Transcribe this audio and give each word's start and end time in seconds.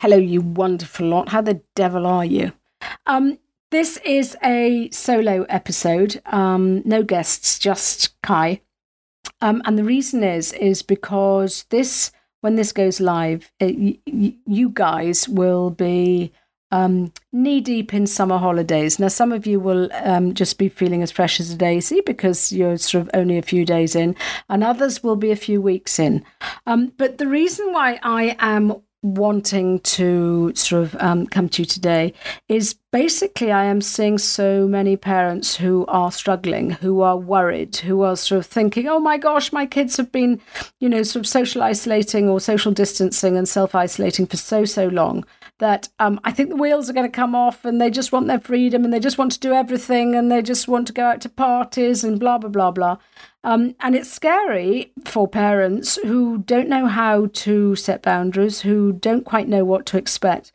Hello, 0.00 0.16
you 0.16 0.42
wonderful 0.42 1.06
lot. 1.06 1.30
How 1.30 1.40
the 1.40 1.62
devil 1.74 2.06
are 2.06 2.24
you? 2.24 2.52
Um, 3.06 3.38
this 3.70 3.96
is 4.04 4.36
a 4.44 4.90
solo 4.90 5.44
episode. 5.48 6.20
Um, 6.26 6.82
no 6.84 7.02
guests, 7.02 7.58
just 7.58 8.20
Cai. 8.22 8.60
Um, 9.40 9.62
and 9.64 9.78
the 9.78 9.84
reason 9.84 10.22
is 10.22 10.52
is 10.52 10.82
because 10.82 11.64
this 11.70 12.12
when 12.42 12.56
this 12.56 12.72
goes 12.72 13.00
live, 13.00 13.50
it, 13.58 14.00
y- 14.06 14.34
you 14.46 14.68
guys 14.68 15.28
will 15.28 15.70
be 15.70 16.32
um, 16.70 17.12
knee 17.32 17.60
deep 17.60 17.94
in 17.94 18.06
summer 18.06 18.38
holidays. 18.38 18.98
Now, 18.98 19.08
some 19.08 19.32
of 19.32 19.46
you 19.46 19.58
will 19.58 19.88
um, 19.92 20.34
just 20.34 20.58
be 20.58 20.68
feeling 20.68 21.02
as 21.02 21.10
fresh 21.10 21.40
as 21.40 21.50
a 21.52 21.56
daisy 21.56 22.02
because 22.04 22.52
you're 22.52 22.76
sort 22.76 23.02
of 23.02 23.10
only 23.14 23.38
a 23.38 23.42
few 23.42 23.64
days 23.64 23.96
in, 23.96 24.14
and 24.48 24.62
others 24.62 25.02
will 25.02 25.16
be 25.16 25.30
a 25.30 25.36
few 25.36 25.60
weeks 25.60 25.98
in. 25.98 26.24
Um, 26.66 26.92
but 26.96 27.18
the 27.18 27.28
reason 27.28 27.72
why 27.72 27.98
I 28.02 28.36
am 28.38 28.82
wanting 29.14 29.78
to 29.80 30.52
sort 30.54 30.82
of 30.82 30.96
um, 31.00 31.26
come 31.26 31.48
to 31.50 31.62
you 31.62 31.66
today 31.66 32.12
is 32.48 32.76
basically 32.96 33.52
I 33.52 33.64
am 33.64 33.82
seeing 33.82 34.16
so 34.16 34.66
many 34.66 34.96
parents 34.96 35.54
who 35.54 35.84
are 35.86 36.10
struggling, 36.10 36.70
who 36.70 37.02
are 37.02 37.18
worried, 37.18 37.76
who 37.76 38.00
are 38.00 38.16
sort 38.16 38.38
of 38.38 38.46
thinking, 38.46 38.88
oh 38.88 38.98
my 38.98 39.18
gosh, 39.18 39.52
my 39.52 39.66
kids 39.66 39.98
have 39.98 40.10
been, 40.10 40.40
you 40.80 40.88
know, 40.88 41.02
sort 41.02 41.20
of 41.20 41.28
social 41.28 41.62
isolating 41.62 42.26
or 42.26 42.40
social 42.40 42.72
distancing 42.72 43.36
and 43.36 43.46
self 43.46 43.74
isolating 43.74 44.24
for 44.24 44.38
so, 44.38 44.64
so 44.64 44.86
long 44.86 45.26
that 45.58 45.90
um, 45.98 46.18
I 46.24 46.32
think 46.32 46.48
the 46.48 46.56
wheels 46.56 46.88
are 46.88 46.94
going 46.94 47.10
to 47.10 47.14
come 47.14 47.34
off 47.34 47.66
and 47.66 47.78
they 47.78 47.90
just 47.90 48.12
want 48.12 48.28
their 48.28 48.40
freedom 48.40 48.82
and 48.82 48.94
they 48.94 49.00
just 49.00 49.18
want 49.18 49.32
to 49.32 49.40
do 49.40 49.52
everything 49.52 50.14
and 50.14 50.32
they 50.32 50.40
just 50.40 50.66
want 50.66 50.86
to 50.86 50.94
go 50.94 51.04
out 51.04 51.20
to 51.20 51.28
parties 51.28 52.02
and 52.02 52.18
blah, 52.18 52.38
blah, 52.38 52.48
blah, 52.48 52.70
blah. 52.70 52.96
Um, 53.44 53.74
and 53.80 53.94
it's 53.94 54.10
scary 54.10 54.90
for 55.04 55.28
parents 55.28 55.96
who 56.02 56.38
don't 56.38 56.70
know 56.70 56.86
how 56.86 57.26
to 57.26 57.76
set 57.76 58.00
boundaries, 58.00 58.62
who 58.62 58.94
don't 58.94 59.26
quite 59.26 59.48
know 59.48 59.66
what 59.66 59.84
to 59.86 59.98
expect, 59.98 60.50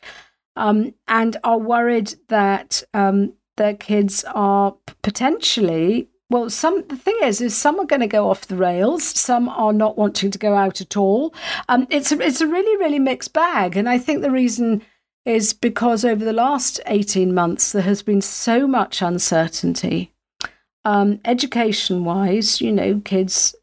um, 0.55 0.93
and 1.07 1.37
are 1.43 1.57
worried 1.57 2.13
that 2.27 2.83
um, 2.93 3.33
their 3.57 3.73
kids 3.73 4.23
are 4.33 4.75
potentially 5.01 6.07
well, 6.31 6.49
some 6.49 6.87
the 6.87 6.95
thing 6.95 7.17
is, 7.23 7.41
is 7.41 7.57
some 7.57 7.77
are 7.77 7.85
going 7.85 7.99
to 7.99 8.07
go 8.07 8.29
off 8.29 8.47
the 8.47 8.55
rails. 8.55 9.03
Some 9.03 9.49
are 9.49 9.73
not 9.73 9.97
wanting 9.97 10.31
to 10.31 10.39
go 10.39 10.55
out 10.55 10.79
at 10.79 10.95
all. 10.95 11.35
Um, 11.67 11.87
it's 11.89 12.13
a, 12.13 12.21
it's 12.21 12.39
a 12.39 12.47
really 12.47 12.77
really 12.77 12.99
mixed 12.99 13.33
bag, 13.33 13.75
and 13.75 13.89
I 13.89 13.97
think 13.97 14.21
the 14.21 14.31
reason 14.31 14.81
is 15.25 15.51
because 15.51 16.05
over 16.05 16.23
the 16.23 16.31
last 16.31 16.79
eighteen 16.85 17.33
months 17.33 17.73
there 17.73 17.81
has 17.81 18.01
been 18.01 18.21
so 18.21 18.65
much 18.65 19.01
uncertainty. 19.01 20.13
Um, 20.85 21.19
education 21.25 22.05
wise, 22.05 22.61
you 22.61 22.71
know, 22.71 23.01
kids 23.03 23.53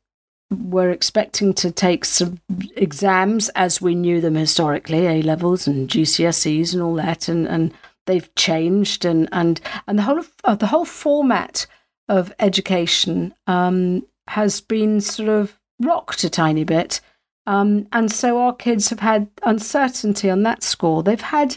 were 0.51 0.91
expecting 0.91 1.53
to 1.55 1.71
take 1.71 2.05
some 2.05 2.41
exams 2.77 3.49
as 3.51 3.81
we 3.81 3.95
knew 3.95 4.21
them 4.21 4.35
historically, 4.35 5.07
A 5.07 5.23
levels 5.23 5.67
and 5.67 5.89
GCSEs 5.89 6.73
and 6.73 6.83
all 6.83 6.95
that, 6.95 7.29
and 7.29 7.47
and 7.47 7.73
they've 8.07 8.35
changed, 8.35 9.05
and 9.05 9.29
and 9.33 9.61
and 9.87 9.99
the 9.99 10.03
whole 10.03 10.19
of, 10.19 10.33
uh, 10.45 10.55
the 10.55 10.69
whole 10.69 10.85
format 10.85 11.67
of 12.09 12.33
education 12.39 13.35
um, 13.47 14.07
has 14.29 14.61
been 14.61 15.01
sort 15.01 15.29
of 15.29 15.59
rocked 15.81 16.25
a 16.25 16.31
tiny 16.31 16.65
bit. 16.65 17.01
Um, 17.47 17.89
and 17.93 18.13
so 18.13 18.39
our 18.39 18.55
kids 18.55 18.91
have 18.91 19.01
had 19.01 19.29
uncertainty 19.43 20.29
on 20.29 20.43
that 20.43 20.63
score. 20.63 21.03
They've 21.03 21.21
had 21.21 21.57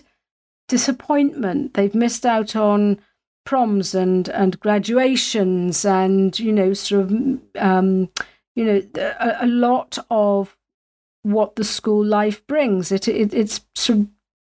disappointment. 0.69 1.73
They've 1.73 1.93
missed 1.93 2.25
out 2.25 2.55
on 2.55 3.01
proms 3.45 3.93
and, 3.93 4.29
and 4.29 4.57
graduations 4.61 5.83
and, 5.83 6.39
you 6.39 6.53
know, 6.53 6.73
sort 6.73 7.03
of, 7.03 7.39
um, 7.57 8.09
you 8.55 8.65
know, 8.65 8.81
a, 8.95 9.37
a, 9.41 9.47
lot 9.47 9.97
of 10.09 10.57
what 11.23 11.55
the 11.55 11.63
school 11.63 12.03
life 12.03 12.45
brings. 12.47 12.91
It, 12.91 13.07
it 13.07 13.33
It's 13.33 13.61
sort 13.75 13.99
of 13.99 14.07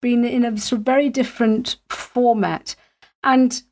been 0.00 0.24
in 0.24 0.44
a 0.44 0.56
sort 0.58 0.80
of 0.80 0.86
very 0.86 1.08
different 1.08 1.76
format. 1.88 2.74
And 3.22 3.62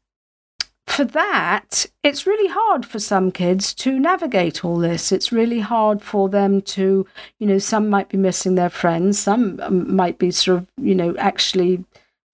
for 0.86 1.04
that, 1.04 1.86
it's 2.02 2.26
really 2.26 2.48
hard 2.48 2.84
for 2.84 2.98
some 2.98 3.30
kids 3.30 3.74
to 3.74 3.98
navigate 3.98 4.64
all 4.64 4.78
this. 4.78 5.12
It's 5.12 5.30
really 5.30 5.60
hard 5.60 6.02
for 6.02 6.28
them 6.28 6.62
to, 6.62 7.06
you 7.38 7.46
know, 7.46 7.58
some 7.58 7.88
might 7.88 8.08
be 8.08 8.18
missing 8.18 8.56
their 8.56 8.70
friends, 8.70 9.18
some 9.18 9.60
um, 9.62 9.94
might 9.94 10.18
be 10.18 10.30
sort 10.30 10.58
of, 10.58 10.68
you 10.76 10.94
know, 10.94 11.14
actually 11.16 11.84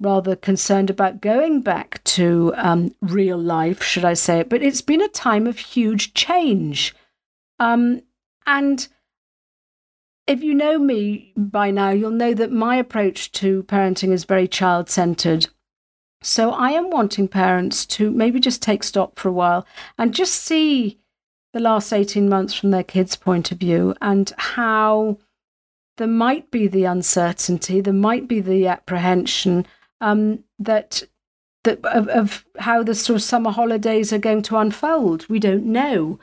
rather 0.00 0.36
concerned 0.36 0.90
about 0.90 1.20
going 1.20 1.62
back 1.62 2.02
to 2.04 2.52
um, 2.56 2.94
real 3.00 3.38
life, 3.38 3.82
should 3.82 4.04
I 4.04 4.14
say 4.14 4.40
it. 4.40 4.48
But 4.48 4.62
it's 4.62 4.82
been 4.82 5.02
a 5.02 5.08
time 5.08 5.46
of 5.46 5.58
huge 5.58 6.14
change. 6.14 6.94
Um, 7.58 8.02
and 8.46 8.86
if 10.26 10.42
you 10.42 10.54
know 10.54 10.78
me 10.78 11.32
by 11.36 11.70
now, 11.70 11.90
you'll 11.90 12.10
know 12.10 12.34
that 12.34 12.52
my 12.52 12.76
approach 12.76 13.32
to 13.32 13.62
parenting 13.64 14.10
is 14.10 14.24
very 14.24 14.48
child 14.48 14.90
centered. 14.90 15.48
So 16.22 16.50
I 16.50 16.70
am 16.70 16.90
wanting 16.90 17.28
parents 17.28 17.86
to 17.86 18.10
maybe 18.10 18.40
just 18.40 18.62
take 18.62 18.82
stock 18.82 19.18
for 19.18 19.28
a 19.28 19.32
while 19.32 19.66
and 19.98 20.14
just 20.14 20.34
see 20.34 20.98
the 21.52 21.60
last 21.60 21.92
18 21.92 22.28
months 22.28 22.54
from 22.54 22.70
their 22.70 22.82
kids' 22.82 23.16
point 23.16 23.52
of 23.52 23.58
view 23.58 23.94
and 24.00 24.32
how 24.36 25.18
there 25.96 26.06
might 26.06 26.50
be 26.50 26.66
the 26.66 26.84
uncertainty, 26.84 27.80
there 27.80 27.94
might 27.94 28.28
be 28.28 28.40
the 28.40 28.66
apprehension 28.66 29.66
um, 30.00 30.44
that 30.58 31.02
that 31.64 31.84
of, 31.84 32.08
of 32.08 32.46
how 32.58 32.82
the 32.82 32.94
sort 32.94 33.16
of 33.16 33.22
summer 33.22 33.50
holidays 33.50 34.12
are 34.12 34.18
going 34.18 34.42
to 34.42 34.56
unfold. 34.56 35.28
We 35.28 35.38
don't 35.38 35.64
know. 35.64 36.18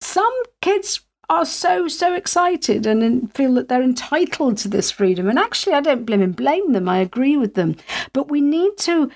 Some 0.00 0.32
kids 0.60 1.00
are 1.30 1.44
so 1.44 1.88
so 1.88 2.14
excited 2.14 2.86
and 2.86 3.32
feel 3.34 3.52
that 3.54 3.68
they're 3.68 3.82
entitled 3.82 4.56
to 4.58 4.68
this 4.68 4.90
freedom. 4.90 5.28
And 5.28 5.38
actually 5.38 5.74
i 5.74 5.80
don't 5.80 6.06
blame 6.06 6.22
and 6.22 6.34
blame 6.34 6.72
them. 6.72 6.88
I 6.88 6.98
agree 6.98 7.36
with 7.36 7.54
them. 7.54 7.76
But 8.12 8.30
we 8.30 8.40
need 8.40 8.78
to 8.78 9.10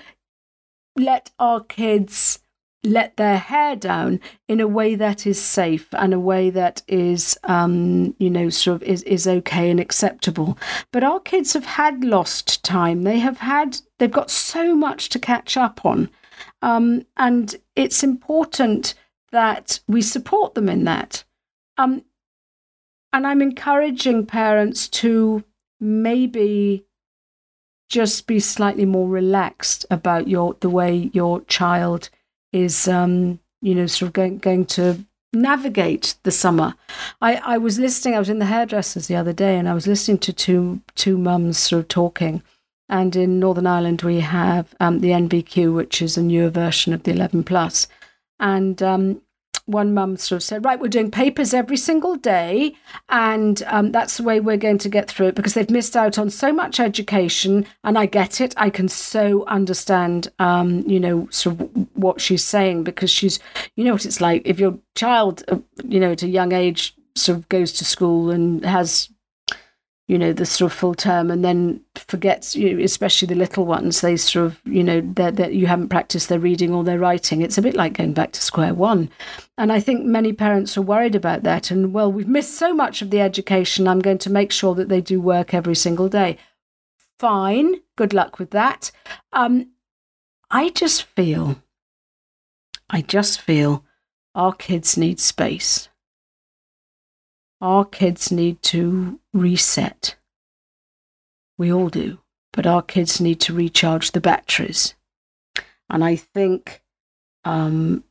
let 0.96 1.30
our 1.38 1.60
kids 1.60 2.40
let 2.84 3.16
their 3.16 3.38
hair 3.38 3.76
down 3.76 4.18
in 4.48 4.60
a 4.60 4.66
way 4.66 4.96
that 4.96 5.24
is 5.24 5.40
safe 5.40 5.86
and 5.92 6.12
a 6.12 6.18
way 6.18 6.50
that 6.50 6.82
is 6.88 7.38
um, 7.44 8.14
you 8.18 8.28
know 8.28 8.50
sort 8.50 8.76
of 8.76 8.82
is, 8.82 9.02
is 9.04 9.26
okay 9.26 9.70
and 9.70 9.80
acceptable. 9.80 10.58
But 10.92 11.04
our 11.04 11.20
kids 11.20 11.52
have 11.54 11.64
had 11.64 12.04
lost 12.04 12.64
time. 12.64 13.02
They 13.02 13.20
have 13.20 13.38
had 13.38 13.80
they've 13.98 14.10
got 14.10 14.30
so 14.30 14.74
much 14.74 15.08
to 15.10 15.18
catch 15.18 15.56
up 15.56 15.84
on. 15.86 16.10
Um, 16.60 17.06
and 17.16 17.54
it's 17.76 18.02
important 18.02 18.94
that 19.32 19.80
we 19.88 20.00
support 20.00 20.54
them 20.54 20.68
in 20.68 20.84
that 20.84 21.24
um, 21.78 22.04
and 23.12 23.26
i'm 23.26 23.42
encouraging 23.42 24.24
parents 24.24 24.88
to 24.88 25.42
maybe 25.80 26.84
just 27.88 28.26
be 28.26 28.40
slightly 28.40 28.86
more 28.86 29.08
relaxed 29.08 29.84
about 29.90 30.28
your 30.28 30.56
the 30.60 30.70
way 30.70 31.10
your 31.12 31.40
child 31.42 32.08
is 32.52 32.88
um, 32.88 33.38
you 33.60 33.74
know 33.74 33.86
sort 33.86 34.08
of 34.08 34.12
going 34.12 34.38
going 34.38 34.64
to 34.64 35.04
navigate 35.32 36.14
the 36.22 36.30
summer. 36.30 36.74
I, 37.20 37.36
I 37.36 37.58
was 37.58 37.78
listening, 37.78 38.14
I 38.14 38.18
was 38.18 38.28
in 38.28 38.38
the 38.38 38.46
hairdressers 38.46 39.06
the 39.06 39.16
other 39.16 39.32
day 39.32 39.58
and 39.58 39.68
I 39.68 39.74
was 39.74 39.86
listening 39.86 40.18
to 40.18 40.32
two 40.32 40.82
two 40.94 41.18
mums 41.18 41.58
sort 41.58 41.80
of 41.80 41.88
talking. 41.88 42.42
And 42.88 43.16
in 43.16 43.40
Northern 43.40 43.66
Ireland 43.66 44.02
we 44.02 44.20
have 44.20 44.74
um, 44.80 45.00
the 45.00 45.10
NVQ, 45.10 45.74
which 45.74 46.02
is 46.02 46.16
a 46.16 46.22
newer 46.22 46.50
version 46.50 46.92
of 46.92 47.04
the 47.04 47.12
11 47.12 47.44
plus. 47.44 47.88
And 48.38 48.82
um, 48.82 49.22
one 49.66 49.94
mum 49.94 50.16
sort 50.16 50.38
of 50.38 50.42
said, 50.42 50.64
right, 50.64 50.78
we're 50.78 50.88
doing 50.88 51.10
papers 51.10 51.54
every 51.54 51.76
single 51.76 52.16
day, 52.16 52.74
and 53.08 53.62
um, 53.66 53.92
that's 53.92 54.16
the 54.16 54.22
way 54.22 54.40
we're 54.40 54.56
going 54.56 54.78
to 54.78 54.88
get 54.88 55.08
through 55.10 55.28
it 55.28 55.34
because 55.34 55.54
they've 55.54 55.70
missed 55.70 55.96
out 55.96 56.18
on 56.18 56.30
so 56.30 56.52
much 56.52 56.80
education. 56.80 57.66
And 57.84 57.98
I 57.98 58.06
get 58.06 58.40
it; 58.40 58.54
I 58.56 58.70
can 58.70 58.88
so 58.88 59.44
understand, 59.46 60.28
um, 60.38 60.82
you 60.86 61.00
know, 61.00 61.28
sort 61.30 61.60
of 61.60 61.70
what 61.94 62.20
she's 62.20 62.44
saying 62.44 62.84
because 62.84 63.10
she's, 63.10 63.38
you 63.76 63.84
know, 63.84 63.92
what 63.92 64.06
it's 64.06 64.20
like 64.20 64.42
if 64.44 64.58
your 64.58 64.78
child, 64.94 65.44
uh, 65.48 65.58
you 65.84 66.00
know, 66.00 66.12
at 66.12 66.22
a 66.22 66.28
young 66.28 66.52
age 66.52 66.94
sort 67.14 67.38
of 67.38 67.48
goes 67.48 67.72
to 67.72 67.84
school 67.84 68.30
and 68.30 68.64
has 68.64 69.08
you 70.12 70.18
know 70.18 70.34
the 70.34 70.44
sort 70.44 70.70
of 70.70 70.78
full 70.78 70.94
term 70.94 71.30
and 71.30 71.42
then 71.42 71.80
forgets 71.94 72.54
you 72.54 72.74
know, 72.74 72.84
especially 72.84 73.26
the 73.26 73.34
little 73.34 73.64
ones 73.64 74.02
they 74.02 74.14
sort 74.14 74.44
of 74.44 74.60
you 74.66 74.84
know 74.84 75.00
that 75.14 75.54
you 75.54 75.66
haven't 75.66 75.88
practiced 75.88 76.28
their 76.28 76.38
reading 76.38 76.74
or 76.74 76.84
their 76.84 76.98
writing. 76.98 77.40
It's 77.40 77.56
a 77.56 77.62
bit 77.62 77.74
like 77.74 77.94
going 77.94 78.12
back 78.12 78.32
to 78.32 78.42
square 78.42 78.74
one. 78.74 79.08
And 79.56 79.72
i 79.72 79.80
think 79.80 80.04
many 80.04 80.34
parents 80.34 80.76
are 80.76 80.82
worried 80.82 81.14
about 81.14 81.44
that 81.44 81.70
and 81.70 81.94
well 81.94 82.12
we've 82.12 82.28
missed 82.28 82.58
so 82.58 82.74
much 82.74 83.00
of 83.00 83.08
the 83.08 83.22
education. 83.22 83.88
I'm 83.88 84.00
going 84.00 84.18
to 84.18 84.30
make 84.30 84.52
sure 84.52 84.74
that 84.74 84.90
they 84.90 85.00
do 85.00 85.18
work 85.18 85.54
every 85.54 85.76
single 85.76 86.10
day. 86.10 86.36
Fine. 87.18 87.76
Good 87.96 88.12
luck 88.12 88.38
with 88.38 88.50
that. 88.50 88.92
Um, 89.32 89.70
i 90.50 90.68
just 90.68 91.04
feel 91.04 91.62
i 92.90 93.00
just 93.00 93.40
feel 93.40 93.82
our 94.34 94.52
kids 94.52 94.98
need 94.98 95.18
space 95.18 95.88
our 97.62 97.84
kids 97.84 98.32
need 98.32 98.60
to 98.62 99.20
reset. 99.32 100.16
We 101.56 101.72
all 101.72 101.88
do, 101.88 102.18
but 102.52 102.66
our 102.66 102.82
kids 102.82 103.20
need 103.20 103.40
to 103.42 103.54
recharge 103.54 104.10
the 104.10 104.20
batteries. 104.20 104.94
And 105.88 106.02
I 106.02 106.16
think 106.16 106.82
um, 107.44 108.02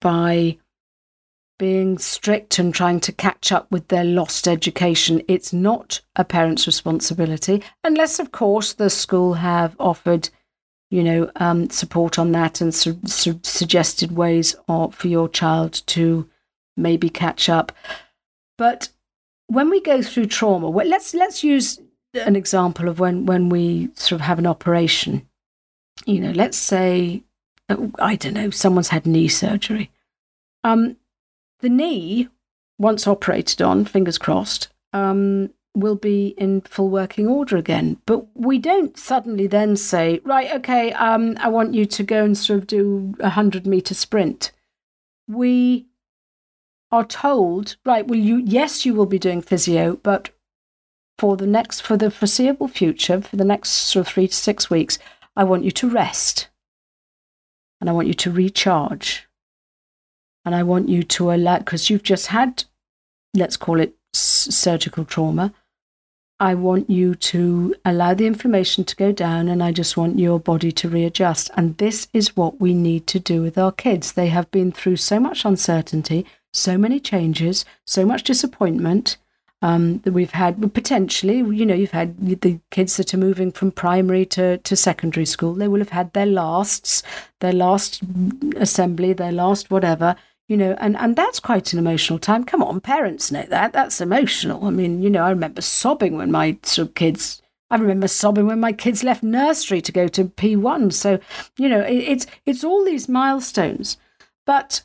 by 0.00 0.58
being 1.58 1.98
strict 1.98 2.58
and 2.60 2.72
trying 2.72 3.00
to 3.00 3.12
catch 3.12 3.50
up 3.50 3.70
with 3.70 3.88
their 3.88 4.04
lost 4.04 4.46
education, 4.46 5.22
it's 5.26 5.52
not 5.52 6.00
a 6.14 6.24
parent's 6.24 6.66
responsibility, 6.66 7.62
unless, 7.82 8.20
of 8.20 8.30
course, 8.30 8.72
the 8.72 8.88
school 8.88 9.34
have 9.34 9.74
offered, 9.80 10.30
you 10.88 11.02
know, 11.02 11.30
um, 11.36 11.68
support 11.68 12.16
on 12.18 12.30
that 12.32 12.60
and 12.60 12.72
su- 12.72 13.00
su- 13.04 13.40
suggested 13.42 14.12
ways 14.12 14.54
for 14.68 15.08
your 15.08 15.28
child 15.28 15.82
to 15.86 16.30
maybe 16.76 17.10
catch 17.10 17.48
up. 17.48 17.72
But 18.56 18.90
when 19.50 19.68
we 19.68 19.80
go 19.80 20.00
through 20.00 20.26
trauma, 20.26 20.68
let's 20.68 21.12
let's 21.12 21.42
use 21.42 21.80
an 22.14 22.36
example 22.36 22.88
of 22.88 23.00
when 23.00 23.26
when 23.26 23.48
we 23.48 23.90
sort 23.94 24.20
of 24.20 24.26
have 24.26 24.38
an 24.38 24.46
operation. 24.46 25.26
You 26.06 26.20
know, 26.20 26.30
let's 26.30 26.56
say 26.56 27.24
uh, 27.68 27.88
I 27.98 28.16
don't 28.16 28.34
know, 28.34 28.50
someone's 28.50 28.88
had 28.88 29.06
knee 29.06 29.28
surgery. 29.28 29.90
Um, 30.62 30.96
the 31.60 31.68
knee, 31.68 32.28
once 32.78 33.06
operated 33.06 33.60
on, 33.60 33.84
fingers 33.84 34.18
crossed, 34.18 34.68
um, 34.92 35.50
will 35.74 35.96
be 35.96 36.28
in 36.38 36.60
full 36.62 36.88
working 36.88 37.26
order 37.26 37.56
again. 37.56 37.98
But 38.06 38.26
we 38.34 38.58
don't 38.58 38.96
suddenly 38.96 39.46
then 39.48 39.76
say, 39.76 40.20
right, 40.24 40.52
okay, 40.54 40.92
um, 40.92 41.36
I 41.40 41.48
want 41.48 41.74
you 41.74 41.86
to 41.86 42.02
go 42.02 42.24
and 42.24 42.38
sort 42.38 42.60
of 42.60 42.66
do 42.66 43.14
a 43.18 43.30
hundred 43.30 43.66
meter 43.66 43.94
sprint. 43.94 44.52
We 45.28 45.86
are 46.92 47.04
told, 47.04 47.76
right, 47.84 48.06
well, 48.06 48.18
you, 48.18 48.38
yes, 48.38 48.84
you 48.84 48.94
will 48.94 49.06
be 49.06 49.18
doing 49.18 49.42
physio, 49.42 49.96
but 50.02 50.30
for 51.18 51.36
the 51.36 51.46
next, 51.46 51.80
for 51.80 51.96
the 51.96 52.10
foreseeable 52.10 52.68
future, 52.68 53.20
for 53.20 53.36
the 53.36 53.44
next 53.44 53.70
sort 53.70 54.06
of 54.06 54.12
three 54.12 54.26
to 54.26 54.34
six 54.34 54.70
weeks, 54.70 54.98
I 55.36 55.44
want 55.44 55.64
you 55.64 55.70
to 55.70 55.88
rest. 55.88 56.48
And 57.80 57.88
I 57.88 57.92
want 57.92 58.08
you 58.08 58.14
to 58.14 58.30
recharge. 58.30 59.28
And 60.44 60.54
I 60.54 60.62
want 60.62 60.88
you 60.88 61.02
to 61.02 61.30
allow, 61.30 61.58
because 61.58 61.90
you've 61.90 62.02
just 62.02 62.28
had, 62.28 62.64
let's 63.34 63.56
call 63.56 63.78
it 63.80 63.94
s- 64.14 64.48
surgical 64.50 65.04
trauma. 65.04 65.52
I 66.40 66.54
want 66.54 66.88
you 66.88 67.14
to 67.14 67.74
allow 67.84 68.14
the 68.14 68.26
inflammation 68.26 68.84
to 68.84 68.96
go 68.96 69.12
down 69.12 69.48
and 69.48 69.62
I 69.62 69.72
just 69.72 69.98
want 69.98 70.18
your 70.18 70.40
body 70.40 70.72
to 70.72 70.88
readjust. 70.88 71.50
And 71.54 71.76
this 71.76 72.08
is 72.14 72.34
what 72.34 72.62
we 72.62 72.72
need 72.72 73.06
to 73.08 73.20
do 73.20 73.42
with 73.42 73.58
our 73.58 73.72
kids. 73.72 74.12
They 74.12 74.28
have 74.28 74.50
been 74.50 74.72
through 74.72 74.96
so 74.96 75.20
much 75.20 75.44
uncertainty 75.44 76.24
so 76.52 76.76
many 76.76 77.00
changes, 77.00 77.64
so 77.86 78.04
much 78.04 78.24
disappointment 78.24 79.16
um, 79.62 79.98
that 79.98 80.12
we've 80.12 80.32
had. 80.32 80.72
Potentially, 80.74 81.38
you 81.38 81.66
know, 81.66 81.74
you've 81.74 81.90
had 81.90 82.40
the 82.40 82.60
kids 82.70 82.96
that 82.96 83.14
are 83.14 83.18
moving 83.18 83.52
from 83.52 83.70
primary 83.70 84.24
to, 84.26 84.58
to 84.58 84.76
secondary 84.76 85.26
school. 85.26 85.54
They 85.54 85.68
will 85.68 85.80
have 85.80 85.90
had 85.90 86.12
their 86.12 86.26
lasts, 86.26 87.02
their 87.40 87.52
last 87.52 88.02
assembly, 88.56 89.12
their 89.12 89.32
last 89.32 89.70
whatever. 89.70 90.16
You 90.48 90.56
know, 90.56 90.76
and, 90.80 90.96
and 90.96 91.14
that's 91.14 91.38
quite 91.38 91.72
an 91.72 91.78
emotional 91.78 92.18
time. 92.18 92.42
Come 92.42 92.62
on, 92.62 92.80
parents 92.80 93.30
know 93.30 93.44
that. 93.50 93.72
That's 93.72 94.00
emotional. 94.00 94.64
I 94.64 94.70
mean, 94.70 95.00
you 95.00 95.08
know, 95.08 95.22
I 95.22 95.30
remember 95.30 95.60
sobbing 95.60 96.16
when 96.16 96.32
my 96.32 96.58
sort 96.64 96.88
of 96.88 96.94
kids 96.94 97.40
I 97.70 97.76
remember 97.76 98.08
sobbing 98.08 98.46
when 98.46 98.58
my 98.58 98.72
kids 98.72 99.04
left 99.04 99.22
nursery 99.22 99.80
to 99.80 99.92
go 99.92 100.08
to 100.08 100.24
P1. 100.24 100.92
So, 100.92 101.20
you 101.56 101.68
know, 101.68 101.80
it, 101.80 101.98
it's 101.98 102.26
it's 102.44 102.64
all 102.64 102.84
these 102.84 103.08
milestones. 103.08 103.96
But 104.44 104.82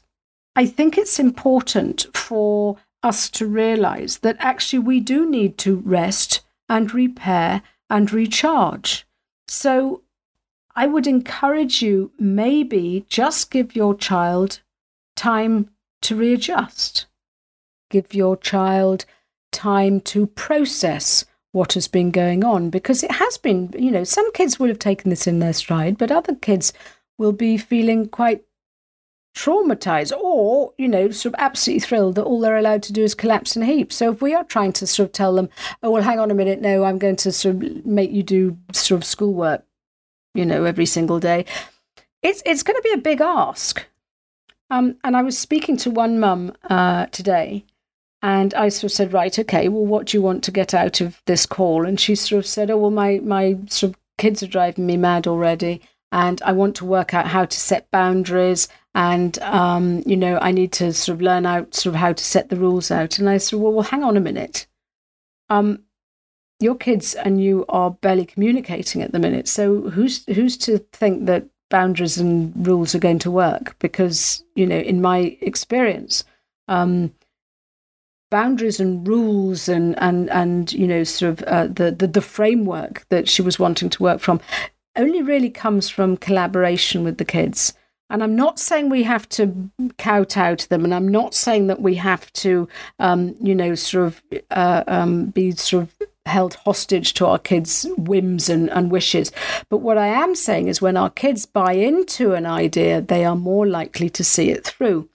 I 0.56 0.66
think 0.66 0.98
it's 0.98 1.19
important 1.19 2.06
for 2.13 2.78
us 3.04 3.30
to 3.31 3.46
realize 3.46 4.19
that 4.19 4.38
actually 4.40 4.80
we 4.80 5.00
do 5.00 5.30
need 5.30 5.57
to 5.60 5.78
rest 5.78 6.42
and 6.69 6.94
repair 6.94 7.62
and 7.90 8.12
recharge. 8.12 9.06
So 9.48 10.02
I 10.75 10.88
would 10.88 11.07
encourage 11.07 11.81
you 11.81 12.12
maybe 12.18 13.06
just 13.10 13.52
give 13.52 13.75
your 13.75 13.96
child 13.96 14.62
time 15.16 15.69
to 16.02 16.16
readjust. 16.16 17.06
Give 17.90 18.13
your 18.13 18.36
child 18.38 19.06
time 19.52 20.02
to 20.02 20.28
process 20.28 21.25
what 21.52 21.74
has 21.74 21.88
been 21.88 22.12
going 22.12 22.44
on 22.44 22.69
because 22.69 23.04
it 23.04 23.12
has 23.12 23.38
been, 23.38 23.74
you 23.78 23.92
know, 23.92 24.04
some 24.04 24.30
kids 24.34 24.60
will 24.60 24.68
have 24.68 24.80
taken 24.80 25.10
this 25.10 25.28
in 25.28 25.40
their 25.40 25.54
stride, 25.54 25.98
but 25.98 26.12
other 26.12 26.36
kids 26.36 26.74
will 27.18 27.31
be 27.31 27.57
feeling 27.57 28.07
quite 28.07 28.44
traumatized 29.36 30.18
or, 30.18 30.74
you 30.78 30.88
know, 30.88 31.12
sort 31.12 31.36
of 31.36 31.40
absolutely 31.40 31.82
thrilled 31.82 32.16
that 32.16 32.24
all 32.24 32.40
they're 32.40 32.58
allowed 32.58 32.82
to 32.84 32.94
do 32.94 33.04
is 33.04 33.14
collapse 33.14 33.56
in 33.56 33.62
a 33.62 33.66
heap. 33.66 33.92
So 33.92 34.12
if 34.12 34.22
we 34.22 34.34
are 34.34 34.46
trying 34.46 34.72
to 34.74 34.88
sort 34.88 35.10
of 35.10 35.14
tell 35.14 35.36
them, 35.36 35.50
oh, 35.84 35.92
well, 35.92 36.04
hang 36.04 36.20
on 36.20 36.32
a 36.32 36.36
minute, 36.36 36.62
no, 36.62 36.86
I'm 36.86 36.98
going 36.98 37.18
to 37.18 37.32
sort 37.32 37.56
of 37.56 37.86
make 37.86 38.12
you 38.12 38.24
do 38.24 38.58
sort 38.72 39.02
of 39.02 39.06
schoolwork, 39.06 39.66
you 40.34 40.46
know, 40.46 40.64
every 40.64 40.86
single 40.86 41.20
day, 41.20 41.46
it's, 42.24 42.42
it's 42.46 42.64
going 42.64 42.78
to 42.78 42.82
be 42.82 42.94
a 42.94 42.98
big 42.98 43.22
ask. 43.22 43.86
Um, 44.70 44.98
and 45.04 45.16
I 45.16 45.22
was 45.22 45.38
speaking 45.38 45.78
to 45.78 45.92
one 45.92 46.20
mum 46.20 46.54
uh, 46.70 47.08
today, 47.08 47.66
and 48.22 48.54
I 48.54 48.70
sort 48.70 48.86
of 48.86 48.92
said, 48.94 49.14
right, 49.14 49.38
okay, 49.38 49.68
well, 49.68 49.86
what 49.86 50.08
do 50.08 50.18
you 50.18 50.22
want 50.22 50.44
to 50.46 50.52
get 50.52 50.74
out 50.74 51.02
of 51.02 51.22
this 51.26 51.46
call? 51.46 51.86
And 51.86 52.00
she 52.00 52.16
sort 52.16 52.40
of 52.40 52.48
said, 52.48 52.72
oh, 52.72 52.78
well, 52.78 52.90
my, 52.90 53.20
my 53.22 53.58
sort 53.68 53.94
of 53.94 54.00
kids 54.18 54.42
are 54.42 54.48
driving 54.48 54.88
me 54.88 54.98
mad 54.98 55.28
already 55.28 55.81
and 56.16 56.42
I 56.44 56.54
want 56.54 56.78
to 56.78 56.86
work 56.86 57.14
out 57.14 57.28
how 57.28 57.44
to 57.44 57.60
set 57.60 57.92
boundaries 57.92 58.70
and 58.96 59.38
um, 59.40 60.02
you 60.06 60.16
know 60.16 60.40
I 60.42 60.52
need 60.52 60.72
to 60.74 60.94
sort 60.94 61.18
of 61.18 61.22
learn 61.22 61.46
out 61.46 61.76
sort 61.76 61.94
of 61.94 62.00
how 62.00 62.14
to 62.14 62.24
set 62.24 62.48
the 62.48 62.56
rules 62.56 62.90
out. 62.90 63.19
And 63.19 63.30
I 63.30 63.38
said, 63.38 63.60
well, 63.60 63.74
well, 63.74 63.84
hang 63.84 64.02
on 64.02 64.16
a 64.16 64.22
minute. 64.22 64.66
Um, 65.50 65.84
your 66.62 66.76
kids 66.76 67.16
and 67.16 67.44
you 67.44 67.66
are 67.68 67.92
barely 67.92 68.26
communicating 68.26 69.02
at 69.02 69.12
the 69.12 69.19
minute, 69.19 69.50
so 69.50 69.90
who's 69.90 70.26
who's 70.28 70.57
to 70.60 70.78
think 70.94 71.26
that 71.26 71.48
boundaries 71.69 72.18
and 72.18 72.66
rules 72.66 72.95
are 72.95 73.00
going 73.00 73.19
to 73.19 73.30
work? 73.30 73.76
Because 73.80 74.44
you 74.56 74.66
know, 74.66 74.80
in 74.80 75.02
my 75.02 75.38
experience. 75.42 76.24
Um, 76.68 77.14
boundaries 78.31 78.80
and 78.80 79.07
rules 79.07 79.69
and 79.69 79.98
and 80.00 80.31
and 80.31 80.74
you 80.74 80.88
know 80.88 81.04
sort 81.04 81.34
of 81.34 81.44
uh, 81.44 81.68
the, 81.68 81.92
the 81.92 82.07
the 82.07 82.22
framework 82.22 83.06
that 83.10 83.30
she 83.30 83.42
was 83.42 83.60
wanting 83.60 83.88
to 83.88 84.02
work 84.02 84.19
from 84.19 84.42
only 84.95 85.21
really 85.21 85.49
comes 85.49 85.90
from 85.90 86.18
collaboration 86.18 87.04
with 87.04 87.18
the 87.18 87.25
kids. 87.25 87.73
And 88.09 88.21
I'm 88.21 88.35
not 88.35 88.59
saying 88.59 88.90
we 88.90 89.04
have 89.04 89.28
to 89.30 89.71
kowtow 89.97 90.56
to 90.56 90.69
them, 90.69 90.83
and 90.83 90.94
I'm 90.94 91.07
not 91.07 91.33
saying 91.33 91.68
that 91.68 91.81
we 91.81 91.95
have 91.95 92.31
to, 92.33 92.68
um, 92.99 93.35
you 93.42 93.56
know, 93.56 93.73
sort 93.73 94.06
of 94.07 94.23
uh, 94.52 94.83
um, 94.87 95.28
be 95.28 95.52
sort 95.52 95.83
of 95.83 95.95
held 96.28 96.56
hostage 96.56 97.14
to 97.16 97.25
our 97.25 97.40
kids' 97.40 97.85
whims 97.97 98.49
and, 98.49 98.69
and 98.71 98.92
wishes. 98.92 99.31
But 99.69 99.78
what 99.78 99.97
I 99.97 100.07
am 100.07 100.35
saying 100.35 100.68
is 100.68 100.81
when 100.81 100.97
our 100.97 101.09
kids 101.09 101.45
buy 101.45 101.73
into 101.73 102.33
an 102.33 102.45
idea, 102.45 103.02
they 103.02 103.25
are 103.25 103.35
more 103.35 103.68
likely 103.68 104.09
to 104.11 104.23
see 104.23 104.49
it 104.49 104.66
through. 104.66 105.09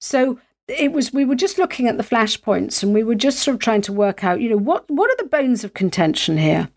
So 0.00 0.38
it 0.68 0.92
was 0.92 1.12
we 1.12 1.24
were 1.24 1.36
just 1.36 1.58
looking 1.58 1.86
at 1.86 1.96
the 1.96 2.02
flashpoints 2.02 2.82
and 2.82 2.92
we 2.92 3.04
were 3.04 3.14
just 3.14 3.40
sort 3.40 3.54
of 3.54 3.60
trying 3.60 3.82
to 3.82 3.92
work 3.92 4.24
out, 4.24 4.40
you 4.40 4.50
know, 4.50 4.56
what 4.56 4.88
what 4.90 5.10
are 5.10 5.16
the 5.16 5.28
bones 5.28 5.64
of 5.64 5.74
contention 5.74 6.38
here? 6.38 6.68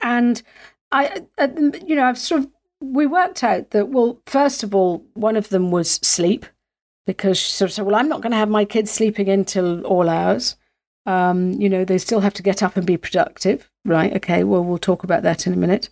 And 0.00 0.42
I, 0.90 1.22
uh, 1.38 1.48
you 1.86 1.96
know, 1.96 2.04
I've 2.04 2.18
sort 2.18 2.42
of 2.42 2.50
we 2.80 3.06
worked 3.06 3.42
out 3.42 3.70
that 3.70 3.88
well, 3.88 4.20
first 4.26 4.62
of 4.62 4.74
all, 4.74 5.04
one 5.14 5.36
of 5.36 5.48
them 5.48 5.70
was 5.70 5.90
sleep 5.90 6.46
because 7.06 7.38
she 7.38 7.50
sort 7.50 7.70
of 7.70 7.74
said, 7.74 7.86
well, 7.86 7.96
I'm 7.96 8.08
not 8.08 8.20
going 8.20 8.32
to 8.32 8.38
have 8.38 8.50
my 8.50 8.64
kids 8.64 8.90
sleeping 8.90 9.28
until 9.28 9.84
all 9.86 10.08
hours. 10.08 10.56
Um, 11.06 11.52
you 11.52 11.68
know, 11.68 11.84
they 11.84 11.96
still 11.98 12.20
have 12.20 12.34
to 12.34 12.42
get 12.42 12.62
up 12.62 12.76
and 12.76 12.86
be 12.86 12.98
productive, 12.98 13.70
right? 13.84 14.14
Okay, 14.16 14.44
well, 14.44 14.62
we'll 14.62 14.78
talk 14.78 15.04
about 15.04 15.22
that 15.22 15.46
in 15.46 15.54
a 15.54 15.56
minute. 15.56 15.88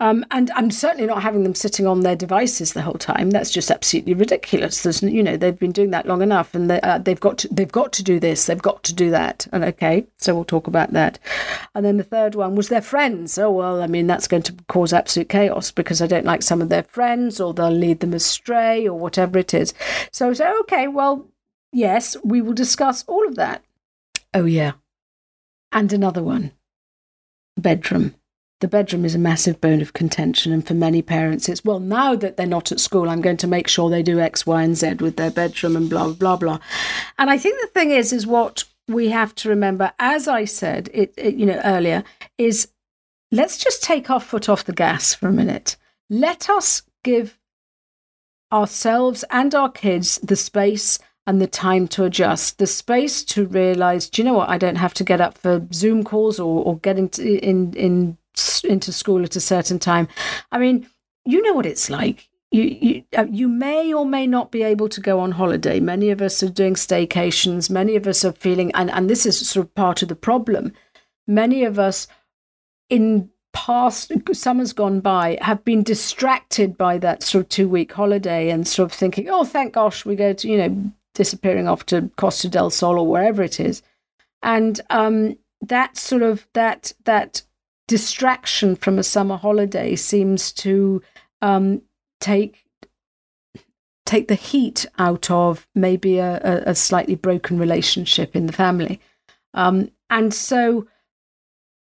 Um, 0.00 0.24
and 0.30 0.50
I'm 0.52 0.70
certainly 0.70 1.06
not 1.06 1.22
having 1.22 1.42
them 1.42 1.54
sitting 1.54 1.86
on 1.86 2.00
their 2.00 2.16
devices 2.16 2.72
the 2.72 2.82
whole 2.82 2.94
time. 2.94 3.30
That's 3.30 3.50
just 3.50 3.70
absolutely 3.70 4.14
ridiculous. 4.14 4.82
There's, 4.82 5.02
you 5.02 5.22
know, 5.22 5.36
they've 5.36 5.58
been 5.58 5.72
doing 5.72 5.90
that 5.90 6.06
long 6.06 6.22
enough, 6.22 6.54
and 6.54 6.70
they, 6.70 6.80
uh, 6.80 6.98
they've 6.98 7.20
got 7.20 7.38
to, 7.38 7.48
they've 7.48 7.70
got 7.70 7.92
to 7.92 8.02
do 8.02 8.18
this, 8.18 8.46
they've 8.46 8.60
got 8.60 8.82
to 8.84 8.94
do 8.94 9.10
that. 9.10 9.46
And 9.52 9.62
okay, 9.64 10.06
so 10.16 10.34
we'll 10.34 10.44
talk 10.44 10.66
about 10.66 10.92
that. 10.92 11.18
And 11.74 11.84
then 11.84 11.98
the 11.98 12.02
third 12.04 12.34
one 12.34 12.56
was 12.56 12.68
their 12.68 12.80
friends. 12.80 13.38
Oh 13.38 13.50
well, 13.50 13.82
I 13.82 13.86
mean 13.86 14.06
that's 14.06 14.28
going 14.28 14.42
to 14.44 14.54
cause 14.68 14.92
absolute 14.92 15.28
chaos 15.28 15.70
because 15.70 16.00
I 16.00 16.06
don't 16.06 16.24
like 16.24 16.42
some 16.42 16.62
of 16.62 16.70
their 16.70 16.84
friends, 16.84 17.38
or 17.38 17.52
they'll 17.52 17.70
lead 17.70 18.00
them 18.00 18.14
astray, 18.14 18.88
or 18.88 18.98
whatever 18.98 19.38
it 19.38 19.52
is. 19.52 19.74
So 20.12 20.32
said, 20.32 20.54
okay, 20.62 20.88
well, 20.88 21.28
yes, 21.72 22.16
we 22.24 22.40
will 22.40 22.54
discuss 22.54 23.04
all 23.06 23.26
of 23.26 23.36
that. 23.36 23.62
Oh, 24.32 24.46
yeah. 24.46 24.72
And 25.72 25.92
another 25.92 26.22
one 26.22 26.52
bedroom. 27.56 28.14
The 28.60 28.68
bedroom 28.68 29.04
is 29.04 29.14
a 29.14 29.18
massive 29.18 29.60
bone 29.60 29.80
of 29.80 29.94
contention. 29.94 30.52
And 30.52 30.66
for 30.66 30.74
many 30.74 31.02
parents, 31.02 31.48
it's, 31.48 31.64
well, 31.64 31.80
now 31.80 32.14
that 32.14 32.36
they're 32.36 32.46
not 32.46 32.70
at 32.70 32.80
school, 32.80 33.08
I'm 33.08 33.22
going 33.22 33.38
to 33.38 33.46
make 33.46 33.68
sure 33.68 33.88
they 33.88 34.02
do 34.02 34.20
X, 34.20 34.46
Y, 34.46 34.62
and 34.62 34.76
Z 34.76 34.94
with 34.94 35.16
their 35.16 35.30
bedroom 35.30 35.76
and 35.76 35.88
blah, 35.88 36.12
blah, 36.12 36.36
blah. 36.36 36.58
And 37.18 37.30
I 37.30 37.38
think 37.38 37.60
the 37.60 37.68
thing 37.68 37.90
is, 37.90 38.12
is 38.12 38.26
what 38.26 38.64
we 38.86 39.08
have 39.10 39.34
to 39.36 39.48
remember, 39.48 39.92
as 39.98 40.28
I 40.28 40.44
said, 40.44 40.90
it, 40.92 41.14
it 41.16 41.34
you 41.36 41.46
know, 41.46 41.60
earlier, 41.64 42.04
is 42.36 42.68
let's 43.32 43.56
just 43.56 43.82
take 43.82 44.10
our 44.10 44.20
foot 44.20 44.48
off 44.48 44.64
the 44.64 44.72
gas 44.72 45.14
for 45.14 45.28
a 45.28 45.32
minute. 45.32 45.76
Let 46.10 46.50
us 46.50 46.82
give 47.02 47.38
ourselves 48.52 49.24
and 49.30 49.54
our 49.54 49.70
kids 49.70 50.18
the 50.18 50.36
space 50.36 50.98
and 51.26 51.40
the 51.40 51.46
time 51.46 51.86
to 51.86 52.04
adjust, 52.04 52.58
the 52.58 52.66
space 52.66 53.22
to 53.22 53.46
realize, 53.46 54.08
do 54.08 54.20
you 54.20 54.26
know 54.26 54.34
what? 54.34 54.48
I 54.48 54.58
don't 54.58 54.76
have 54.76 54.94
to 54.94 55.04
get 55.04 55.20
up 55.20 55.38
for 55.38 55.64
Zoom 55.72 56.02
calls 56.02 56.40
or, 56.40 56.64
or 56.64 56.78
get 56.78 56.98
into, 56.98 57.22
in, 57.22 57.72
in, 57.74 58.18
into 58.64 58.92
school 58.92 59.22
at 59.22 59.36
a 59.36 59.40
certain 59.40 59.78
time. 59.78 60.08
I 60.52 60.58
mean, 60.58 60.86
you 61.24 61.42
know 61.42 61.54
what 61.54 61.66
it's 61.66 61.90
like. 61.90 62.28
You, 62.50 62.62
you, 62.64 63.04
uh, 63.16 63.26
you 63.30 63.48
may 63.48 63.92
or 63.92 64.04
may 64.04 64.26
not 64.26 64.50
be 64.50 64.64
able 64.64 64.88
to 64.88 65.00
go 65.00 65.20
on 65.20 65.32
holiday. 65.32 65.78
Many 65.78 66.10
of 66.10 66.20
us 66.20 66.42
are 66.42 66.48
doing 66.48 66.74
staycations. 66.74 67.70
Many 67.70 67.94
of 67.94 68.08
us 68.08 68.24
are 68.24 68.32
feeling, 68.32 68.72
and, 68.74 68.90
and 68.90 69.08
this 69.08 69.24
is 69.24 69.48
sort 69.48 69.66
of 69.66 69.74
part 69.74 70.02
of 70.02 70.08
the 70.08 70.16
problem. 70.16 70.72
Many 71.28 71.62
of 71.62 71.78
us 71.78 72.08
in 72.88 73.30
past 73.52 74.12
summers 74.32 74.72
gone 74.72 75.00
by 75.00 75.38
have 75.40 75.64
been 75.64 75.82
distracted 75.82 76.76
by 76.76 76.98
that 76.98 77.22
sort 77.22 77.44
of 77.44 77.48
two 77.48 77.68
week 77.68 77.92
holiday 77.92 78.50
and 78.50 78.66
sort 78.66 78.90
of 78.90 78.96
thinking, 78.96 79.28
oh, 79.28 79.44
thank 79.44 79.74
gosh, 79.74 80.04
we 80.04 80.16
go 80.16 80.32
to, 80.32 80.48
you 80.48 80.58
know, 80.58 80.92
disappearing 81.14 81.68
off 81.68 81.86
to 81.86 82.10
Costa 82.16 82.48
del 82.48 82.70
Sol 82.70 82.98
or 82.98 83.06
wherever 83.06 83.42
it 83.42 83.60
is. 83.60 83.82
And 84.42 84.80
um, 84.90 85.36
that 85.60 85.96
sort 85.96 86.22
of 86.22 86.46
that 86.54 86.92
that 87.04 87.42
distraction 87.90 88.76
from 88.76 89.00
a 89.00 89.02
summer 89.02 89.36
holiday 89.36 89.96
seems 89.96 90.52
to 90.52 91.02
um, 91.42 91.82
take 92.20 92.64
take 94.06 94.28
the 94.28 94.36
heat 94.36 94.86
out 94.96 95.28
of 95.28 95.66
maybe 95.74 96.18
a, 96.18 96.62
a, 96.66 96.74
slightly 96.74 97.16
broken 97.16 97.58
relationship 97.58 98.36
in 98.36 98.46
the 98.46 98.52
family. 98.52 99.00
Um, 99.54 99.90
and 100.08 100.32
so 100.32 100.86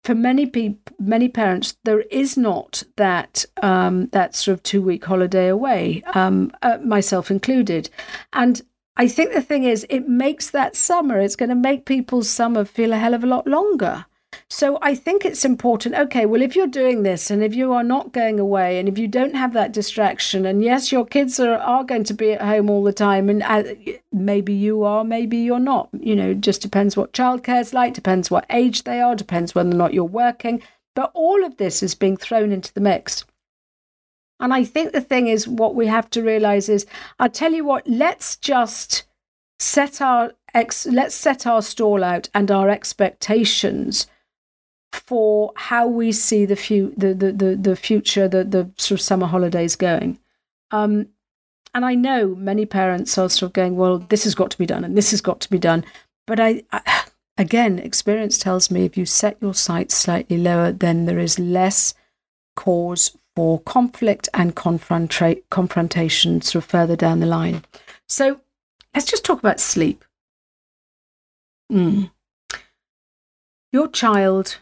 for 0.03 0.13
many 0.13 0.45
people, 0.45 0.95
many 0.99 1.29
parents, 1.29 1.77
there 1.83 2.01
is 2.01 2.37
not 2.37 2.83
that 2.95 3.45
um, 3.63 4.05
that 4.17 4.35
sort 4.35 4.53
of 4.53 4.61
two 4.61 4.83
week 4.83 5.05
holiday 5.05 5.47
away, 5.47 6.03
um, 6.13 6.51
uh, 6.61 6.77
myself 6.83 7.31
included. 7.31 7.89
And 8.33 8.61
I 8.97 9.07
think 9.07 9.33
the 9.33 9.41
thing 9.41 9.63
is, 9.63 9.83
it 9.89 10.07
makes 10.07 10.51
that 10.51 10.75
summer. 10.75 11.19
It's 11.19 11.35
going 11.35 11.49
to 11.49 11.55
make 11.55 11.85
people's 11.85 12.29
summer 12.29 12.65
feel 12.65 12.93
a 12.93 12.97
hell 12.97 13.15
of 13.15 13.23
a 13.23 13.27
lot 13.35 13.47
longer. 13.47 14.05
So 14.49 14.77
I 14.81 14.95
think 14.95 15.23
it's 15.23 15.45
important. 15.45 15.95
Okay, 15.95 16.25
well, 16.25 16.41
if 16.41 16.55
you're 16.55 16.67
doing 16.67 17.03
this 17.03 17.29
and 17.29 17.43
if 17.43 17.53
you 17.53 17.73
are 17.73 17.83
not 17.83 18.11
going 18.11 18.39
away 18.39 18.79
and 18.79 18.87
if 18.87 18.97
you 18.97 19.07
don't 19.07 19.35
have 19.35 19.53
that 19.53 19.71
distraction, 19.71 20.45
and 20.45 20.63
yes, 20.63 20.91
your 20.91 21.05
kids 21.05 21.39
are, 21.39 21.57
are 21.57 21.83
going 21.83 22.03
to 22.05 22.13
be 22.13 22.31
at 22.33 22.41
home 22.41 22.69
all 22.69 22.83
the 22.83 22.93
time, 22.93 23.29
and 23.29 23.43
uh, 23.43 23.63
maybe 24.11 24.53
you 24.53 24.83
are, 24.83 25.03
maybe 25.03 25.37
you're 25.37 25.59
not. 25.59 25.89
You 25.93 26.15
know, 26.15 26.33
just 26.33 26.61
depends 26.61 26.97
what 26.97 27.13
childcare 27.13 27.61
is 27.61 27.73
like, 27.73 27.93
depends 27.93 28.31
what 28.31 28.45
age 28.49 28.83
they 28.83 29.01
are, 29.01 29.15
depends 29.15 29.53
whether 29.53 29.69
or 29.69 29.73
not 29.73 29.93
you're 29.93 30.03
working. 30.03 30.61
But 30.95 31.11
all 31.13 31.45
of 31.45 31.57
this 31.57 31.83
is 31.83 31.93
being 31.93 32.17
thrown 32.17 32.51
into 32.51 32.73
the 32.73 32.81
mix. 32.81 33.25
And 34.39 34.53
I 34.53 34.63
think 34.63 34.91
the 34.91 35.01
thing 35.01 35.27
is, 35.27 35.47
what 35.47 35.75
we 35.75 35.87
have 35.87 36.09
to 36.11 36.23
realize 36.23 36.69
is, 36.69 36.85
I'll 37.19 37.29
tell 37.29 37.53
you 37.53 37.65
what, 37.65 37.87
let's 37.87 38.35
just 38.37 39.03
set 39.59 40.01
our 40.01 40.33
ex, 40.53 40.85
let's 40.85 41.15
set 41.15 41.45
our 41.45 41.61
stall 41.61 42.03
out 42.03 42.29
and 42.33 42.49
our 42.49 42.69
expectations 42.69 44.07
for 44.99 45.53
how 45.55 45.87
we 45.87 46.11
see 46.11 46.45
the, 46.45 46.55
fu- 46.55 46.93
the, 46.97 47.13
the, 47.13 47.31
the, 47.31 47.55
the 47.55 47.75
future, 47.75 48.27
the, 48.27 48.43
the 48.43 48.69
sort 48.77 48.99
of 48.99 49.01
summer 49.01 49.27
holidays 49.27 49.75
going. 49.75 50.19
Um, 50.71 51.07
and 51.73 51.85
I 51.85 51.95
know 51.95 52.35
many 52.35 52.65
parents 52.65 53.17
are 53.17 53.29
sort 53.29 53.49
of 53.49 53.53
going, 53.53 53.75
well, 53.75 53.99
this 53.99 54.23
has 54.23 54.35
got 54.35 54.51
to 54.51 54.57
be 54.57 54.65
done 54.65 54.83
and 54.83 54.97
this 54.97 55.11
has 55.11 55.21
got 55.21 55.39
to 55.41 55.49
be 55.49 55.59
done. 55.59 55.85
But 56.25 56.39
I, 56.39 56.63
I 56.71 57.05
again, 57.37 57.79
experience 57.79 58.37
tells 58.37 58.71
me 58.71 58.83
if 58.83 58.97
you 58.97 59.05
set 59.05 59.37
your 59.41 59.53
sights 59.53 59.95
slightly 59.95 60.37
lower, 60.37 60.71
then 60.71 61.05
there 61.05 61.19
is 61.19 61.39
less 61.39 61.93
cause 62.55 63.15
for 63.35 63.59
conflict 63.61 64.27
and 64.33 64.55
confronta- 64.55 65.43
confrontation 65.51 66.41
sort 66.41 66.63
of 66.63 66.69
further 66.69 66.95
down 66.95 67.19
the 67.19 67.27
line. 67.27 67.63
So 68.07 68.41
let's 68.95 69.09
just 69.09 69.23
talk 69.23 69.39
about 69.39 69.59
sleep. 69.59 70.03
Mm. 71.71 72.09
Your 73.71 73.87
child 73.89 74.57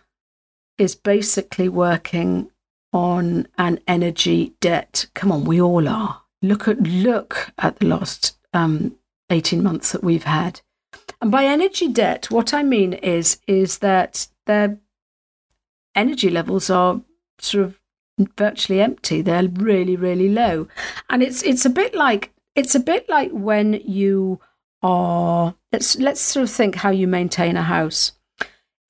is 0.78 0.96
basically 0.96 1.70
working 1.70 2.52
on 2.94 3.48
an 3.58 3.80
energy 3.88 4.54
debt. 4.62 5.08
Come 5.14 5.32
on, 5.32 5.44
we 5.44 5.62
all 5.62 5.88
are. 5.88 6.22
Look 6.42 6.68
at 6.68 6.82
look 6.82 7.52
at 7.58 7.80
the 7.80 7.88
last 7.88 8.38
um, 8.54 8.96
eighteen 9.30 9.64
months 9.64 9.92
that 9.92 10.04
we've 10.04 10.24
had, 10.24 10.62
and 11.22 11.32
by 11.32 11.46
energy 11.46 11.88
debt, 11.88 12.30
what 12.30 12.54
I 12.54 12.64
mean 12.64 12.94
is 12.94 13.40
is 13.48 13.80
that 13.80 14.28
their 14.46 14.78
energy 15.96 16.30
levels 16.30 16.70
are 16.70 17.02
sort 17.40 17.66
of 17.66 17.80
virtually 18.38 18.82
empty. 18.82 19.22
They're 19.22 19.48
really 19.48 19.96
really 19.96 20.30
low, 20.30 20.68
and 21.10 21.24
it's 21.24 21.42
it's 21.44 21.66
a 21.66 21.70
bit 21.70 21.96
like 21.96 22.32
it's 22.56 22.76
a 22.76 22.80
bit 22.80 23.10
like 23.10 23.32
when 23.32 23.74
you 23.86 24.40
are 24.84 25.56
let's 25.72 25.98
let's 25.98 26.22
sort 26.22 26.44
of 26.44 26.52
think 26.52 26.76
how 26.76 26.92
you 26.92 27.08
maintain 27.08 27.58
a 27.58 27.64
house. 27.64 28.12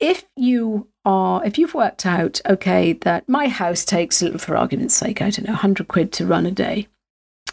If 0.06 0.26
you 0.36 0.88
are, 1.04 1.44
if 1.44 1.58
you've 1.58 1.74
worked 1.74 2.06
out, 2.06 2.40
okay, 2.46 2.94
that 2.94 3.28
my 3.28 3.48
house 3.48 3.84
takes, 3.84 4.22
for 4.38 4.56
argument's 4.56 4.94
sake, 4.94 5.20
I 5.20 5.32
don't 5.32 5.48
know, 5.48 5.54
100 5.54 5.88
quid 5.88 6.12
to 6.14 6.28
run 6.28 6.46
a 6.46 6.52
day. 6.52 6.88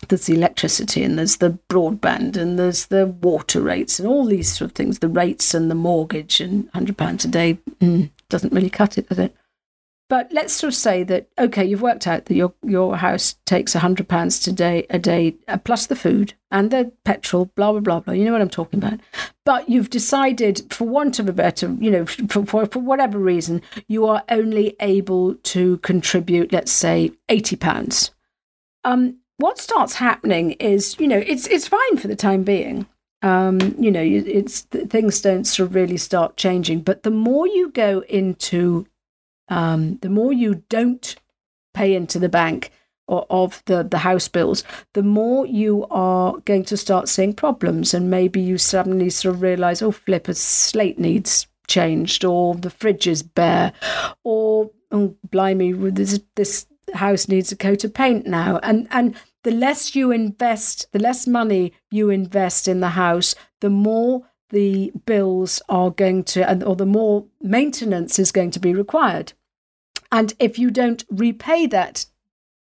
There's 0.09 0.27
the 0.27 0.35
electricity 0.35 1.03
and 1.03 1.19
there's 1.19 1.39
the 1.39 1.59
broadband 1.71 2.37
and 2.37 2.59
there's 2.59 2.87
the 2.87 3.07
water 3.07 3.63
rates 3.63 3.99
and 3.99 4.07
all 4.07 4.27
these 4.27 4.53
sort 4.53 4.71
of 4.71 4.75
things, 4.75 4.99
the 4.99 5.09
rates 5.09 5.55
and 5.55 5.71
the 5.71 5.75
mortgage 5.75 6.43
and 6.43 6.71
£100 6.73 7.25
a 7.25 7.29
day 7.29 7.59
mm, 7.81 8.11
doesn't 8.29 8.53
really 8.53 8.69
cut 8.69 8.99
it, 8.99 9.09
does 9.09 9.19
it? 9.19 9.35
But 10.13 10.31
let's 10.31 10.53
sort 10.53 10.75
of 10.75 10.77
say 10.77 11.05
that 11.05 11.29
okay, 11.39 11.65
you've 11.65 11.81
worked 11.81 12.07
out 12.07 12.27
that 12.27 12.35
your 12.35 12.53
your 12.63 12.99
house 12.99 13.37
takes 13.47 13.73
hundred 13.73 14.09
pounds 14.09 14.39
today 14.39 14.87
a 14.91 14.99
day 14.99 15.37
uh, 15.49 15.57
plus 15.57 15.87
the 15.87 15.97
food 15.97 16.35
and 16.51 16.71
the 16.71 16.93
petrol, 17.07 17.47
blah 17.57 17.73
blah 17.73 17.81
blah 17.81 18.01
blah. 18.01 18.13
You 18.13 18.27
know 18.27 18.33
what 18.33 18.43
I'm 18.43 18.51
talking 18.51 18.79
about. 18.79 19.01
But 19.47 19.71
you've 19.71 19.89
decided, 19.89 20.71
for 20.71 20.87
want 20.87 21.19
of 21.19 21.31
a 21.31 21.33
better, 21.33 21.75
you 21.81 21.91
know, 21.91 22.05
for, 22.05 22.45
for, 22.45 22.67
for 22.67 22.81
whatever 22.81 23.19
reason, 23.19 23.63
you 23.89 24.05
are 24.05 24.23
only 24.29 24.77
able 24.81 25.37
to 25.37 25.79
contribute, 25.79 26.53
let's 26.53 26.73
say, 26.73 27.13
eighty 27.31 27.57
pounds. 27.57 28.11
Um, 28.85 29.17
what 29.39 29.57
starts 29.57 29.95
happening 29.95 30.51
is, 30.61 30.95
you 31.01 31.09
know, 31.09 31.23
it's 31.27 31.47
it's 31.47 31.69
fine 31.69 31.97
for 31.97 32.09
the 32.09 32.17
time 32.17 32.43
being. 32.43 32.87
Um, 33.23 33.61
you 33.79 33.91
know, 33.91 34.03
it's 34.03 34.61
things 34.61 35.23
don't 35.23 35.45
sort 35.45 35.71
of 35.71 35.75
really 35.75 35.97
start 35.97 36.37
changing. 36.37 36.83
But 36.83 37.03
the 37.03 37.11
more 37.11 37.47
you 37.47 37.71
go 37.71 38.05
into 38.11 38.87
um, 39.53 39.99
the 39.99 40.09
more 40.09 40.33
you 40.33 40.63
don't 40.71 41.17
pay 41.75 41.95
into 41.95 42.19
the 42.19 42.29
bank 42.29 42.71
or 43.07 43.27
of 43.29 43.63
the, 43.67 43.83
the 43.83 43.99
house 43.99 44.27
bills, 44.29 44.65
the 44.95 45.03
more 45.03 45.45
you 45.47 45.87
are 45.91 46.39
going 46.47 46.65
to 46.65 46.77
start 46.77 47.09
seeing 47.09 47.35
problems. 47.35 47.93
And 47.93 48.11
maybe 48.11 48.41
you 48.41 48.57
suddenly 48.57 49.11
sort 49.11 49.35
of 49.35 49.43
realize, 49.43 49.83
oh, 49.83 49.93
flip, 49.93 50.29
a 50.29 50.35
slate 50.35 50.99
needs 50.99 51.47
changed, 51.69 52.25
or 52.25 52.55
the 52.55 52.71
fridge 52.71 53.07
is 53.07 53.23
bare, 53.23 53.73
or 54.25 54.71
oh, 54.91 55.15
blimey, 55.31 55.73
this, 55.73 56.21
this 56.35 56.67
house 56.95 57.29
needs 57.29 57.53
a 57.53 57.57
coat 57.57 57.85
of 57.85 57.93
paint 57.93 58.27
now. 58.27 58.59
And, 58.63 58.89
and 58.91 59.15
the 59.43 59.51
less 59.51 59.95
you 59.95 60.11
invest, 60.13 60.91
the 60.93 60.99
less 60.99 61.27
money 61.27 61.75
you 61.91 62.09
invest 62.09 62.69
in 62.69 62.81
the 62.81 62.91
house, 62.91 63.35
the 63.61 63.71
more 63.71 64.23
the 64.49 64.93
bills 65.05 65.61
are 65.69 65.91
going 65.91 66.25
to, 66.25 66.65
or 66.65 66.77
the 66.77 66.87
more 66.87 67.27
maintenance 67.41 68.19
is 68.19 68.33
going 68.33 68.53
to 68.53 68.61
be 68.61 68.75
required. 68.75 69.33
And 70.13 70.35
if 70.39 70.59
you 70.59 70.71
don't 70.71 71.05
repay 71.11 71.67
that 71.69 72.07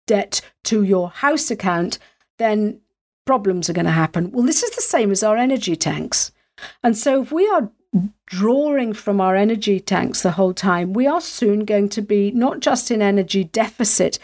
debt 0.07 0.41
to 0.63 0.81
your 0.81 1.09
house 1.09 1.51
account, 1.51 1.99
then 2.39 2.79
problems 3.25 3.69
are 3.69 3.73
going 3.73 3.85
to 3.85 3.91
happen. 3.91 4.31
Well, 4.31 4.45
this 4.45 4.63
is 4.63 4.71
the 4.71 4.81
same 4.81 5.11
as 5.11 5.21
our 5.21 5.37
energy 5.37 5.75
tanks. 5.75 6.31
And 6.81 6.97
so 6.97 7.21
if 7.21 7.31
we 7.31 7.47
are 7.49 7.69
drawing 8.25 8.93
from 8.93 9.19
our 9.19 9.35
energy 9.35 9.79
tanks 9.79 10.23
the 10.23 10.31
whole 10.31 10.53
time, 10.53 10.93
we 10.93 11.05
are 11.07 11.21
soon 11.21 11.65
going 11.65 11.89
to 11.89 12.01
be 12.01 12.31
not 12.31 12.61
just 12.61 12.89
in 12.89 13.01
energy 13.01 13.43
deficit 13.43 14.17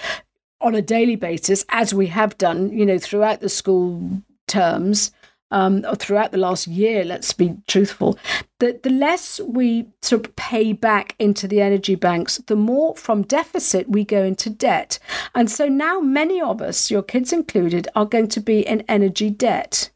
on 0.61 0.73
a 0.73 0.81
daily 0.81 1.15
basis, 1.15 1.63
as 1.69 1.93
we 1.93 2.07
have 2.07 2.37
done, 2.37 2.71
you 2.71 2.85
know, 2.85 2.97
throughout 2.97 3.41
the 3.41 3.49
school 3.49 4.23
terms, 4.47 5.11
um, 5.51 5.83
throughout 5.97 6.31
the 6.31 6.37
last 6.37 6.67
year, 6.67 7.03
let's 7.05 7.33
be 7.33 7.55
truthful, 7.67 8.17
the, 8.59 8.79
the 8.83 8.89
less 8.89 9.39
we 9.41 9.87
sort 10.01 10.25
of 10.25 10.35
pay 10.35 10.73
back 10.73 11.15
into 11.19 11.47
the 11.47 11.61
energy 11.61 11.95
banks, 11.95 12.37
the 12.47 12.55
more 12.55 12.95
from 12.95 13.21
deficit 13.21 13.89
we 13.89 14.03
go 14.03 14.23
into 14.23 14.49
debt. 14.49 14.99
And 15.33 15.49
so 15.49 15.67
now 15.67 15.99
many 15.99 16.41
of 16.41 16.61
us, 16.61 16.91
your 16.91 17.03
kids 17.03 17.31
included, 17.31 17.87
are 17.95 18.05
going 18.05 18.27
to 18.29 18.39
be 18.39 18.59
in 18.59 18.81
energy 18.87 19.29
debt. 19.29 19.91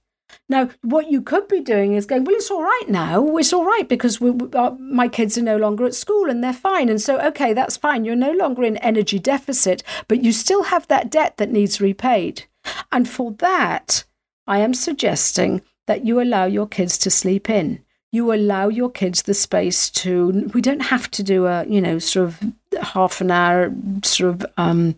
Now, 0.47 0.69
what 0.81 1.09
you 1.09 1.21
could 1.21 1.47
be 1.47 1.61
doing 1.61 1.93
is 1.93 2.05
going, 2.05 2.25
well, 2.25 2.35
it's 2.35 2.51
all 2.51 2.61
right 2.61 2.89
now. 2.89 3.37
It's 3.37 3.53
all 3.53 3.65
right 3.65 3.87
because 3.87 4.19
we, 4.19 4.33
our, 4.53 4.77
my 4.79 5.07
kids 5.07 5.37
are 5.37 5.41
no 5.43 5.55
longer 5.55 5.85
at 5.85 5.95
school 5.95 6.29
and 6.29 6.43
they're 6.43 6.51
fine. 6.51 6.89
And 6.89 7.01
so, 7.01 7.21
okay, 7.21 7.53
that's 7.53 7.77
fine. 7.77 8.03
You're 8.03 8.17
no 8.17 8.33
longer 8.33 8.63
in 8.63 8.75
energy 8.77 9.17
deficit, 9.17 9.81
but 10.09 10.23
you 10.23 10.33
still 10.33 10.63
have 10.63 10.87
that 10.87 11.09
debt 11.09 11.37
that 11.37 11.51
needs 11.51 11.79
repaid. 11.79 12.45
And 12.91 13.07
for 13.07 13.31
that, 13.39 14.03
I 14.51 14.57
am 14.59 14.73
suggesting 14.73 15.61
that 15.87 16.05
you 16.05 16.21
allow 16.21 16.43
your 16.43 16.67
kids 16.67 16.97
to 16.99 17.09
sleep 17.09 17.49
in. 17.49 17.79
You 18.11 18.33
allow 18.33 18.67
your 18.67 18.91
kids 18.91 19.21
the 19.21 19.33
space 19.33 19.89
to, 19.91 20.51
we 20.53 20.59
don't 20.59 20.81
have 20.81 21.09
to 21.11 21.23
do 21.23 21.45
a, 21.45 21.65
you 21.67 21.79
know, 21.79 21.99
sort 21.99 22.27
of 22.27 22.53
half 22.81 23.21
an 23.21 23.31
hour 23.31 23.73
sort 24.03 24.35
of, 24.35 24.45
um, 24.57 24.95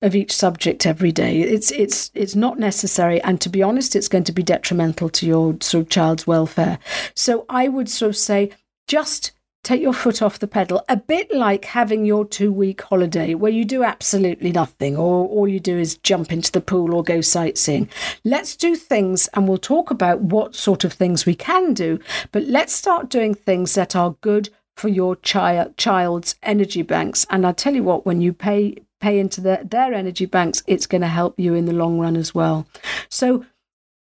of 0.00 0.14
each 0.14 0.32
subject 0.32 0.86
every 0.86 1.12
day. 1.12 1.40
It's 1.40 1.70
it's 1.70 2.10
it's 2.14 2.34
not 2.34 2.58
necessary, 2.58 3.22
and 3.22 3.40
to 3.40 3.48
be 3.48 3.62
honest, 3.62 3.96
it's 3.96 4.08
going 4.08 4.24
to 4.24 4.32
be 4.32 4.42
detrimental 4.42 5.08
to 5.10 5.26
your 5.26 5.56
sort 5.60 5.82
of 5.82 5.88
child's 5.88 6.26
welfare. 6.26 6.78
So 7.14 7.46
I 7.48 7.68
would 7.68 7.88
sort 7.88 8.10
of 8.10 8.16
say 8.16 8.50
just 8.86 9.32
take 9.64 9.82
your 9.82 9.92
foot 9.92 10.22
off 10.22 10.38
the 10.38 10.46
pedal, 10.46 10.84
a 10.88 10.96
bit 10.96 11.34
like 11.34 11.64
having 11.64 12.04
your 12.04 12.24
two 12.24 12.52
week 12.52 12.82
holiday 12.82 13.34
where 13.34 13.50
you 13.50 13.64
do 13.64 13.82
absolutely 13.82 14.52
nothing, 14.52 14.96
or 14.96 15.26
all 15.26 15.48
you 15.48 15.58
do 15.58 15.76
is 15.76 15.96
jump 15.96 16.30
into 16.30 16.52
the 16.52 16.60
pool 16.60 16.94
or 16.94 17.02
go 17.02 17.20
sightseeing. 17.20 17.88
Let's 18.24 18.54
do 18.54 18.76
things, 18.76 19.28
and 19.34 19.48
we'll 19.48 19.58
talk 19.58 19.90
about 19.90 20.20
what 20.20 20.54
sort 20.54 20.84
of 20.84 20.92
things 20.92 21.26
we 21.26 21.34
can 21.34 21.74
do, 21.74 21.98
but 22.30 22.44
let's 22.44 22.72
start 22.72 23.08
doing 23.08 23.34
things 23.34 23.74
that 23.74 23.96
are 23.96 24.16
good 24.20 24.50
for 24.76 24.88
your 24.88 25.16
child 25.16 25.76
child's 25.76 26.34
energy 26.42 26.82
banks. 26.82 27.26
And 27.30 27.46
I 27.46 27.52
tell 27.52 27.74
you 27.74 27.82
what, 27.82 28.06
when 28.06 28.20
you 28.20 28.32
pay 28.32 28.76
pay 29.00 29.18
into 29.18 29.40
the, 29.40 29.60
their 29.68 29.92
energy 29.92 30.26
banks, 30.26 30.62
it's 30.66 30.86
going 30.86 31.02
to 31.02 31.08
help 31.08 31.38
you 31.38 31.54
in 31.54 31.66
the 31.66 31.72
long 31.72 31.98
run 31.98 32.16
as 32.16 32.34
well. 32.34 32.66
So 33.08 33.44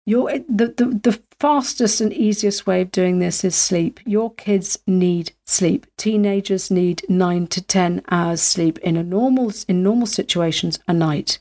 your 0.06 0.32
the, 0.48 0.68
the 0.68 0.86
the 1.04 1.22
fastest 1.40 2.02
and 2.02 2.14
easiest 2.14 2.66
way 2.66 2.82
of 2.82 2.92
doing 2.92 3.20
this 3.20 3.44
is 3.44 3.56
sleep. 3.56 4.00
Your 4.06 4.34
kids 4.34 4.80
need 4.88 5.34
sleep. 5.46 5.86
Teenagers 5.98 6.72
need 6.72 7.04
9 7.10 7.48
to 7.48 7.62
10 7.62 8.02
hours 8.10 8.42
sleep 8.42 8.78
in 8.80 8.98
a 8.98 9.04
normal 9.04 9.52
in 9.68 9.84
normal 9.84 10.08
situations 10.08 10.80
a 10.88 10.94
night. 10.94 11.40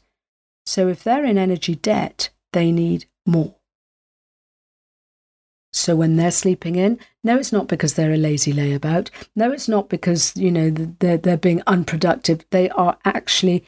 So 0.65 0.89
if 0.89 1.03
they're 1.03 1.25
in 1.25 1.39
energy 1.39 1.77
debt, 1.77 2.31
they 2.53 2.73
need 2.73 3.07
more. 3.25 3.55
So 5.73 5.95
when 5.95 6.17
they're 6.17 6.31
sleeping 6.31 6.77
in, 6.77 6.99
no, 7.23 7.37
it's 7.37 7.53
not 7.53 7.69
because 7.69 7.95
they're 7.95 8.13
a 8.13 8.17
lazy 8.17 8.53
layabout. 8.53 9.11
No, 9.35 9.53
it's 9.53 9.69
not 9.69 9.89
because 9.89 10.35
you 10.37 10.51
know 10.51 10.71
they're 10.71 11.19
they're 11.19 11.37
being 11.37 11.63
unproductive. 11.67 12.45
They 12.51 12.71
are 12.71 12.99
actually 13.05 13.65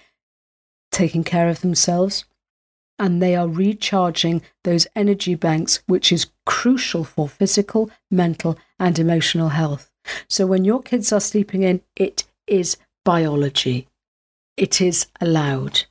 taking 0.90 1.22
care 1.22 1.48
of 1.48 1.60
themselves, 1.60 2.24
and 2.98 3.22
they 3.22 3.36
are 3.36 3.48
recharging 3.48 4.42
those 4.64 4.86
energy 4.96 5.34
banks, 5.34 5.82
which 5.86 6.12
is 6.12 6.30
crucial 6.46 7.04
for 7.04 7.28
physical, 7.28 7.90
mental, 8.10 8.58
and 8.78 8.98
emotional 8.98 9.50
health. 9.50 9.90
So 10.28 10.46
when 10.46 10.64
your 10.64 10.82
kids 10.82 11.12
are 11.12 11.20
sleeping 11.20 11.62
in, 11.62 11.82
it 11.96 12.24
is 12.46 12.76
biology. 13.04 13.86
It 14.56 14.80
is 14.80 15.06
allowed, 15.20 15.84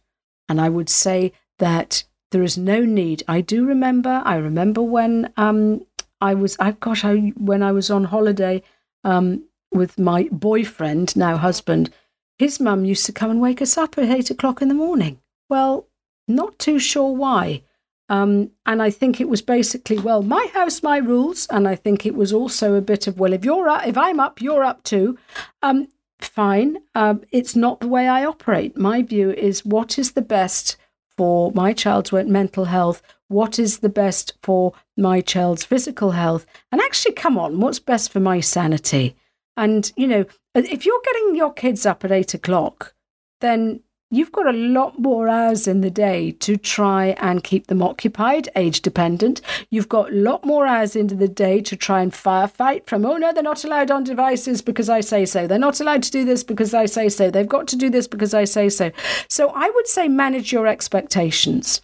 and 0.50 0.60
I 0.60 0.70
would 0.70 0.90
say 0.90 1.32
that 1.60 2.04
there 2.32 2.44
is 2.44 2.58
no 2.58 2.82
need. 2.82 3.24
I 3.28 3.42
do 3.42 3.66
remember. 3.66 4.22
I 4.26 4.36
remember 4.36 4.82
when 4.82 5.32
um, 5.38 5.86
I 6.20 6.34
was, 6.34 6.58
I 6.60 6.72
gosh, 6.72 7.06
I 7.06 7.32
when 7.38 7.64
I 7.64 7.72
was 7.72 7.90
on 7.90 8.06
holiday 8.06 8.64
um, 9.04 9.44
with 9.72 9.98
my 9.98 10.28
boyfriend, 10.32 11.16
now 11.16 11.38
husband, 11.38 11.90
his 12.38 12.60
mum 12.60 12.86
used 12.86 13.06
to 13.06 13.14
come 13.14 13.32
and 13.32 13.42
wake 13.42 13.62
us 13.62 13.78
up 13.78 13.98
at 13.98 14.10
eight 14.10 14.30
o'clock 14.30 14.62
in 14.62 14.68
the 14.68 14.74
morning. 14.74 15.22
Well, 15.50 15.88
not 16.28 16.60
too 16.60 16.80
sure 16.80 17.16
why. 17.16 17.64
Um, 18.10 18.52
and 18.66 18.82
I 18.82 18.90
think 18.90 19.20
it 19.20 19.28
was 19.28 19.42
basically, 19.42 20.00
well, 20.00 20.22
my 20.22 20.50
house, 20.54 20.82
my 20.82 20.98
rules. 20.98 21.48
And 21.50 21.68
I 21.68 21.76
think 21.76 22.06
it 22.06 22.16
was 22.16 22.32
also 22.32 22.76
a 22.76 22.82
bit 22.82 23.08
of, 23.08 23.20
well, 23.20 23.34
if 23.34 23.44
you're 23.44 23.68
up, 23.68 23.86
if 23.86 23.98
I'm 23.98 24.20
up, 24.20 24.42
you're 24.42 24.64
up 24.64 24.84
too. 24.84 25.18
Um, 25.62 25.88
fine. 26.20 26.78
Uh, 26.96 27.16
it's 27.32 27.56
not 27.56 27.80
the 27.80 27.88
way 27.88 28.08
I 28.08 28.26
operate. 28.26 28.78
My 28.78 29.02
view 29.02 29.32
is 29.32 29.66
what 29.66 30.00
is 30.00 30.14
the 30.14 30.22
best 30.22 30.78
for 31.18 31.52
my 31.52 31.74
child's 31.74 32.12
mental 32.12 32.66
health? 32.66 33.02
What 33.28 33.60
is 33.60 33.80
the 33.80 33.90
best 33.90 34.34
for 34.42 34.74
my 34.96 35.20
child's 35.20 35.66
physical 35.66 36.12
health? 36.12 36.46
And 36.72 36.80
actually, 36.80 37.14
come 37.14 37.38
on, 37.38 37.60
what's 37.60 37.80
best 37.80 38.12
for 38.12 38.22
my 38.22 38.40
sanity? 38.40 39.16
And, 39.58 39.92
you 39.98 40.08
know, 40.08 40.26
if 40.56 40.86
you're 40.86 41.02
getting 41.04 41.36
your 41.36 41.52
kids 41.52 41.86
up 41.86 42.06
at 42.06 42.12
eight 42.12 42.34
o'clock, 42.34 42.94
then 43.42 43.82
you've 44.10 44.32
got 44.32 44.48
a 44.48 44.58
lot 44.58 44.98
more 45.00 45.28
hours 45.28 45.68
in 45.68 45.82
the 45.82 45.90
day 45.90 46.32
to 46.32 46.56
try 46.58 47.08
and 47.20 47.44
keep 47.44 47.68
them 47.68 47.82
occupied, 47.82 48.50
age 48.56 48.82
dependent. 48.82 49.42
You've 49.70 49.90
got 49.90 50.12
a 50.12 50.16
lot 50.16 50.46
more 50.46 50.66
hours 50.66 50.96
into 50.96 51.16
the 51.16 51.28
day 51.28 51.62
to 51.62 51.76
try 51.76 52.02
and 52.02 52.12
firefight 52.12 52.86
from, 52.86 53.06
oh 53.06 53.18
no, 53.18 53.34
they're 53.34 53.44
not 53.44 53.64
allowed 53.64 53.92
on 53.92 54.04
devices 54.04 54.62
because 54.62 54.90
I 54.90 55.02
say 55.02 55.26
so. 55.26 55.48
They're 55.48 55.60
not 55.60 55.82
allowed 55.82 56.04
to 56.04 56.12
do 56.12 56.26
this 56.26 56.44
because 56.44 56.74
I 56.74 56.86
say 56.86 57.10
so. 57.10 57.30
They've 57.30 57.48
got 57.48 57.68
to 57.68 57.76
do 57.76 57.90
this 57.90 58.08
because 58.08 58.34
I 58.34 58.46
say 58.46 58.70
so. 58.70 58.92
So 59.28 59.50
I 59.50 59.70
would 59.70 59.88
say 59.88 60.08
manage 60.08 60.54
your 60.54 60.68
expectations. 60.68 61.82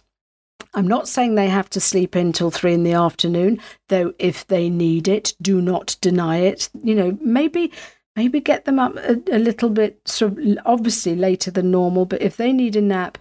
I'm 0.72 0.88
not 0.88 1.08
saying 1.08 1.34
they 1.34 1.48
have 1.48 1.70
to 1.70 1.80
sleep 1.80 2.14
until 2.14 2.50
three 2.50 2.74
in 2.74 2.82
the 2.82 2.94
afternoon, 2.94 3.60
though 3.88 4.12
if 4.18 4.46
they 4.46 4.68
need 4.68 5.06
it, 5.06 5.34
do 5.40 5.60
not 5.60 5.96
deny 6.00 6.38
it. 6.38 6.68
You 6.82 6.94
know, 6.94 7.18
maybe 7.20 7.70
maybe 8.16 8.40
get 8.40 8.64
them 8.64 8.78
up 8.78 8.96
a, 8.96 9.20
a 9.30 9.38
little 9.38 9.70
bit 9.70 10.00
sort 10.06 10.38
of 10.38 10.58
obviously 10.64 11.14
later 11.14 11.50
than 11.50 11.70
normal 11.70 12.04
but 12.04 12.22
if 12.22 12.36
they 12.36 12.52
need 12.52 12.76
a 12.76 12.80
nap 12.80 13.18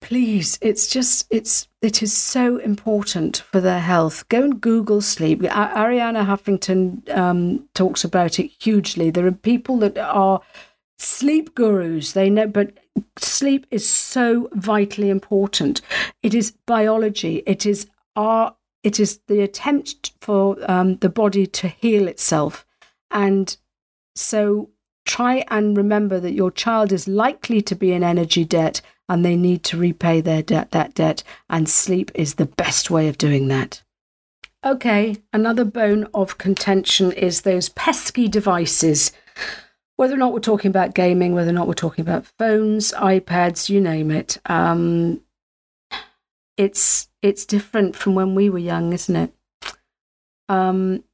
please 0.00 0.58
it's 0.60 0.86
just 0.86 1.26
it's 1.30 1.68
it 1.86 2.02
is 2.02 2.12
so 2.12 2.56
important 2.56 3.36
for 3.36 3.60
their 3.60 3.80
health. 3.80 4.28
Go 4.28 4.42
and 4.42 4.60
google 4.60 5.00
sleep. 5.00 5.42
Arianna 5.42 6.26
huffington 6.26 7.08
um, 7.16 7.68
talks 7.74 8.02
about 8.02 8.40
it 8.40 8.50
hugely. 8.58 9.10
There 9.10 9.26
are 9.26 9.32
people 9.32 9.78
that 9.78 9.96
are 9.96 10.40
sleep 10.98 11.54
gurus. 11.54 12.12
They 12.12 12.28
know 12.28 12.48
but 12.48 12.72
sleep 13.16 13.66
is 13.70 13.88
so 13.88 14.48
vitally 14.52 15.10
important. 15.10 15.80
It 16.24 16.34
is 16.34 16.54
biology. 16.66 17.44
It 17.46 17.64
is 17.64 17.86
our 18.16 18.56
it 18.82 18.98
is 18.98 19.20
the 19.28 19.42
attempt 19.42 20.12
for 20.20 20.56
um, 20.68 20.96
the 20.96 21.08
body 21.08 21.46
to 21.46 21.68
heal 21.68 22.08
itself. 22.08 22.66
And 23.12 23.56
so 24.18 24.70
try 25.04 25.44
and 25.48 25.76
remember 25.76 26.20
that 26.20 26.32
your 26.32 26.50
child 26.50 26.92
is 26.92 27.08
likely 27.08 27.62
to 27.62 27.74
be 27.74 27.92
in 27.92 28.02
energy 28.02 28.44
debt 28.44 28.80
and 29.08 29.24
they 29.24 29.36
need 29.36 29.62
to 29.62 29.78
repay 29.78 30.20
their 30.20 30.42
debt 30.42 30.72
that 30.72 30.94
debt 30.94 31.22
and 31.48 31.68
sleep 31.68 32.10
is 32.14 32.34
the 32.34 32.46
best 32.46 32.90
way 32.90 33.08
of 33.08 33.18
doing 33.18 33.48
that. 33.48 33.82
Okay, 34.64 35.16
another 35.32 35.64
bone 35.64 36.08
of 36.12 36.38
contention 36.38 37.12
is 37.12 37.42
those 37.42 37.68
pesky 37.68 38.26
devices. 38.26 39.12
Whether 39.94 40.14
or 40.14 40.18
not 40.18 40.32
we're 40.32 40.40
talking 40.40 40.70
about 40.70 40.94
gaming, 40.94 41.34
whether 41.34 41.50
or 41.50 41.54
not 41.54 41.68
we're 41.68 41.74
talking 41.74 42.02
about 42.02 42.26
phones, 42.38 42.92
iPads, 42.92 43.68
you 43.68 43.80
name 43.80 44.10
it. 44.10 44.38
Um, 44.46 45.20
it's 46.56 47.08
it's 47.22 47.46
different 47.46 47.94
from 47.94 48.14
when 48.14 48.34
we 48.34 48.50
were 48.50 48.58
young, 48.58 48.92
isn't 48.92 49.14
it? 49.14 49.32
Um, 50.48 51.04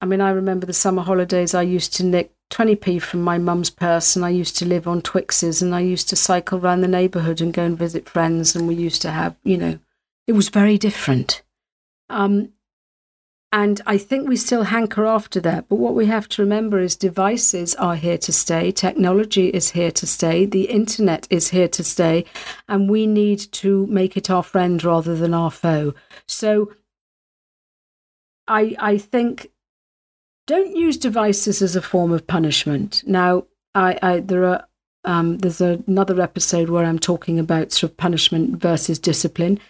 I 0.00 0.06
mean, 0.06 0.20
I 0.20 0.30
remember 0.30 0.66
the 0.66 0.72
summer 0.72 1.02
holidays 1.02 1.54
I 1.54 1.62
used 1.62 1.94
to 1.94 2.04
nick 2.04 2.33
20p 2.50 3.00
from 3.00 3.22
my 3.22 3.38
mum's 3.38 3.70
purse, 3.70 4.16
and 4.16 4.24
I 4.24 4.30
used 4.30 4.56
to 4.58 4.64
live 4.64 4.86
on 4.86 5.02
Twixes, 5.02 5.62
and 5.62 5.74
I 5.74 5.80
used 5.80 6.08
to 6.10 6.16
cycle 6.16 6.58
around 6.58 6.82
the 6.82 6.88
neighbourhood 6.88 7.40
and 7.40 7.52
go 7.52 7.64
and 7.64 7.78
visit 7.78 8.08
friends, 8.08 8.54
and 8.54 8.68
we 8.68 8.74
used 8.74 9.02
to 9.02 9.10
have, 9.10 9.36
you 9.42 9.56
know, 9.56 9.78
it 10.26 10.32
was 10.32 10.48
very 10.48 10.78
different. 10.78 11.42
Um, 12.08 12.50
and 13.54 13.80
I 13.86 13.98
think 13.98 14.28
we 14.28 14.36
still 14.36 14.64
hanker 14.64 15.06
after 15.06 15.40
that. 15.42 15.68
But 15.68 15.76
what 15.76 15.94
we 15.94 16.06
have 16.06 16.28
to 16.30 16.42
remember 16.42 16.80
is 16.80 16.96
devices 16.96 17.76
are 17.76 17.94
here 17.94 18.18
to 18.18 18.32
stay, 18.32 18.72
technology 18.72 19.48
is 19.48 19.70
here 19.70 19.92
to 19.92 20.06
stay, 20.08 20.44
the 20.44 20.64
internet 20.64 21.28
is 21.30 21.50
here 21.50 21.68
to 21.68 21.84
stay, 21.84 22.24
and 22.68 22.90
we 22.90 23.06
need 23.06 23.38
to 23.52 23.86
make 23.86 24.16
it 24.16 24.28
our 24.28 24.42
friend 24.42 24.82
rather 24.82 25.14
than 25.14 25.34
our 25.34 25.52
foe. 25.52 25.94
So 26.26 26.72
I 28.48 28.74
I 28.80 28.98
think 28.98 29.50
don't 30.46 30.76
use 30.76 30.96
devices 30.96 31.62
as 31.62 31.76
a 31.76 31.82
form 31.82 32.12
of 32.12 32.26
punishment. 32.26 33.02
Now, 33.06 33.44
I, 33.74 33.98
I 34.02 34.20
there 34.20 34.44
are 34.44 34.66
um, 35.04 35.38
there's 35.38 35.60
another 35.60 36.20
episode 36.20 36.70
where 36.70 36.84
I'm 36.84 36.98
talking 36.98 37.38
about 37.38 37.72
sort 37.72 37.92
of 37.92 37.96
punishment 37.96 38.60
versus 38.60 38.98
discipline. 38.98 39.60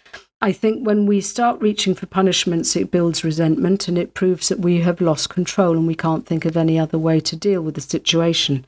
I 0.41 0.53
think 0.53 0.87
when 0.87 1.07
we 1.07 1.21
start 1.21 1.61
reaching 1.61 1.95
for 1.95 2.07
punishments, 2.07 2.77
it 2.77 2.91
builds 2.91 3.25
resentment 3.25 3.89
and 3.89 3.97
it 3.97 4.15
proves 4.15 4.49
that 4.49 4.61
we 4.61 4.81
have 4.81 5.01
lost 5.01 5.31
control 5.31 5.77
and 5.77 5.87
we 5.87 5.95
can't 5.95 6.27
think 6.27 6.45
of 6.45 6.57
any 6.57 6.79
other 6.79 6.99
way 6.99 7.19
to 7.21 7.35
deal 7.35 7.63
with 7.63 7.75
the 7.75 7.81
situation. 7.81 8.67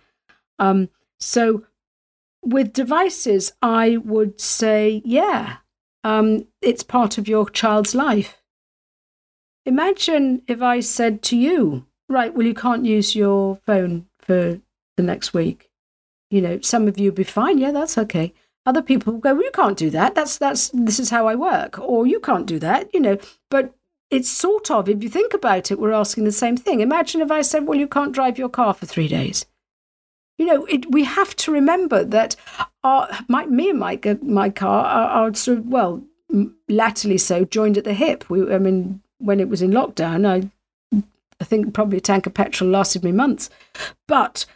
Um, 0.58 0.88
so, 1.20 1.64
with 2.42 2.72
devices, 2.72 3.52
I 3.60 3.98
would 3.98 4.40
say, 4.40 5.02
yeah, 5.04 5.58
um, 6.02 6.46
it's 6.62 6.82
part 6.82 7.18
of 7.18 7.28
your 7.28 7.50
child's 7.50 7.94
life. 7.94 8.42
Imagine 9.66 10.42
if 10.48 10.62
I 10.62 10.80
said 10.80 11.22
to 11.24 11.36
you, 11.36 11.86
right, 12.08 12.34
well, 12.34 12.46
you 12.46 12.54
can't 12.54 12.84
use 12.84 13.14
your 13.14 13.56
phone 13.66 14.06
for 14.20 14.60
the 14.96 15.02
next 15.02 15.34
week. 15.34 15.70
You 16.30 16.40
know, 16.40 16.60
some 16.60 16.88
of 16.88 16.98
you 16.98 17.12
be 17.12 17.24
fine. 17.24 17.58
Yeah, 17.58 17.72
that's 17.72 17.98
okay. 17.98 18.32
Other 18.64 18.82
people 18.82 19.12
go, 19.14 19.34
well, 19.34 19.44
you 19.44 19.50
can't 19.52 19.76
do 19.76 19.90
that. 19.90 20.14
That's, 20.14 20.38
that's, 20.38 20.70
this 20.74 20.98
is 20.98 21.10
how 21.10 21.28
I 21.28 21.36
work. 21.36 21.78
Or 21.78 22.06
you 22.06 22.18
can't 22.18 22.46
do 22.46 22.58
that, 22.58 22.92
you 22.92 23.00
know. 23.00 23.18
But 23.48 23.74
it's 24.10 24.30
sort 24.30 24.70
of, 24.70 24.88
if 24.88 25.02
you 25.02 25.08
think 25.08 25.34
about 25.34 25.70
it, 25.70 25.78
we're 25.78 25.92
asking 25.92 26.24
the 26.24 26.32
same 26.32 26.56
thing. 26.56 26.80
Imagine 26.80 27.20
if 27.20 27.30
I 27.30 27.42
said, 27.42 27.66
well, 27.66 27.78
you 27.78 27.86
can't 27.86 28.12
drive 28.12 28.38
your 28.38 28.48
car 28.48 28.74
for 28.74 28.86
three 28.86 29.08
days. 29.08 29.46
You 30.38 30.46
know, 30.46 30.64
it, 30.66 30.90
we 30.90 31.04
have 31.04 31.34
to 31.36 31.52
remember 31.52 32.04
that 32.04 32.36
our, 32.82 33.08
my, 33.28 33.46
me 33.46 33.70
and 33.70 33.78
my, 33.78 33.98
my 34.20 34.50
car 34.50 34.84
are, 34.84 35.08
are 35.08 35.34
sort 35.34 35.58
of, 35.58 35.66
well, 35.66 36.02
latterly 36.68 37.18
so, 37.18 37.44
joined 37.44 37.78
at 37.78 37.84
the 37.84 37.94
hip. 37.94 38.28
We, 38.28 38.52
I 38.52 38.58
mean, 38.58 39.00
when 39.18 39.38
it 39.38 39.48
was 39.48 39.62
in 39.62 39.70
lockdown, 39.70 40.26
I 40.26 40.50
I 41.40 41.44
think 41.44 41.74
probably 41.74 41.98
a 41.98 42.00
tank 42.00 42.26
of 42.26 42.34
petrol 42.34 42.70
lasted 42.70 43.04
me 43.04 43.12
months. 43.12 43.50
But 44.08 44.46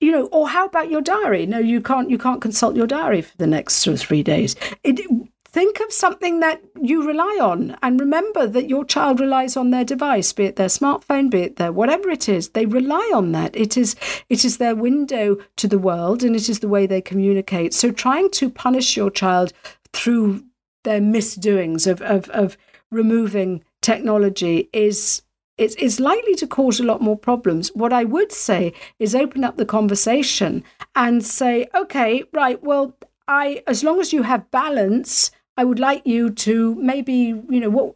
you 0.00 0.12
know, 0.12 0.26
or 0.26 0.48
how 0.48 0.66
about 0.66 0.90
your 0.90 1.00
diary? 1.00 1.46
No, 1.46 1.58
you 1.58 1.80
can't. 1.80 2.10
You 2.10 2.18
can't 2.18 2.40
consult 2.40 2.76
your 2.76 2.86
diary 2.86 3.22
for 3.22 3.36
the 3.36 3.46
next 3.46 3.82
two 3.82 3.94
or 3.94 3.96
three 3.96 4.22
days. 4.22 4.54
It, 4.84 5.00
think 5.44 5.80
of 5.80 5.92
something 5.92 6.40
that 6.40 6.62
you 6.80 7.06
rely 7.06 7.38
on, 7.40 7.76
and 7.82 7.98
remember 7.98 8.46
that 8.46 8.68
your 8.68 8.84
child 8.84 9.18
relies 9.18 9.56
on 9.56 9.70
their 9.70 9.84
device, 9.84 10.32
be 10.32 10.44
it 10.44 10.56
their 10.56 10.68
smartphone, 10.68 11.30
be 11.30 11.40
it 11.40 11.56
their 11.56 11.72
whatever 11.72 12.10
it 12.10 12.28
is. 12.28 12.50
They 12.50 12.66
rely 12.66 13.10
on 13.12 13.32
that. 13.32 13.56
It 13.56 13.76
is 13.76 13.96
it 14.28 14.44
is 14.44 14.58
their 14.58 14.76
window 14.76 15.38
to 15.56 15.66
the 15.66 15.78
world, 15.78 16.22
and 16.22 16.36
it 16.36 16.48
is 16.48 16.60
the 16.60 16.68
way 16.68 16.86
they 16.86 17.00
communicate. 17.00 17.74
So, 17.74 17.90
trying 17.90 18.30
to 18.32 18.50
punish 18.50 18.96
your 18.96 19.10
child 19.10 19.52
through 19.92 20.44
their 20.84 21.00
misdoings 21.00 21.88
of 21.88 22.00
of, 22.02 22.28
of 22.30 22.56
removing 22.92 23.64
technology 23.80 24.68
is 24.72 25.22
it's, 25.58 25.74
it's 25.78 26.00
likely 26.00 26.34
to 26.36 26.46
cause 26.46 26.80
a 26.80 26.84
lot 26.84 27.02
more 27.02 27.16
problems. 27.16 27.70
What 27.74 27.92
I 27.92 28.04
would 28.04 28.32
say 28.32 28.72
is 28.98 29.14
open 29.14 29.44
up 29.44 29.56
the 29.56 29.66
conversation 29.66 30.64
and 30.94 31.24
say, 31.24 31.68
okay, 31.74 32.24
right, 32.32 32.62
well, 32.62 32.96
I 33.26 33.62
as 33.66 33.84
long 33.84 34.00
as 34.00 34.12
you 34.12 34.22
have 34.22 34.50
balance, 34.50 35.30
I 35.56 35.64
would 35.64 35.78
like 35.78 36.06
you 36.06 36.30
to 36.30 36.74
maybe, 36.76 37.14
you 37.14 37.60
know, 37.60 37.70
what 37.70 37.94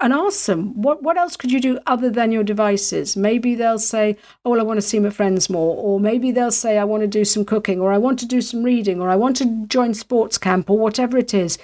and 0.00 0.12
ask 0.12 0.46
them 0.46 0.80
what 0.82 1.02
what 1.02 1.16
else 1.16 1.36
could 1.36 1.50
you 1.50 1.60
do 1.60 1.78
other 1.86 2.10
than 2.10 2.30
your 2.30 2.44
devices 2.44 3.16
maybe 3.16 3.54
they'll 3.54 3.78
say 3.78 4.14
oh 4.44 4.50
well, 4.50 4.60
i 4.60 4.62
want 4.62 4.76
to 4.76 4.82
see 4.82 4.98
my 4.98 5.08
friends 5.08 5.48
more 5.48 5.74
or 5.76 5.98
maybe 5.98 6.30
they'll 6.30 6.50
say 6.50 6.76
i 6.76 6.84
want 6.84 7.00
to 7.00 7.06
do 7.06 7.24
some 7.24 7.42
cooking 7.42 7.80
or 7.80 7.90
i 7.90 7.96
want 7.96 8.18
to 8.18 8.26
do 8.26 8.42
some 8.42 8.62
reading 8.62 9.00
or 9.00 9.08
i 9.08 9.16
want 9.16 9.34
to 9.34 9.66
join 9.68 9.94
sports 9.94 10.36
camp 10.36 10.68
or 10.68 10.78
whatever 10.78 11.16
it 11.16 11.32
is 11.32 11.56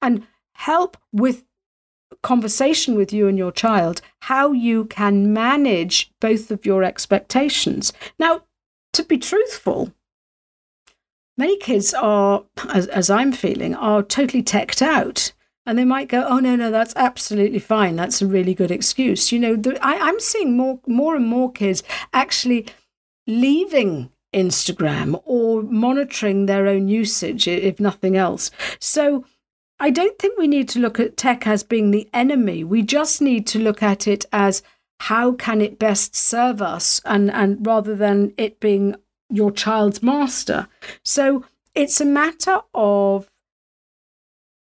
and 0.00 0.26
help 0.54 0.96
with 1.12 1.44
conversation 2.22 2.94
with 2.94 3.12
you 3.12 3.28
and 3.28 3.36
your 3.36 3.52
child 3.52 4.00
how 4.20 4.52
you 4.52 4.84
can 4.84 5.32
manage 5.32 6.12
both 6.20 6.50
of 6.50 6.64
your 6.64 6.84
expectations. 6.84 7.92
Now, 8.18 8.42
to 8.92 9.02
be 9.02 9.18
truthful, 9.18 9.92
many 11.36 11.58
kids 11.58 11.92
are, 11.94 12.44
as, 12.72 12.86
as 12.88 13.10
I'm 13.10 13.32
feeling, 13.32 13.74
are 13.74 14.02
totally 14.02 14.42
teched 14.42 14.82
out. 14.82 15.32
And 15.64 15.78
they 15.78 15.84
might 15.84 16.08
go, 16.08 16.26
oh 16.28 16.40
no, 16.40 16.56
no, 16.56 16.70
that's 16.72 16.94
absolutely 16.96 17.60
fine. 17.60 17.94
That's 17.94 18.20
a 18.20 18.26
really 18.26 18.52
good 18.52 18.72
excuse. 18.72 19.30
You 19.30 19.38
know, 19.38 19.56
the, 19.56 19.78
I, 19.84 20.08
I'm 20.08 20.18
seeing 20.18 20.56
more, 20.56 20.80
more 20.88 21.14
and 21.14 21.26
more 21.26 21.52
kids 21.52 21.84
actually 22.12 22.66
leaving 23.26 24.10
Instagram 24.32 25.20
or 25.24 25.62
monitoring 25.62 26.46
their 26.46 26.66
own 26.66 26.88
usage, 26.88 27.46
if 27.46 27.78
nothing 27.78 28.16
else. 28.16 28.50
So 28.80 29.24
I 29.82 29.90
don't 29.90 30.16
think 30.16 30.38
we 30.38 30.46
need 30.46 30.68
to 30.70 30.78
look 30.78 31.00
at 31.00 31.16
tech 31.16 31.44
as 31.44 31.64
being 31.64 31.90
the 31.90 32.08
enemy. 32.14 32.62
We 32.62 32.82
just 32.82 33.20
need 33.20 33.48
to 33.48 33.58
look 33.58 33.82
at 33.82 34.06
it 34.06 34.24
as 34.32 34.62
how 35.00 35.32
can 35.32 35.60
it 35.60 35.80
best 35.80 36.14
serve 36.14 36.62
us 36.62 37.00
and, 37.04 37.32
and 37.32 37.66
rather 37.66 37.96
than 37.96 38.32
it 38.36 38.60
being 38.60 38.94
your 39.28 39.50
child's 39.50 40.00
master. 40.00 40.68
So 41.02 41.44
it's 41.74 42.00
a 42.00 42.04
matter 42.04 42.60
of 42.72 43.28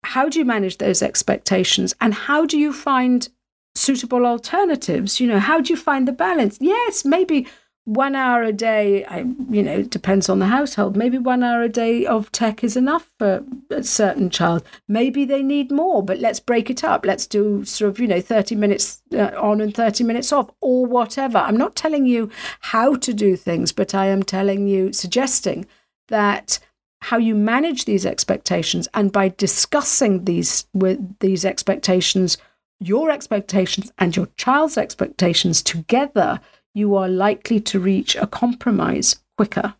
how 0.03 0.27
do 0.27 0.39
you 0.39 0.45
manage 0.45 0.79
those 0.79 1.03
expectations 1.03 1.93
and 2.01 2.15
how 2.15 2.47
do 2.47 2.57
you 2.57 2.73
find 2.73 3.29
suitable 3.75 4.25
alternatives? 4.25 5.19
You 5.19 5.27
know, 5.27 5.39
how 5.39 5.61
do 5.61 5.71
you 5.71 5.77
find 5.77 6.07
the 6.07 6.13
balance? 6.13 6.57
Yes, 6.59 7.05
maybe 7.05 7.45
one 7.85 8.15
hour 8.15 8.43
a 8.43 8.53
day, 8.53 9.03
I, 9.05 9.25
you 9.49 9.63
know, 9.63 9.81
depends 9.81 10.29
on 10.29 10.39
the 10.39 10.45
household. 10.45 10.95
Maybe 10.95 11.17
one 11.17 11.43
hour 11.43 11.63
a 11.63 11.69
day 11.69 12.05
of 12.05 12.31
tech 12.31 12.63
is 12.63 12.77
enough 12.77 13.09
for 13.17 13.43
a 13.71 13.83
certain 13.83 14.29
child. 14.29 14.63
Maybe 14.87 15.25
they 15.25 15.41
need 15.41 15.71
more, 15.71 16.03
but 16.03 16.19
let's 16.19 16.39
break 16.39 16.69
it 16.69 16.83
up. 16.83 17.05
Let's 17.05 17.25
do 17.25 17.65
sort 17.65 17.89
of, 17.89 17.99
you 17.99 18.07
know, 18.07 18.21
30 18.21 18.55
minutes 18.55 19.01
uh, 19.13 19.31
on 19.35 19.61
and 19.61 19.73
30 19.73 20.03
minutes 20.03 20.31
off 20.31 20.51
or 20.61 20.85
whatever. 20.85 21.39
I'm 21.39 21.57
not 21.57 21.75
telling 21.75 22.05
you 22.05 22.29
how 22.59 22.95
to 22.95 23.13
do 23.13 23.35
things, 23.35 23.71
but 23.71 23.95
I 23.95 24.07
am 24.07 24.21
telling 24.21 24.67
you, 24.67 24.93
suggesting 24.93 25.65
that 26.09 26.59
how 27.01 27.17
you 27.17 27.33
manage 27.33 27.85
these 27.85 28.05
expectations 28.05 28.87
and 28.93 29.11
by 29.11 29.29
discussing 29.29 30.25
these 30.25 30.67
with 30.71 31.17
these 31.17 31.43
expectations, 31.43 32.37
your 32.79 33.09
expectations 33.09 33.91
and 33.97 34.15
your 34.15 34.27
child's 34.37 34.77
expectations 34.77 35.63
together 35.63 36.39
you 36.73 36.95
are 36.95 37.09
likely 37.09 37.59
to 37.59 37.79
reach 37.79 38.15
a 38.15 38.27
compromise 38.27 39.17
quicker. 39.37 39.75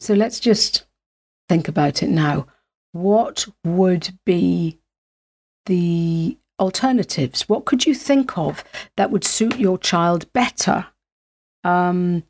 So 0.00 0.14
let's 0.14 0.40
just 0.40 0.84
think 1.48 1.68
about 1.68 2.02
it 2.02 2.08
now. 2.08 2.46
What 2.92 3.46
would 3.64 4.18
be 4.24 4.78
the 5.66 6.38
alternatives? 6.58 7.48
What 7.48 7.64
could 7.64 7.86
you 7.86 7.94
think 7.94 8.36
of 8.38 8.64
that 8.96 9.10
would 9.10 9.24
suit 9.24 9.58
your 9.58 9.78
child 9.78 10.32
better? 10.32 10.86
Um, 11.62 12.24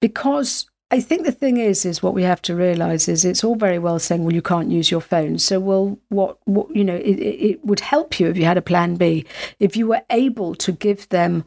because 0.00 0.70
I 0.90 1.00
think 1.00 1.24
the 1.24 1.32
thing 1.32 1.58
is, 1.58 1.84
is 1.84 2.02
what 2.02 2.14
we 2.14 2.22
have 2.22 2.40
to 2.42 2.54
realize 2.54 3.08
is 3.08 3.24
it's 3.24 3.44
all 3.44 3.56
very 3.56 3.78
well 3.78 3.98
saying, 3.98 4.24
well, 4.24 4.34
you 4.34 4.42
can't 4.42 4.70
use 4.70 4.90
your 4.90 5.00
phone. 5.00 5.38
So, 5.38 5.60
well, 5.60 5.98
what, 6.08 6.38
what 6.44 6.74
you 6.74 6.84
know, 6.84 6.96
it, 6.96 7.18
it 7.20 7.64
would 7.64 7.80
help 7.80 8.18
you 8.18 8.28
if 8.28 8.38
you 8.38 8.44
had 8.44 8.56
a 8.56 8.62
plan 8.62 8.96
B, 8.96 9.26
if 9.58 9.76
you 9.76 9.86
were 9.86 10.02
able 10.10 10.54
to 10.54 10.72
give 10.72 11.08
them 11.10 11.44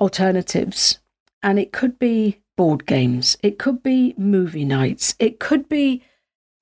alternatives. 0.00 0.98
And 1.42 1.58
it 1.58 1.72
could 1.72 1.98
be 1.98 2.40
board 2.56 2.86
games, 2.86 3.36
it 3.42 3.58
could 3.58 3.82
be 3.82 4.14
movie 4.16 4.64
nights, 4.64 5.14
it 5.18 5.38
could 5.38 5.68
be 5.68 6.02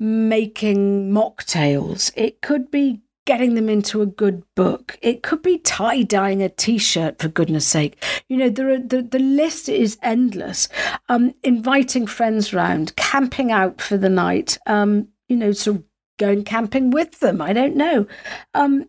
making 0.01 1.11
mocktails, 1.11 2.12
it 2.16 2.42
could 2.42 2.70
be 2.70 3.01
getting 3.27 3.55
them 3.55 3.68
into 3.68 4.03
a 4.03 4.07
good 4.07 4.42
book. 4.55 4.99
It 5.01 5.23
could 5.23 5.42
be 5.42 5.59
tie 5.59 6.03
dyeing 6.03 6.42
a 6.42 6.49
t 6.49 6.79
shirt, 6.79 7.18
for 7.18 7.29
goodness 7.29 7.66
sake. 7.66 8.03
You 8.29 8.37
know, 8.37 8.51
there 8.51 8.70
are, 8.70 8.79
the, 8.79 9.03
the 9.03 9.18
list 9.18 9.68
is 9.68 9.99
endless. 10.03 10.68
Um, 11.09 11.35
inviting 11.42 12.07
friends 12.07 12.53
round, 12.53 12.94
camping 12.97 13.51
out 13.51 13.81
for 13.81 13.97
the 13.97 14.11
night, 14.11 14.59
um, 14.66 15.09
you 15.29 15.37
know, 15.37 15.53
sort 15.53 15.79
of 15.79 15.85
going 16.18 16.44
camping 16.44 16.90
with 16.90 17.20
them. 17.20 17.40
I 17.40 17.53
don't 17.53 17.77
know. 17.77 18.07
Um, 18.53 18.88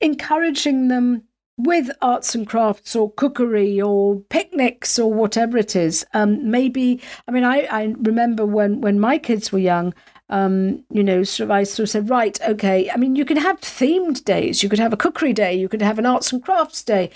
encouraging 0.00 0.88
them 0.88 1.24
with 1.58 1.90
arts 2.00 2.34
and 2.34 2.46
crafts 2.46 2.94
or 2.94 3.10
cookery 3.12 3.80
or 3.80 4.20
picnics 4.30 4.98
or 4.98 5.12
whatever 5.12 5.58
it 5.58 5.74
is. 5.74 6.06
Um, 6.14 6.50
maybe, 6.50 7.02
I 7.26 7.32
mean, 7.32 7.44
I, 7.44 7.66
I 7.70 7.94
remember 7.98 8.46
when, 8.46 8.80
when 8.80 9.00
my 9.00 9.18
kids 9.18 9.50
were 9.50 9.58
young, 9.58 9.92
um, 10.30 10.84
you 10.90 11.02
know, 11.02 11.24
sort 11.24 11.46
of, 11.46 11.50
I 11.50 11.62
sort 11.64 11.84
of 11.84 11.90
said, 11.90 12.10
right, 12.10 12.38
okay. 12.46 12.90
I 12.90 12.96
mean, 12.96 13.16
you 13.16 13.24
can 13.24 13.38
have 13.38 13.60
themed 13.60 14.24
days. 14.24 14.62
You 14.62 14.68
could 14.68 14.78
have 14.78 14.92
a 14.92 14.96
cookery 14.96 15.32
day. 15.32 15.54
You 15.54 15.68
could 15.68 15.82
have 15.82 15.98
an 15.98 16.06
arts 16.06 16.32
and 16.32 16.42
crafts 16.42 16.82
day. 16.82 17.10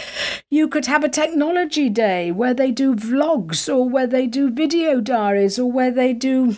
You 0.51 0.67
could 0.67 0.87
have 0.87 1.05
a 1.05 1.09
technology 1.09 1.89
day 1.89 2.33
where 2.33 2.55
they 2.55 2.71
do 2.71 2.97
vlogs 2.97 3.73
or 3.73 3.89
where 3.89 4.07
they 4.07 4.27
do 4.27 4.51
video 4.51 5.01
diaries 5.01 5.59
or 5.59 5.71
where 5.71 5.91
they 5.91 6.15
do, 6.15 6.57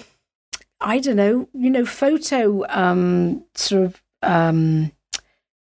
I 0.81 1.01
don't 1.01 1.17
know, 1.17 1.49
you 1.53 1.71
know, 1.71 1.85
photo 1.85 2.65
um, 2.69 3.45
sort 3.55 3.85
of, 3.85 4.03
um, 4.23 4.93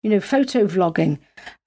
you 0.03 0.11
know, 0.11 0.21
photo 0.21 0.67
vlogging. 0.67 1.19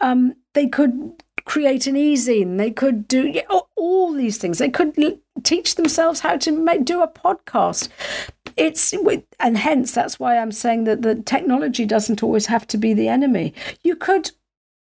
Um, 0.05 0.35
they 0.53 0.67
could 0.67 1.23
create 1.45 1.87
an 1.87 1.97
e-zine. 1.97 2.57
They 2.57 2.69
could 2.69 3.07
do 3.07 3.41
all 3.75 4.13
these 4.13 4.37
things. 4.37 4.59
They 4.59 4.69
could 4.69 4.95
teach 5.43 5.75
themselves 5.75 6.19
how 6.19 6.37
to 6.37 6.51
make, 6.51 6.85
do 6.85 7.01
a 7.01 7.07
podcast. 7.07 7.89
It's 8.55 8.93
and 9.39 9.57
hence 9.57 9.91
that's 9.91 10.19
why 10.19 10.37
I'm 10.37 10.51
saying 10.51 10.83
that 10.83 11.01
the 11.01 11.15
technology 11.15 11.85
doesn't 11.85 12.21
always 12.21 12.45
have 12.45 12.67
to 12.67 12.77
be 12.77 12.93
the 12.93 13.07
enemy. 13.07 13.53
You 13.83 13.95
could 13.95 14.31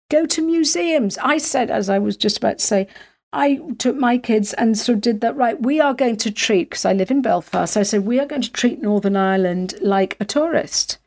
go 0.09 0.25
to 0.25 0.41
museums. 0.41 1.17
I 1.19 1.37
said, 1.37 1.69
as 1.69 1.89
I 1.89 1.99
was 1.99 2.15
just 2.17 2.37
about 2.37 2.59
to 2.59 2.65
say, 2.65 2.87
I 3.33 3.59
took 3.77 3.97
my 3.97 4.17
kids 4.17 4.53
and 4.53 4.77
sort 4.77 4.95
of 4.95 5.01
did 5.01 5.21
that 5.21 5.35
right. 5.35 5.61
We 5.61 5.81
are 5.81 5.93
going 5.93 6.17
to 6.17 6.31
treat 6.31 6.69
because 6.69 6.85
I 6.85 6.93
live 6.93 7.11
in 7.11 7.21
Belfast. 7.21 7.77
I 7.77 7.83
said 7.83 8.05
we 8.05 8.19
are 8.19 8.25
going 8.25 8.41
to 8.41 8.51
treat 8.51 8.81
Northern 8.81 9.15
Ireland 9.15 9.75
like 9.81 10.15
a 10.19 10.25
tourist, 10.25 10.97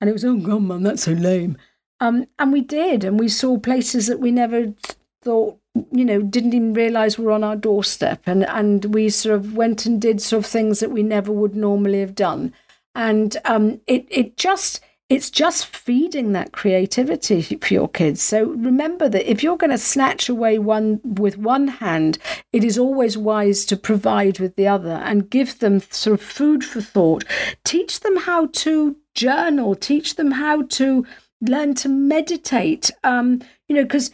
and 0.00 0.10
it 0.10 0.12
was 0.12 0.24
oh 0.24 0.36
god, 0.36 0.62
mum, 0.62 0.82
that's 0.82 1.04
so 1.04 1.12
lame. 1.12 1.56
Um, 2.02 2.26
and 2.40 2.52
we 2.52 2.62
did, 2.62 3.04
and 3.04 3.20
we 3.20 3.28
saw 3.28 3.58
places 3.58 4.08
that 4.08 4.18
we 4.18 4.32
never 4.32 4.74
thought, 5.22 5.56
you 5.92 6.04
know, 6.04 6.20
didn't 6.20 6.52
even 6.52 6.74
realize 6.74 7.16
were 7.16 7.30
on 7.30 7.44
our 7.44 7.54
doorstep. 7.54 8.22
And, 8.26 8.44
and 8.48 8.86
we 8.86 9.08
sort 9.08 9.36
of 9.36 9.54
went 9.54 9.86
and 9.86 10.02
did 10.02 10.20
sort 10.20 10.44
of 10.44 10.50
things 10.50 10.80
that 10.80 10.90
we 10.90 11.04
never 11.04 11.30
would 11.30 11.54
normally 11.54 12.00
have 12.00 12.16
done. 12.16 12.52
And 12.96 13.36
um, 13.44 13.80
it, 13.86 14.08
it 14.10 14.36
just, 14.36 14.80
it's 15.08 15.30
just 15.30 15.66
feeding 15.66 16.32
that 16.32 16.50
creativity 16.50 17.40
for 17.40 17.72
your 17.72 17.88
kids. 17.88 18.20
So 18.20 18.46
remember 18.46 19.08
that 19.08 19.30
if 19.30 19.44
you're 19.44 19.56
going 19.56 19.70
to 19.70 19.78
snatch 19.78 20.28
away 20.28 20.58
one 20.58 21.00
with 21.04 21.38
one 21.38 21.68
hand, 21.68 22.18
it 22.52 22.64
is 22.64 22.78
always 22.78 23.16
wise 23.16 23.64
to 23.66 23.76
provide 23.76 24.40
with 24.40 24.56
the 24.56 24.66
other 24.66 25.00
and 25.04 25.30
give 25.30 25.60
them 25.60 25.78
sort 25.90 26.18
of 26.18 26.26
food 26.26 26.64
for 26.64 26.80
thought. 26.80 27.24
Teach 27.62 28.00
them 28.00 28.16
how 28.16 28.46
to 28.46 28.96
journal, 29.14 29.76
teach 29.76 30.16
them 30.16 30.32
how 30.32 30.62
to 30.62 31.06
learn 31.42 31.74
to 31.74 31.88
meditate. 31.88 32.90
Um, 33.04 33.42
you 33.68 33.76
know, 33.76 33.82
because 33.82 34.10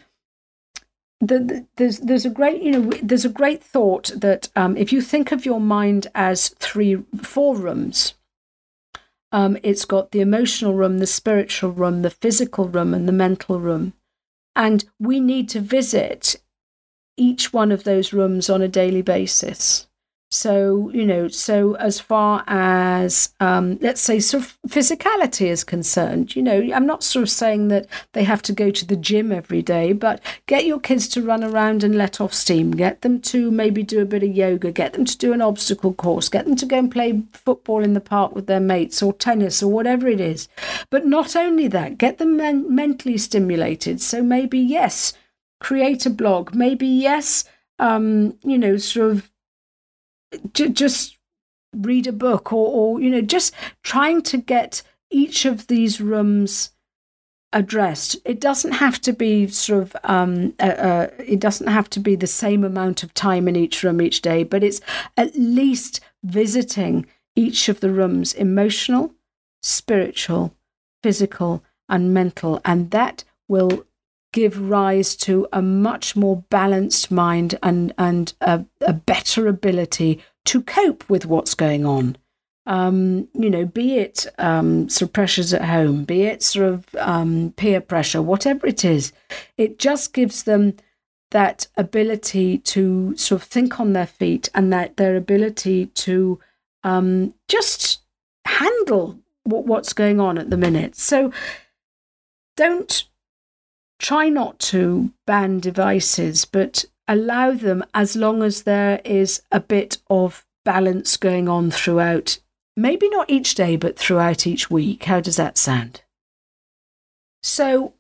the, 1.21 1.39
the, 1.39 1.67
there's 1.77 1.99
there's 1.99 2.25
a 2.25 2.31
great 2.31 2.63
you 2.63 2.71
know 2.71 2.91
there's 3.03 3.25
a 3.25 3.31
great 3.31 3.63
thought 3.63 4.13
that 4.17 4.49
um, 4.55 4.77
if 4.77 4.93
you 4.93 5.01
think 5.01 5.33
of 5.33 5.45
your 5.45 5.61
mind 5.61 6.07
as 6.15 6.51
three 6.61 7.03
four 7.21 7.57
rooms, 7.57 8.15
um, 9.33 9.59
it's 9.63 9.85
got 9.85 10.13
the 10.13 10.21
emotional 10.21 10.75
room, 10.75 10.99
the 10.99 11.07
spiritual 11.07 11.73
room, 11.73 12.03
the 12.03 12.11
physical 12.11 12.69
room, 12.69 12.95
and 12.95 13.09
the 13.09 13.13
mental 13.13 13.59
room, 13.59 13.95
and 14.55 14.85
we 15.01 15.19
need 15.19 15.49
to 15.51 15.61
visit 15.61 16.37
each 17.17 17.53
one 17.53 17.73
of 17.73 17.83
those 17.83 18.13
rooms 18.13 18.49
on 18.49 18.63
a 18.63 18.69
daily 18.69 19.03
basis. 19.03 19.88
So, 20.31 20.91
you 20.93 21.07
know, 21.07 21.29
so 21.29 21.75
as 21.77 22.01
far 22.01 22.45
as, 22.47 23.33
um, 23.41 23.79
let's 23.81 24.03
say, 24.03 24.21
sort 24.21 24.45
of 24.45 24.59
physicality 24.69 25.47
is 25.47 25.65
concerned, 25.65 26.37
you 26.37 26.43
know, 26.43 26.69
I'm 26.75 26.85
not 26.85 27.03
sort 27.03 27.23
of 27.23 27.31
saying 27.31 27.69
that 27.69 27.87
they 28.13 28.25
have 28.25 28.43
to 28.43 28.53
go 28.53 28.71
to 28.71 28.85
the 28.85 28.97
gym 28.97 29.33
every 29.33 29.63
day, 29.63 29.95
but 29.95 30.21
get 30.47 30.67
your 30.67 30.81
kids 30.81 31.09
to 31.09 31.23
run 31.23 31.43
around 31.43 31.83
and 31.83 31.97
let 31.97 32.21
off 32.21 32.35
steam. 32.35 32.73
Get 32.73 33.01
them 33.01 33.23
to 33.23 33.51
maybe 33.51 33.83
do 33.83 34.03
a 34.03 34.05
bit 34.05 34.23
of 34.23 34.37
yoga, 34.37 34.71
get 34.71 34.93
them 34.93 35.07
to 35.07 35.17
do 35.17 35.33
an 35.33 35.41
obstacle 35.41 35.95
course, 35.95 36.29
get 36.29 36.45
them 36.45 36.57
to 36.57 36.67
go 36.67 36.79
and 36.79 36.93
play 36.93 37.23
football 37.33 37.83
in 37.83 37.95
the 37.95 38.01
park 38.01 38.35
with 38.35 38.47
their 38.47 38.61
mates 38.61 39.03
or 39.03 39.15
tennis 39.15 39.63
or 39.63 39.73
whatever 39.73 40.09
it 40.09 40.21
is. 40.21 40.47
But 40.91 41.07
not 41.07 41.37
only 41.37 41.69
that, 41.69 41.97
get 41.97 42.19
them 42.19 42.37
men- 42.37 42.75
mentally 42.75 43.17
stimulated. 43.17 44.03
So 44.03 44.23
maybe, 44.23 44.59
yes, 44.59 45.15
create 45.59 46.05
a 46.05 46.11
blog. 46.11 46.55
Maybe, 46.55 46.87
yes, 46.87 47.45
um, 47.79 48.37
you 48.43 48.59
know, 48.59 48.77
sort 48.77 49.13
of 49.13 49.31
j- 50.53 50.69
just 50.69 51.19
read 51.75 52.07
a 52.07 52.13
book 52.13 52.53
or, 52.53 52.69
or, 52.69 53.01
you 53.01 53.11
know, 53.11 53.21
just 53.21 53.55
trying 53.83 54.23
to 54.23 54.39
get 54.39 54.83
each 55.11 55.45
of 55.45 55.67
these 55.67 56.01
rooms 56.01 56.73
addressed. 57.53 58.17
It 58.25 58.41
doesn't 58.41 58.73
have 58.73 59.01
to 59.03 59.13
be 59.13 59.47
sort 59.47 59.83
of, 59.83 59.97
um, 60.05 60.55
uh, 60.61 60.65
uh, 60.65 61.11
it 61.19 61.41
doesn't 61.41 61.69
have 61.69 61.89
to 61.91 62.01
be 62.01 62.15
the 62.15 62.27
same 62.27 62.63
amount 62.65 63.03
of 63.03 63.15
time 63.15 63.49
in 63.49 63.57
each 63.57 63.83
room 63.83 64.03
each 64.03 64.21
day, 64.21 64.45
but 64.45 64.63
it's 64.63 64.81
at 65.17 65.35
least 65.35 66.01
visiting 66.23 67.07
each 67.37 67.69
of 67.69 67.81
the 67.81 67.91
rooms 67.91 68.35
emotional, 68.35 69.15
spiritual, 69.63 70.55
physical, 71.03 71.63
and 71.89 72.13
mental. 72.13 72.61
And 72.65 72.91
that 72.91 73.25
will 73.49 73.87
give 74.33 74.71
rise 74.71 75.17
to 75.17 75.47
a 75.53 75.63
much 75.63 76.15
more 76.15 76.45
balanced 76.51 77.11
mind 77.11 77.59
and 77.63 77.93
and 77.99 78.35
a, 78.41 78.65
a 78.83 78.93
better 78.93 79.47
ability 79.47 80.23
to 80.45 80.63
cope 80.63 81.09
with 81.09 81.27
what's 81.27 81.55
going 81.55 81.85
on. 81.85 82.17
Um, 82.67 83.29
you 83.33 83.49
know, 83.49 83.65
be 83.65 83.97
it 83.97 84.27
um, 84.39 84.91
sort 84.91 85.09
of 85.09 85.13
pressures 85.15 85.55
at 85.55 85.65
home, 85.65 86.05
be 86.05 86.25
it 86.25 86.43
sort 86.43 86.69
of 86.69 86.87
um, 86.99 87.55
peer 87.57 87.81
pressure, 87.81 88.21
whatever 88.21 88.67
it 88.67 88.85
is, 88.85 89.13
it 89.57 89.79
just 89.79 90.13
gives 90.13 90.43
them 90.43 90.75
that 91.31 91.67
ability 91.77 92.59
to 92.59 93.17
sort 93.17 93.41
of 93.41 93.49
think 93.49 93.81
on 93.81 93.95
their 93.95 94.07
feet 94.07 94.51
and 94.55 94.71
that 94.73 94.99
their 94.99 95.17
ability 95.17 95.87
to 95.87 96.39
um, 96.85 97.35
just 97.49 98.01
handle 98.45 99.19
what, 99.45 99.65
what's 99.65 99.93
going 99.93 100.21
on 100.21 100.39
at 100.39 100.51
the 100.51 100.57
minute. 100.57 100.97
So 100.97 101.33
don't 102.57 103.05
try 103.99 104.29
not 104.29 104.59
to 104.59 105.13
ban 105.27 105.61
devices, 105.61 106.45
but 106.45 106.85
allow 107.07 107.53
them 107.53 107.85
as 107.95 108.17
long 108.17 108.43
as 108.43 108.63
there 108.63 109.01
is 109.05 109.43
a 109.51 109.61
bit 109.61 109.99
of 110.09 110.45
balance 110.65 111.17
going 111.17 111.49
on 111.49 111.71
throughout, 111.71 112.39
maybe 112.77 113.09
not 113.09 113.31
each 113.31 113.55
day, 113.55 113.77
but 113.77 113.99
throughout 113.99 114.47
each 114.47 114.71
week. 114.71 115.05
How 115.05 115.21
does 115.21 115.37
that 115.37 115.57
sound? 115.57 116.03
So, 117.43 117.95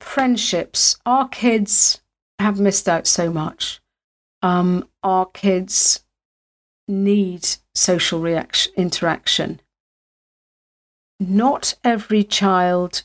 friendships. 0.00 0.96
Our 1.04 1.28
kids 1.28 2.00
have 2.38 2.60
missed 2.60 2.88
out 2.88 3.06
so 3.06 3.30
much. 3.30 3.80
Um, 4.42 4.88
our 5.02 5.26
kids 5.26 6.04
need 6.88 7.46
social 7.74 8.20
reaction, 8.20 8.72
interaction. 8.76 9.60
Not 11.18 11.74
every 11.82 12.24
child 12.24 13.02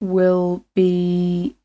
will 0.00 0.64
be 0.74 1.56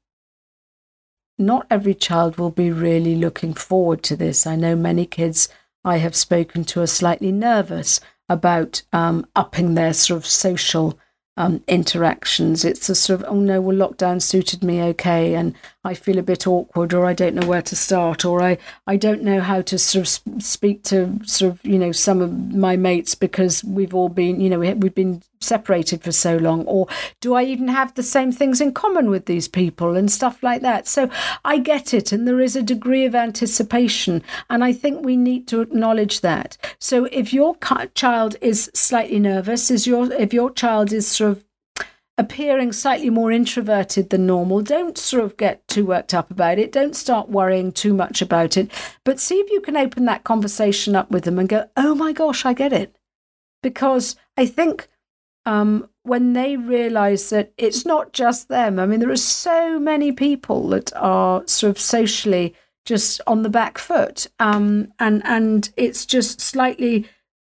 not 1.37 1.67
every 1.69 1.93
child 1.93 2.37
will 2.37 2.51
be 2.51 2.71
really 2.71 3.15
looking 3.15 3.53
forward 3.53 4.03
to 4.03 4.15
this. 4.15 4.47
I 4.47 4.55
know 4.55 4.75
many 4.75 5.05
kids 5.05 5.49
I 5.83 5.97
have 5.97 6.15
spoken 6.15 6.63
to 6.65 6.81
are 6.81 6.87
slightly 6.87 7.31
nervous 7.31 7.99
about 8.27 8.81
um, 8.91 9.27
upping 9.35 9.75
their 9.75 9.93
sort 9.93 10.17
of 10.17 10.25
social 10.25 10.97
um, 11.37 11.63
interactions. 11.67 12.63
It's 12.63 12.89
a 12.89 12.95
sort 12.95 13.21
of, 13.21 13.27
oh 13.29 13.35
no, 13.35 13.59
well, 13.59 13.75
lockdown 13.75 14.21
suited 14.21 14.63
me 14.63 14.81
okay, 14.81 15.35
and 15.35 15.53
I 15.83 15.93
feel 15.93 16.17
a 16.17 16.23
bit 16.23 16.47
awkward, 16.47 16.93
or 16.93 17.05
I 17.05 17.13
don't 17.13 17.35
know 17.35 17.45
where 17.45 17.61
to 17.61 17.75
start, 17.75 18.23
or 18.23 18.41
I, 18.41 18.57
I 18.87 18.95
don't 18.95 19.21
know 19.21 19.41
how 19.41 19.61
to 19.63 19.77
sort 19.77 20.07
of 20.07 20.43
speak 20.43 20.83
to 20.83 21.19
sort 21.25 21.53
of, 21.53 21.65
you 21.65 21.77
know, 21.77 21.91
some 21.91 22.21
of 22.21 22.31
my 22.53 22.77
mates 22.77 23.15
because 23.15 23.63
we've 23.63 23.93
all 23.93 24.09
been, 24.09 24.39
you 24.39 24.49
know, 24.49 24.59
we, 24.59 24.73
we've 24.73 24.95
been 24.95 25.21
separated 25.45 26.03
for 26.03 26.11
so 26.11 26.37
long, 26.37 26.65
or 26.65 26.87
do 27.21 27.35
I 27.35 27.43
even 27.43 27.67
have 27.69 27.93
the 27.93 28.03
same 28.03 28.31
things 28.31 28.59
in 28.59 28.73
common 28.73 29.09
with 29.09 29.25
these 29.25 29.47
people 29.47 29.95
and 29.95 30.11
stuff 30.11 30.41
like 30.43 30.61
that? 30.61 30.87
So 30.87 31.09
I 31.43 31.59
get 31.59 31.93
it, 31.93 32.11
and 32.11 32.27
there 32.27 32.41
is 32.41 32.55
a 32.55 32.63
degree 32.63 33.05
of 33.05 33.15
anticipation, 33.15 34.23
and 34.49 34.63
I 34.63 34.73
think 34.73 35.05
we 35.05 35.15
need 35.15 35.47
to 35.49 35.61
acknowledge 35.61 36.21
that. 36.21 36.57
So 36.79 37.05
if 37.05 37.33
your 37.33 37.55
child 37.93 38.35
is 38.41 38.71
slightly 38.73 39.19
nervous, 39.19 39.71
is 39.71 39.87
your 39.87 40.11
if 40.13 40.33
your 40.33 40.51
child 40.51 40.91
is 40.91 41.07
sort 41.07 41.31
of 41.31 41.45
appearing 42.17 42.71
slightly 42.71 43.09
more 43.09 43.31
introverted 43.31 44.09
than 44.09 44.25
normal, 44.25 44.61
don't 44.61 44.97
sort 44.97 45.23
of 45.23 45.35
get 45.35 45.67
too 45.67 45.85
worked 45.85 46.13
up 46.13 46.31
about 46.31 46.57
it. 46.57 46.71
Don't 46.71 46.95
start 46.95 47.29
worrying 47.29 47.71
too 47.73 47.93
much 47.93 48.21
about 48.21 48.55
it. 48.55 48.71
But 49.03 49.19
see 49.19 49.35
if 49.35 49.49
you 49.51 49.59
can 49.59 49.75
open 49.75 50.05
that 50.05 50.23
conversation 50.23 50.95
up 50.95 51.11
with 51.11 51.25
them 51.25 51.37
and 51.37 51.49
go, 51.49 51.69
oh 51.75 51.93
my 51.93 52.13
gosh, 52.13 52.45
I 52.45 52.53
get 52.53 52.71
it. 52.71 52.95
Because 53.61 54.15
I 54.37 54.45
think 54.45 54.87
um, 55.45 55.89
when 56.03 56.33
they 56.33 56.57
realize 56.57 57.29
that 57.29 57.53
it's 57.57 57.85
not 57.85 58.13
just 58.13 58.47
them, 58.47 58.79
I 58.79 58.85
mean, 58.85 58.99
there 58.99 59.11
are 59.11 59.15
so 59.15 59.79
many 59.79 60.11
people 60.11 60.67
that 60.69 60.95
are 60.95 61.43
sort 61.47 61.71
of 61.71 61.79
socially 61.79 62.55
just 62.85 63.21
on 63.25 63.41
the 63.41 63.49
back 63.49 63.77
foot. 63.77 64.27
Um, 64.39 64.93
and, 64.99 65.21
and 65.25 65.69
it's 65.75 66.05
just 66.05 66.39
slightly, 66.39 67.07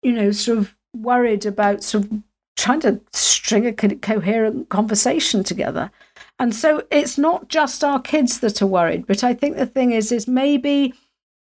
you 0.02 0.13
know, 0.13 0.32
sort 0.32 0.58
of 0.60 0.76
worried 0.95 1.45
about 1.45 1.84
sort 1.84 2.06
of 2.06 2.23
trying 2.56 2.80
to 2.82 3.00
string 3.13 3.67
a 3.67 3.73
coherent 3.73 4.69
conversation 4.69 5.43
together. 5.43 5.91
And 6.39 6.56
so 6.56 6.84
it's 6.91 7.17
not 7.17 7.50
just 7.50 7.84
our 7.84 8.02
kids 8.02 8.39
that 8.39 8.62
are 8.62 8.67
worried, 8.67 9.06
but 9.06 9.23
I 9.23 9.34
think 9.34 9.58
the 9.58 9.65
thing 9.65 9.91
is, 9.91 10.12
is 10.12 10.28
maybe 10.28 10.93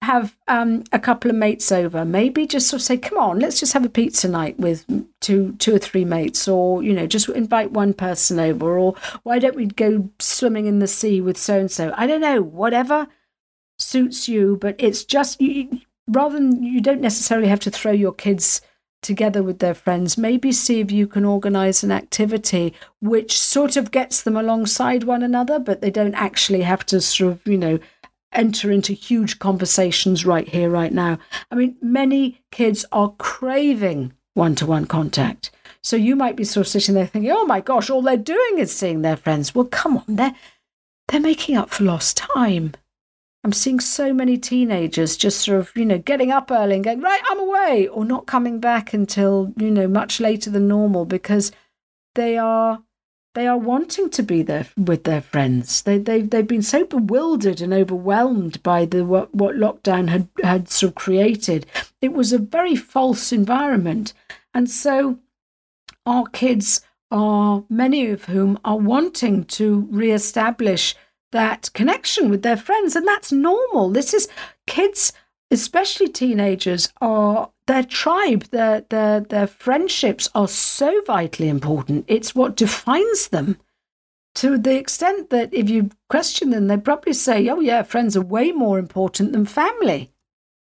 have 0.04 0.36
um, 0.48 0.84
a 0.92 1.00
couple 1.00 1.32
of 1.32 1.38
mates 1.38 1.72
over. 1.72 2.06
Maybe 2.06 2.46
just 2.46 2.68
sort 2.68 2.82
of 2.82 2.86
say, 2.86 2.98
"Come 2.98 3.18
on, 3.18 3.40
let's 3.40 3.60
just 3.60 3.74
have 3.74 3.86
a 3.86 3.90
pizza 3.90 4.28
night 4.30 4.60
with 4.60 4.86
two, 5.22 5.54
two 5.60 5.76
or 5.76 5.80
three 5.80 6.06
mates," 6.06 6.48
or 6.48 6.84
you 6.84 6.94
know, 6.94 7.08
just 7.08 7.30
invite 7.30 7.72
one 7.72 7.94
person 7.94 8.40
over, 8.40 8.78
or 8.78 8.96
why 9.24 9.40
don't 9.40 9.56
we 9.56 9.66
go 9.66 10.10
swimming 10.20 10.66
in 10.66 10.80
the 10.80 10.88
sea 10.88 11.22
with 11.22 11.38
so 11.38 11.60
and 11.60 11.72
so? 11.72 11.94
I 11.96 12.08
don't 12.08 12.22
know, 12.22 12.42
whatever 12.42 13.08
suits 13.80 14.28
you, 14.28 14.58
but 14.62 14.76
it's 14.78 15.04
just 15.04 15.42
you, 15.42 15.80
rather 16.08 16.36
than 16.36 16.64
you 16.64 16.82
don't 16.82 17.02
necessarily 17.02 17.48
have 17.48 17.62
to 17.62 17.72
throw 17.72 17.92
your 17.92 18.14
kids 18.14 18.62
together 19.02 19.44
with 19.44 19.60
their 19.60 19.74
friends, 19.74 20.18
maybe 20.18 20.52
see 20.52 20.80
if 20.80 20.92
you 20.92 21.06
can 21.06 21.26
organize 21.26 21.84
an 21.84 21.92
activity 21.92 22.74
which 23.02 23.40
sort 23.40 23.76
of 23.76 23.92
gets 23.92 24.24
them 24.24 24.38
alongside 24.38 25.04
one 25.04 25.22
another, 25.22 25.60
but 25.60 25.82
they 25.82 25.92
don't 25.92 26.16
actually 26.16 26.62
have 26.62 26.86
to 26.86 27.02
sort 27.02 27.34
of, 27.34 27.46
you 27.46 27.58
know, 27.58 27.80
enter 28.34 28.72
into 28.72 28.94
huge 28.94 29.40
conversations 29.40 30.26
right 30.26 30.48
here, 30.48 30.70
right 30.70 30.92
now. 30.92 31.20
I 31.52 31.56
mean, 31.56 31.76
many 31.82 32.42
kids 32.52 32.86
are 32.92 33.14
craving 33.18 34.14
one 34.34 34.56
to 34.56 34.66
one 34.66 34.86
contact. 34.86 35.52
So 35.82 35.96
you 35.96 36.16
might 36.16 36.36
be 36.36 36.44
sort 36.44 36.66
of 36.66 36.72
sitting 36.72 36.96
there 36.96 37.06
thinking, 37.06 37.32
oh 37.32 37.46
my 37.46 37.62
gosh, 37.62 37.90
all 37.90 38.02
they're 38.02 38.18
doing 38.18 38.58
is 38.58 38.74
seeing 38.74 39.02
their 39.02 39.18
friends. 39.18 39.54
Well, 39.54 39.66
come 39.66 39.98
on, 39.98 40.04
they're, 40.08 40.36
they're 41.08 41.20
making 41.20 41.58
up 41.58 41.70
for 41.70 41.84
lost 41.84 42.18
time. 42.18 42.74
I'm 43.44 43.52
seeing 43.52 43.82
so 43.82 44.14
many 44.14 44.38
teenagers 44.38 45.18
just 45.18 45.42
sort 45.42 45.60
of, 45.60 45.72
you 45.76 45.86
know, 45.86 45.98
getting 45.98 46.32
up 46.32 46.50
early 46.50 46.76
and 46.76 46.84
going, 46.84 47.02
right, 47.02 47.22
I'm 47.30 47.40
away, 47.40 47.88
or 47.90 48.06
not 48.06 48.26
coming 48.26 48.62
back 48.62 48.94
until, 48.94 49.54
you 49.58 49.70
know, 49.70 49.88
much 49.88 50.22
later 50.22 50.50
than 50.50 50.70
normal 50.70 51.04
because 51.04 51.52
they 52.16 52.38
are 52.38 52.82
they 53.34 53.48
are 53.48 53.58
wanting 53.58 54.10
to 54.12 54.24
be 54.24 54.44
there 54.44 54.68
with 54.78 55.04
their 55.04 55.22
friends. 55.22 55.82
They 55.82 55.98
they 55.98 56.22
they've 56.22 56.48
been 56.48 56.62
so 56.62 56.86
bewildered 56.86 57.62
and 57.62 57.74
overwhelmed 57.74 58.62
by 58.64 58.86
the 58.86 59.06
what, 59.06 59.34
what 59.34 59.56
lockdown 59.56 60.10
had 60.10 60.28
had 60.44 60.70
sort 60.70 60.92
of 60.92 60.96
created. 60.96 61.66
It 62.02 62.14
was 62.14 62.32
a 62.32 62.38
very 62.38 62.76
false 62.76 63.32
environment, 63.32 64.14
and 64.54 64.70
so 64.70 65.20
our 66.06 66.26
kids 66.28 66.82
are 67.12 67.64
many 67.70 68.08
of 68.08 68.26
whom 68.26 68.60
are 68.66 68.78
wanting 68.78 69.46
to 69.46 69.88
reestablish 69.92 70.96
that 71.32 71.70
connection 71.74 72.30
with 72.30 72.44
their 72.44 72.58
friends. 72.58 72.96
And 72.96 73.08
that's 73.08 73.32
normal. 73.32 73.90
This 73.90 74.14
is 74.14 74.28
kids, 74.68 75.14
especially 75.54 76.10
teenagers, 76.10 76.92
are 77.00 77.50
their 77.68 77.84
tribe, 77.84 78.44
their 78.52 78.82
their 78.90 79.22
their 79.22 79.48
friendships 79.48 80.30
are 80.36 80.48
so 80.50 81.02
vitally 81.08 81.50
important. 81.50 82.06
It's 82.08 82.36
what 82.36 82.58
defines 82.58 83.30
them. 83.30 83.58
to 84.36 84.58
the 84.58 84.76
extent 84.78 85.30
that 85.30 85.54
if 85.54 85.70
you 85.70 85.90
question 86.10 86.50
them, 86.50 86.68
they 86.68 86.78
probably 86.78 87.14
say, 87.14 87.48
oh, 87.50 87.60
yeah, 87.60 87.84
friends 87.84 88.18
are 88.18 88.22
way 88.22 88.52
more 88.52 88.80
important 88.80 89.32
than 89.32 89.46
family. 89.46 90.12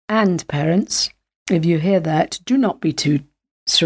And 0.09 0.47
parents, 0.49 1.11
if 1.51 1.65
you 1.65 1.79
hear 1.79 2.01
that, 2.01 2.41
do 2.45 2.57
not 2.57 2.81
be 2.81 2.93
too 2.93 3.21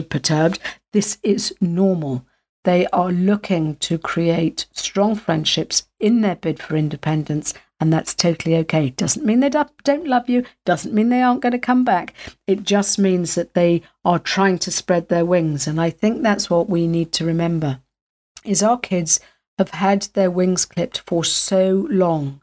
perturbed. 0.08 0.60
This 0.92 1.18
is 1.22 1.54
normal. 1.60 2.24
They 2.64 2.86
are 2.88 3.10
looking 3.10 3.74
to 3.76 3.98
create 3.98 4.66
strong 4.72 5.16
friendships 5.16 5.88
in 5.98 6.20
their 6.20 6.36
bid 6.36 6.62
for 6.62 6.76
independence, 6.76 7.54
and 7.82 7.92
that's 7.92 8.14
totally 8.14 8.56
okay. 8.58 8.90
Doesn't 8.90 9.26
mean 9.26 9.40
they 9.40 9.48
don't 9.48 10.06
love 10.06 10.28
you, 10.28 10.44
doesn't 10.64 10.94
mean 10.94 11.08
they 11.08 11.20
aren't 11.20 11.40
going 11.40 11.50
to 11.50 11.58
come 11.58 11.84
back. 11.84 12.14
It 12.46 12.62
just 12.62 12.96
means 12.96 13.34
that 13.34 13.54
they 13.54 13.82
are 14.04 14.20
trying 14.20 14.60
to 14.60 14.70
spread 14.70 15.08
their 15.08 15.24
wings, 15.24 15.66
and 15.66 15.80
I 15.80 15.90
think 15.90 16.22
that's 16.22 16.48
what 16.48 16.70
we 16.70 16.86
need 16.86 17.10
to 17.14 17.24
remember. 17.24 17.80
Is 18.44 18.62
our 18.62 18.78
kids 18.78 19.18
have 19.58 19.70
had 19.70 20.02
their 20.14 20.30
wings 20.30 20.64
clipped 20.64 21.02
for 21.08 21.24
so 21.24 21.88
long. 21.90 22.40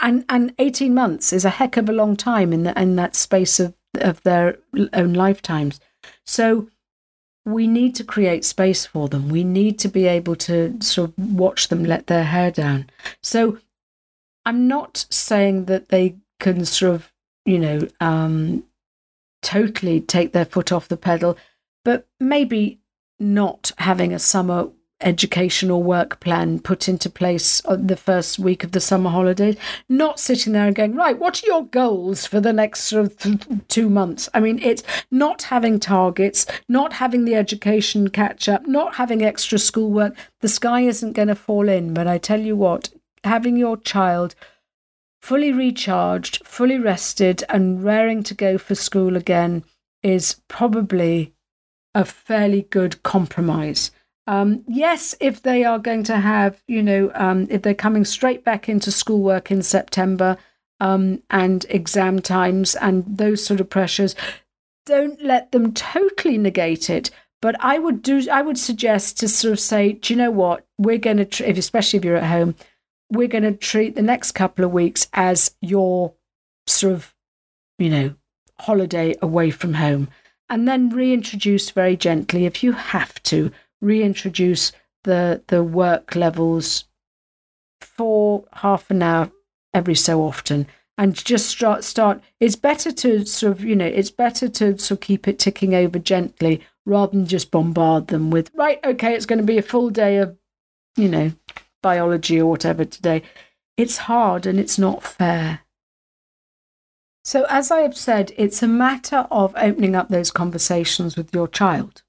And 0.00 0.24
and 0.28 0.54
18 0.60 0.94
months 0.94 1.32
is 1.32 1.44
a 1.44 1.50
heck 1.50 1.76
of 1.76 1.88
a 1.88 1.92
long 1.92 2.16
time 2.16 2.52
in 2.52 2.62
the, 2.62 2.80
in 2.80 2.94
that 2.94 3.16
space 3.16 3.58
of, 3.58 3.74
of 3.96 4.22
their 4.22 4.58
own 4.92 5.12
lifetimes. 5.12 5.80
So 6.24 6.68
we 7.44 7.66
need 7.66 7.96
to 7.96 8.04
create 8.04 8.44
space 8.44 8.86
for 8.86 9.08
them. 9.08 9.28
We 9.28 9.42
need 9.42 9.80
to 9.80 9.88
be 9.88 10.06
able 10.06 10.36
to 10.36 10.78
sort 10.80 11.10
of 11.10 11.34
watch 11.34 11.66
them 11.66 11.84
let 11.84 12.06
their 12.06 12.24
hair 12.24 12.52
down. 12.52 12.90
So 13.24 13.58
I'm 14.48 14.66
not 14.66 15.04
saying 15.10 15.66
that 15.66 15.90
they 15.90 16.16
can 16.40 16.64
sort 16.64 16.94
of, 16.94 17.12
you 17.44 17.58
know, 17.58 17.86
um, 18.00 18.64
totally 19.42 20.00
take 20.00 20.32
their 20.32 20.46
foot 20.46 20.72
off 20.72 20.88
the 20.88 20.96
pedal, 20.96 21.36
but 21.84 22.06
maybe 22.18 22.80
not 23.20 23.72
having 23.76 24.14
a 24.14 24.18
summer 24.18 24.70
educational 25.02 25.82
work 25.82 26.18
plan 26.20 26.60
put 26.60 26.88
into 26.88 27.10
place 27.10 27.60
the 27.68 27.94
first 27.94 28.38
week 28.38 28.64
of 28.64 28.72
the 28.72 28.80
summer 28.80 29.10
holidays, 29.10 29.56
not 29.90 30.18
sitting 30.18 30.54
there 30.54 30.66
and 30.66 30.74
going, 30.74 30.94
right, 30.94 31.18
what 31.18 31.42
are 31.42 31.46
your 31.46 31.66
goals 31.66 32.24
for 32.24 32.40
the 32.40 32.52
next 32.52 32.84
sort 32.84 33.04
of 33.04 33.18
th- 33.18 33.38
two 33.68 33.90
months? 33.90 34.30
I 34.32 34.40
mean, 34.40 34.58
it's 34.60 34.82
not 35.10 35.42
having 35.42 35.78
targets, 35.78 36.46
not 36.70 36.94
having 36.94 37.26
the 37.26 37.34
education 37.34 38.08
catch 38.08 38.48
up, 38.48 38.66
not 38.66 38.94
having 38.94 39.22
extra 39.22 39.58
schoolwork. 39.58 40.16
The 40.40 40.48
sky 40.48 40.80
isn't 40.80 41.12
going 41.12 41.28
to 41.28 41.34
fall 41.34 41.68
in. 41.68 41.92
But 41.92 42.06
I 42.06 42.16
tell 42.16 42.40
you 42.40 42.56
what, 42.56 42.88
having 43.24 43.56
your 43.56 43.76
child 43.76 44.34
fully 45.20 45.52
recharged, 45.52 46.46
fully 46.46 46.78
rested, 46.78 47.44
and 47.48 47.84
raring 47.84 48.22
to 48.22 48.34
go 48.34 48.58
for 48.58 48.74
school 48.74 49.16
again 49.16 49.64
is 50.02 50.40
probably 50.48 51.34
a 51.94 52.04
fairly 52.04 52.62
good 52.62 53.02
compromise. 53.02 53.90
Um, 54.26 54.62
yes, 54.68 55.14
if 55.20 55.42
they 55.42 55.64
are 55.64 55.78
going 55.78 56.04
to 56.04 56.18
have, 56.18 56.62
you 56.68 56.82
know, 56.82 57.10
um, 57.14 57.46
if 57.50 57.62
they're 57.62 57.74
coming 57.74 58.04
straight 58.04 58.44
back 58.44 58.68
into 58.68 58.92
schoolwork 58.92 59.50
in 59.50 59.62
September 59.62 60.36
um, 60.80 61.22
and 61.30 61.64
exam 61.70 62.20
times 62.20 62.76
and 62.76 63.04
those 63.08 63.44
sort 63.44 63.60
of 63.60 63.70
pressures, 63.70 64.14
don't 64.84 65.22
let 65.22 65.52
them 65.52 65.72
totally 65.72 66.38
negate 66.38 66.90
it. 66.90 67.10
But 67.40 67.56
I 67.64 67.78
would 67.78 68.02
do, 68.02 68.28
I 68.30 68.42
would 68.42 68.58
suggest 68.58 69.18
to 69.20 69.28
sort 69.28 69.52
of 69.52 69.60
say, 69.60 69.92
do 69.92 70.12
you 70.12 70.18
know 70.18 70.30
what? 70.30 70.66
We're 70.76 70.98
going 70.98 71.18
to, 71.18 71.24
tr- 71.24 71.44
especially 71.44 71.98
if 71.98 72.04
you're 72.04 72.16
at 72.16 72.24
home, 72.24 72.54
we're 73.10 73.28
going 73.28 73.44
to 73.44 73.52
treat 73.52 73.94
the 73.94 74.02
next 74.02 74.32
couple 74.32 74.64
of 74.64 74.72
weeks 74.72 75.08
as 75.12 75.54
your 75.60 76.14
sort 76.66 76.92
of, 76.92 77.14
you 77.78 77.88
know, 77.88 78.14
holiday 78.60 79.14
away 79.22 79.50
from 79.50 79.74
home. 79.74 80.08
And 80.50 80.66
then 80.66 80.90
reintroduce 80.90 81.70
very 81.70 81.96
gently 81.96 82.46
if 82.46 82.62
you 82.62 82.72
have 82.72 83.22
to 83.24 83.50
reintroduce 83.80 84.72
the 85.04 85.42
the 85.46 85.62
work 85.62 86.16
levels 86.16 86.84
for 87.80 88.44
half 88.54 88.90
an 88.90 89.02
hour 89.02 89.30
every 89.72 89.94
so 89.94 90.22
often 90.22 90.66
and 90.96 91.14
just 91.14 91.48
start 91.48 91.84
start 91.84 92.20
it's 92.40 92.56
better 92.56 92.90
to 92.90 93.24
sort 93.24 93.52
of 93.52 93.64
you 93.64 93.76
know 93.76 93.86
it's 93.86 94.10
better 94.10 94.48
to 94.48 94.76
sort 94.76 94.98
of 94.98 95.00
keep 95.00 95.28
it 95.28 95.38
ticking 95.38 95.74
over 95.74 95.98
gently 95.98 96.60
rather 96.84 97.12
than 97.12 97.26
just 97.26 97.50
bombard 97.50 98.08
them 98.08 98.30
with 98.30 98.50
right 98.54 98.80
okay 98.84 99.14
it's 99.14 99.26
going 99.26 99.38
to 99.38 99.44
be 99.44 99.58
a 99.58 99.62
full 99.62 99.90
day 99.90 100.16
of 100.16 100.36
you 100.96 101.08
know 101.08 101.32
biology 101.82 102.40
or 102.40 102.50
whatever 102.50 102.84
today 102.84 103.22
it's 103.76 103.98
hard 103.98 104.46
and 104.46 104.58
it's 104.58 104.78
not 104.78 105.02
fair 105.02 105.60
so 107.24 107.46
as 107.48 107.70
i 107.70 107.80
have 107.80 107.96
said 107.96 108.32
it's 108.36 108.62
a 108.62 108.68
matter 108.68 109.26
of 109.30 109.54
opening 109.56 109.94
up 109.94 110.08
those 110.08 110.30
conversations 110.30 111.16
with 111.16 111.34
your 111.34 111.48
child 111.48 112.02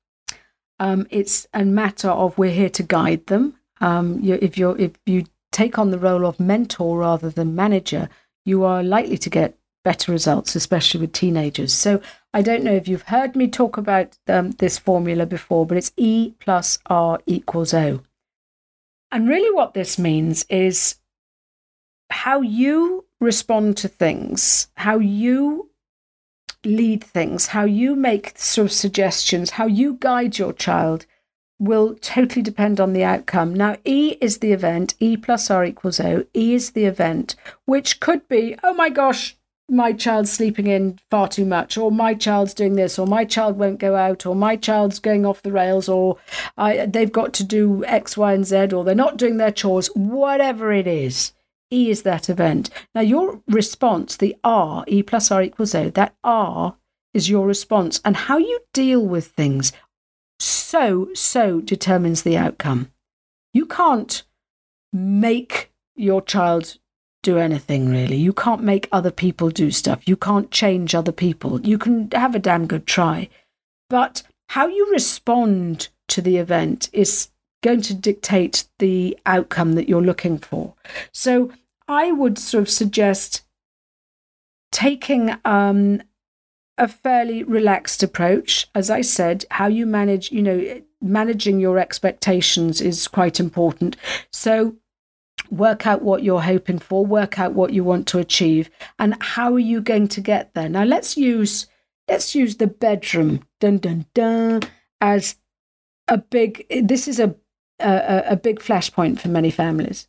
um, 0.80 1.08
it's 1.10 1.46
a 1.54 1.66
matter 1.66 2.10
of 2.10 2.38
we're 2.38 2.52
here 2.52 2.70
to 2.70 2.84
guide 2.84 3.28
them. 3.28 3.56
Um, 3.82 4.20
you, 4.22 4.40
if 4.42 4.58
you 4.58 4.72
if 4.72 4.92
you 5.06 5.26
take 5.52 5.78
on 5.78 5.92
the 5.92 6.00
role 6.00 6.26
of 6.26 6.40
mentor 6.40 7.00
rather 7.00 7.30
than 7.30 7.56
manager, 7.56 8.10
you 8.46 8.64
are 8.64 8.82
likely 8.82 9.18
to 9.18 9.30
get 9.30 9.58
better 9.84 10.12
results, 10.12 10.56
especially 10.56 11.02
with 11.02 11.14
teenagers. 11.14 11.74
So 11.74 12.02
I 12.34 12.42
don't 12.42 12.64
know 12.64 12.74
if 12.74 12.88
you've 12.88 13.04
heard 13.04 13.36
me 13.36 13.48
talk 13.48 13.78
about 13.78 14.18
um, 14.28 14.52
this 14.52 14.78
formula 14.78 15.26
before, 15.26 15.66
but 15.66 15.78
it's 15.78 15.92
E 15.98 16.34
plus 16.40 16.80
R 16.86 17.20
equals 17.26 17.74
O. 17.74 18.02
And 19.12 19.28
really, 19.28 19.54
what 19.54 19.74
this 19.74 19.98
means 19.98 20.46
is 20.50 20.96
how 22.10 22.42
you 22.42 23.06
respond 23.20 23.78
to 23.78 23.88
things, 23.88 24.68
how 24.76 25.00
you 25.00 25.70
lead 26.64 27.04
things, 27.04 27.48
how 27.48 27.64
you 27.64 27.96
make 27.96 28.38
sort 28.38 28.66
of 28.66 28.72
suggestions, 28.72 29.52
how 29.52 29.66
you 29.66 29.98
guide 30.00 30.38
your 30.38 30.54
child 30.54 31.06
will 31.60 31.96
totally 31.96 32.42
depend 32.42 32.80
on 32.80 32.94
the 32.94 33.04
outcome. 33.04 33.54
Now, 33.54 33.76
E 33.84 34.18
is 34.22 34.38
the 34.38 34.54
event, 34.54 34.96
E 35.00 35.18
plus 35.18 35.50
R 35.50 35.66
equals 35.66 36.00
O. 36.00 36.26
E 36.34 36.54
is 36.54 36.72
the 36.72 36.86
event, 36.86 37.36
which 37.66 38.00
could 38.00 38.28
be, 38.28 38.56
oh 38.64 38.74
my 38.74 38.90
gosh, 38.90 39.38
my 39.70 39.94
child's 39.94 40.32
sleeping 40.32 40.68
in 40.68 41.00
far 41.10 41.28
too 41.28 41.46
much, 41.46 41.78
or 41.78 41.92
my 41.92 42.14
child's 42.14 42.54
doing 42.54 42.76
this, 42.76 42.98
or 42.98 43.08
my 43.08 43.26
child 43.26 43.58
won't 43.58 43.80
go 43.80 43.96
out, 43.96 44.26
or 44.26 44.36
my 44.36 44.56
child's 44.56 45.00
going 45.00 45.26
off 45.26 45.42
the 45.42 45.52
rails, 45.52 45.88
or 45.88 46.18
I, 46.58 46.86
they've 46.86 47.12
got 47.12 47.34
to 47.34 47.44
do 47.44 47.84
X, 47.86 48.18
Y, 48.18 48.34
and 48.34 48.46
Z, 48.46 48.74
or 48.74 48.84
they're 48.84 48.96
not 48.96 49.18
doing 49.18 49.38
their 49.38 49.52
chores, 49.52 49.88
whatever 49.96 50.72
it 50.72 50.88
is. 50.88 51.34
E 51.72 51.90
is 51.90 52.02
that 52.04 52.30
event. 52.30 52.70
Now, 52.96 53.02
your 53.02 53.42
response, 53.48 54.18
the 54.18 54.36
R, 54.44 54.84
E 54.88 55.04
plus 55.04 55.30
R 55.32 55.44
equals 55.44 55.76
O, 55.76 55.90
that 55.92 56.16
R 56.24 56.76
is 57.14 57.30
your 57.30 57.46
response. 57.46 58.02
And 58.04 58.16
how 58.16 58.38
you 58.38 58.60
deal 58.74 59.06
with 59.06 59.28
things 59.28 59.72
so, 60.40 61.10
so 61.14 61.62
determines 61.62 62.24
the 62.24 62.38
outcome. 62.38 62.92
You 63.54 63.66
can't 63.66 64.24
make 64.94 65.72
your 65.96 66.22
child 66.22 66.78
do 67.22 67.38
anything 67.38 67.90
really. 67.90 68.16
You 68.16 68.34
can't 68.34 68.64
make 68.64 68.88
other 68.92 69.12
people 69.12 69.50
do 69.50 69.72
stuff. 69.72 70.08
You 70.08 70.16
can't 70.16 70.52
change 70.52 70.96
other 70.96 71.12
people. 71.12 71.60
You 71.62 71.78
can 71.78 72.10
have 72.12 72.36
a 72.36 72.40
damn 72.40 72.68
good 72.68 72.88
try. 72.88 73.30
But 73.90 74.24
how 74.50 74.68
you 74.68 74.90
respond 74.92 75.90
to 76.10 76.22
the 76.22 76.38
event 76.38 76.90
is 76.94 77.30
going 77.62 77.82
to 77.82 77.94
dictate 77.94 78.66
the 78.80 79.18
outcome 79.26 79.74
that 79.74 79.90
you're 79.90 80.02
looking 80.02 80.38
for. 80.38 80.74
So 81.12 81.52
I 81.88 82.12
would 82.12 82.38
sort 82.38 82.62
of 82.62 82.70
suggest 82.70 83.44
taking 84.72 85.36
um, 85.44 86.02
a 86.78 86.88
fairly 86.88 87.44
relaxed 87.44 88.02
approach. 88.02 88.68
As 88.74 88.90
I 88.90 89.02
said, 89.02 89.46
how 89.52 89.68
you 89.68 89.86
manage, 89.86 90.32
you 90.32 90.42
know, 90.42 90.82
managing 91.02 91.60
your 91.60 91.78
expectations 91.78 92.82
is 92.82 93.08
quite 93.08 93.40
important. 93.40 93.98
So 94.32 94.76
work 95.52 95.88
out 95.88 96.02
what 96.02 96.24
you're 96.24 96.42
hoping 96.42 96.80
for, 96.80 97.06
work 97.06 97.40
out 97.40 97.54
what 97.54 97.74
you 97.74 97.84
want 97.84 98.08
to 98.08 98.20
achieve, 98.20 98.70
and 98.98 99.16
how 99.22 99.54
are 99.54 99.60
you 99.60 99.82
going 99.82 100.08
to 100.10 100.22
get 100.22 100.54
there. 100.54 100.70
Now 100.70 100.84
let's 100.84 101.18
use 101.18 101.68
let's 102.08 102.34
use 102.36 102.58
the 102.58 102.68
bedroom 102.68 103.46
dun 103.60 103.78
dun 103.78 104.06
dun 104.14 104.62
as 105.02 105.36
a 106.08 106.18
big 106.18 106.66
this 106.70 107.08
is 107.08 107.20
a 107.20 107.36
a, 107.80 108.24
a 108.32 108.36
big 108.36 108.60
flashpoint 108.60 109.20
for 109.20 109.30
many 109.30 109.52
families. 109.52 110.08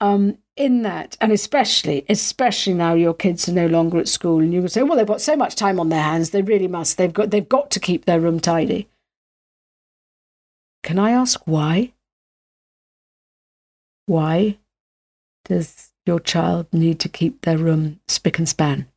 Um, 0.00 0.38
in 0.56 0.82
that, 0.82 1.16
and 1.20 1.32
especially, 1.32 2.04
especially 2.08 2.74
now 2.74 2.94
your 2.94 3.14
kids 3.14 3.48
are 3.48 3.52
no 3.52 3.66
longer 3.66 3.98
at 3.98 4.08
school, 4.08 4.40
and 4.40 4.52
you 4.52 4.60
would 4.60 4.72
say, 4.72 4.82
well, 4.82 4.96
they've 4.96 5.06
got 5.06 5.20
so 5.20 5.36
much 5.36 5.54
time 5.54 5.80
on 5.80 5.88
their 5.88 6.02
hands, 6.02 6.30
they 6.30 6.42
really 6.42 6.68
must. 6.68 6.98
They've 6.98 7.12
got 7.12 7.30
they've 7.30 7.48
got 7.48 7.70
to 7.70 7.80
keep 7.80 8.04
their 8.04 8.20
room 8.20 8.40
tidy. 8.40 8.88
Can 10.82 10.98
I 10.98 11.12
ask 11.12 11.40
why? 11.46 11.92
Why 14.06 14.58
does 15.44 15.90
your 16.06 16.20
child 16.20 16.66
need 16.72 17.00
to 17.00 17.08
keep 17.08 17.42
their 17.42 17.58
room 17.58 18.00
spick 18.08 18.38
and 18.38 18.48
span? 18.48 18.88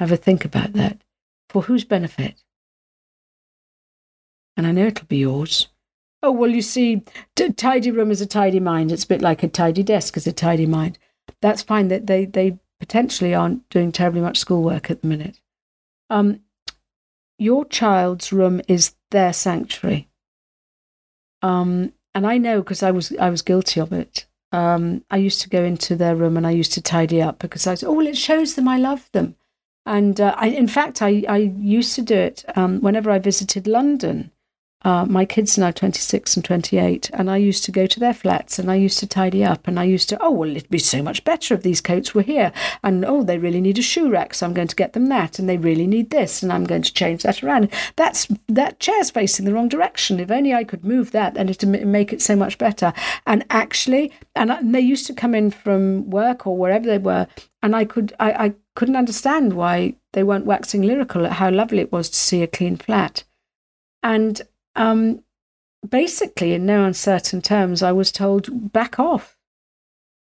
Have 0.00 0.12
a 0.12 0.16
think 0.16 0.44
about 0.44 0.74
that. 0.74 0.98
For 1.48 1.62
whose 1.62 1.84
benefit? 1.84 2.42
And 4.56 4.66
I 4.66 4.72
know 4.72 4.86
it'll 4.86 5.06
be 5.06 5.18
yours 5.18 5.68
oh, 6.26 6.32
well, 6.32 6.50
you 6.50 6.62
see, 6.62 7.02
t- 7.36 7.52
tidy 7.52 7.90
room 7.90 8.10
is 8.10 8.20
a 8.20 8.26
tidy 8.26 8.60
mind. 8.60 8.90
It's 8.90 9.04
a 9.04 9.08
bit 9.08 9.22
like 9.22 9.42
a 9.42 9.48
tidy 9.48 9.82
desk 9.82 10.16
is 10.16 10.26
a 10.26 10.32
tidy 10.32 10.66
mind. 10.66 10.98
That's 11.40 11.62
fine 11.62 11.88
that 11.88 12.06
they, 12.06 12.24
they 12.24 12.58
potentially 12.80 13.34
aren't 13.34 13.68
doing 13.70 13.92
terribly 13.92 14.20
much 14.20 14.38
schoolwork 14.38 14.90
at 14.90 15.02
the 15.02 15.08
minute. 15.08 15.40
Um, 16.10 16.40
your 17.38 17.64
child's 17.64 18.32
room 18.32 18.60
is 18.66 18.94
their 19.10 19.32
sanctuary. 19.32 20.08
Um, 21.42 21.92
and 22.14 22.26
I 22.26 22.38
know 22.38 22.60
because 22.60 22.82
I 22.82 22.90
was 22.90 23.14
I 23.20 23.28
was 23.28 23.42
guilty 23.42 23.78
of 23.78 23.92
it. 23.92 24.25
Um, 24.52 25.04
I 25.10 25.16
used 25.16 25.42
to 25.42 25.48
go 25.48 25.64
into 25.64 25.96
their 25.96 26.16
room 26.16 26.36
and 26.36 26.46
I 26.46 26.50
used 26.50 26.72
to 26.74 26.82
tidy 26.82 27.20
up 27.20 27.38
because 27.38 27.66
I 27.66 27.72
was, 27.72 27.82
oh, 27.82 27.92
well, 27.92 28.06
it 28.06 28.16
shows 28.16 28.54
them 28.54 28.68
I 28.68 28.78
love 28.78 29.10
them. 29.12 29.36
And 29.84 30.20
uh, 30.20 30.34
I, 30.36 30.48
in 30.48 30.66
fact, 30.66 31.02
I, 31.02 31.24
I 31.28 31.36
used 31.36 31.94
to 31.94 32.02
do 32.02 32.16
it 32.16 32.44
um, 32.56 32.80
whenever 32.80 33.10
I 33.10 33.18
visited 33.18 33.66
London. 33.66 34.32
Uh, 34.82 35.04
my 35.06 35.24
kids 35.24 35.56
are 35.56 35.62
now 35.62 35.70
26 35.70 36.36
and 36.36 36.44
28, 36.44 37.10
and 37.14 37.30
I 37.30 37.38
used 37.38 37.64
to 37.64 37.72
go 37.72 37.86
to 37.86 37.98
their 37.98 38.14
flats 38.14 38.58
and 38.58 38.70
I 38.70 38.76
used 38.76 38.98
to 39.00 39.06
tidy 39.06 39.42
up 39.42 39.66
and 39.66 39.80
I 39.80 39.84
used 39.84 40.08
to, 40.10 40.18
oh, 40.22 40.30
well, 40.30 40.54
it'd 40.54 40.68
be 40.68 40.78
so 40.78 41.02
much 41.02 41.24
better 41.24 41.54
if 41.54 41.62
these 41.62 41.80
coats 41.80 42.14
were 42.14 42.22
here. 42.22 42.52
And 42.84 43.04
oh, 43.04 43.22
they 43.22 43.38
really 43.38 43.60
need 43.60 43.78
a 43.78 43.82
shoe 43.82 44.10
rack, 44.10 44.34
so 44.34 44.46
I'm 44.46 44.54
going 44.54 44.68
to 44.68 44.76
get 44.76 44.92
them 44.92 45.06
that. 45.06 45.38
And 45.38 45.48
they 45.48 45.56
really 45.56 45.86
need 45.86 46.10
this, 46.10 46.42
and 46.42 46.52
I'm 46.52 46.64
going 46.64 46.82
to 46.82 46.92
change 46.92 47.22
that 47.22 47.42
around. 47.42 47.72
That's 47.96 48.28
that 48.48 48.78
chair's 48.78 49.10
facing 49.10 49.44
the 49.44 49.54
wrong 49.54 49.68
direction. 49.68 50.20
If 50.20 50.30
only 50.30 50.54
I 50.54 50.62
could 50.62 50.84
move 50.84 51.10
that, 51.12 51.34
then 51.34 51.48
it'd 51.48 51.68
make 51.68 52.12
it 52.12 52.22
so 52.22 52.36
much 52.36 52.58
better. 52.58 52.92
And 53.26 53.44
actually, 53.50 54.12
and, 54.34 54.52
and 54.52 54.74
they 54.74 54.80
used 54.80 55.06
to 55.06 55.14
come 55.14 55.34
in 55.34 55.50
from 55.50 56.10
work 56.10 56.46
or 56.46 56.56
wherever 56.56 56.86
they 56.86 56.98
were, 56.98 57.26
and 57.62 57.74
I 57.74 57.86
could, 57.86 58.14
I, 58.20 58.32
I 58.32 58.54
couldn't 58.74 58.96
understand 58.96 59.54
why 59.54 59.96
they 60.12 60.22
weren't 60.22 60.46
waxing 60.46 60.82
lyrical 60.82 61.26
at 61.26 61.32
how 61.32 61.50
lovely 61.50 61.80
it 61.80 61.90
was 61.90 62.08
to 62.10 62.16
see 62.16 62.42
a 62.42 62.46
clean 62.46 62.76
flat. 62.76 63.24
And 64.02 64.42
um, 64.76 65.24
basically, 65.88 66.52
in 66.52 66.66
no 66.66 66.84
uncertain 66.84 67.42
terms, 67.42 67.82
I 67.82 67.92
was 67.92 68.12
told, 68.12 68.72
back 68.72 68.98
off, 68.98 69.36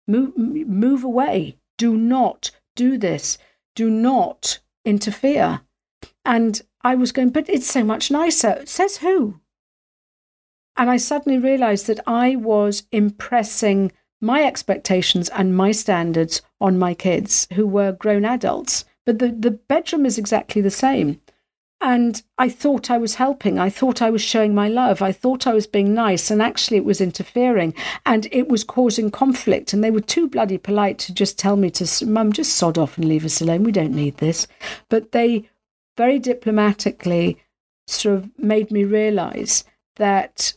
move, 0.07 0.37
move 0.37 1.03
away, 1.03 1.59
do 1.79 1.97
not 1.97 2.51
do 2.77 2.97
this, 2.99 3.39
do 3.75 3.91
not 3.91 4.61
interfere. 4.85 5.63
And 6.25 6.61
I 6.83 6.95
was 6.95 7.13
going, 7.13 7.31
but 7.31 7.49
it's 7.49 7.67
so 7.67 7.83
much 7.83 8.11
nicer. 8.11 8.63
Says 8.67 8.99
who? 8.99 9.41
And 10.77 10.91
I 10.91 10.97
suddenly 10.97 11.39
realized 11.39 11.87
that 11.87 12.01
I 12.07 12.37
was 12.37 12.85
impressing 12.93 13.93
my 14.21 14.43
expectations 14.43 15.29
and 15.31 15.57
my 15.57 15.71
standards 15.73 16.43
on 16.61 16.79
my 16.79 16.95
kids 16.95 17.47
who 17.55 17.67
were 17.67 17.93
grown 17.93 18.25
adults. 18.25 18.85
But 19.07 19.19
the, 19.19 19.29
the 19.29 19.51
bedroom 19.51 20.07
is 20.07 20.19
exactly 20.19 20.63
the 20.63 20.71
same. 20.71 21.21
And 21.85 22.23
I 22.39 22.49
thought 22.49 22.91
I 22.91 22.97
was 22.97 23.17
helping. 23.17 23.59
I 23.59 23.69
thought 23.69 24.01
I 24.01 24.09
was 24.09 24.23
showing 24.23 24.55
my 24.55 24.69
love. 24.69 25.03
I 25.03 25.13
thought 25.13 25.47
I 25.47 25.53
was 25.53 25.67
being 25.67 25.93
nice. 25.93 26.31
And 26.31 26.41
actually, 26.41 26.79
it 26.79 26.85
was 26.87 26.99
interfering 26.99 27.75
and 28.07 28.27
it 28.33 28.49
was 28.49 28.65
causing 28.65 29.11
conflict. 29.11 29.75
And 29.75 29.85
they 29.85 29.91
were 29.91 30.01
too 30.01 30.27
bloody 30.27 30.57
polite 30.57 30.99
to 31.01 31.13
just 31.13 31.39
tell 31.39 31.57
me 31.57 31.69
to, 31.73 32.07
Mum, 32.07 32.33
just 32.33 32.57
sod 32.57 32.79
off 32.79 32.97
and 32.97 33.07
leave 33.07 33.27
us 33.27 33.43
alone. 33.43 33.65
We 33.65 33.71
don't 33.71 33.95
need 33.95 34.17
this. 34.17 34.47
But 34.89 35.13
they 35.13 35.51
very 35.99 36.19
diplomatically 36.19 37.37
sort 37.87 38.15
of 38.17 38.31
made 38.39 38.71
me 38.71 38.85
realize 38.85 39.65
that 39.97 40.55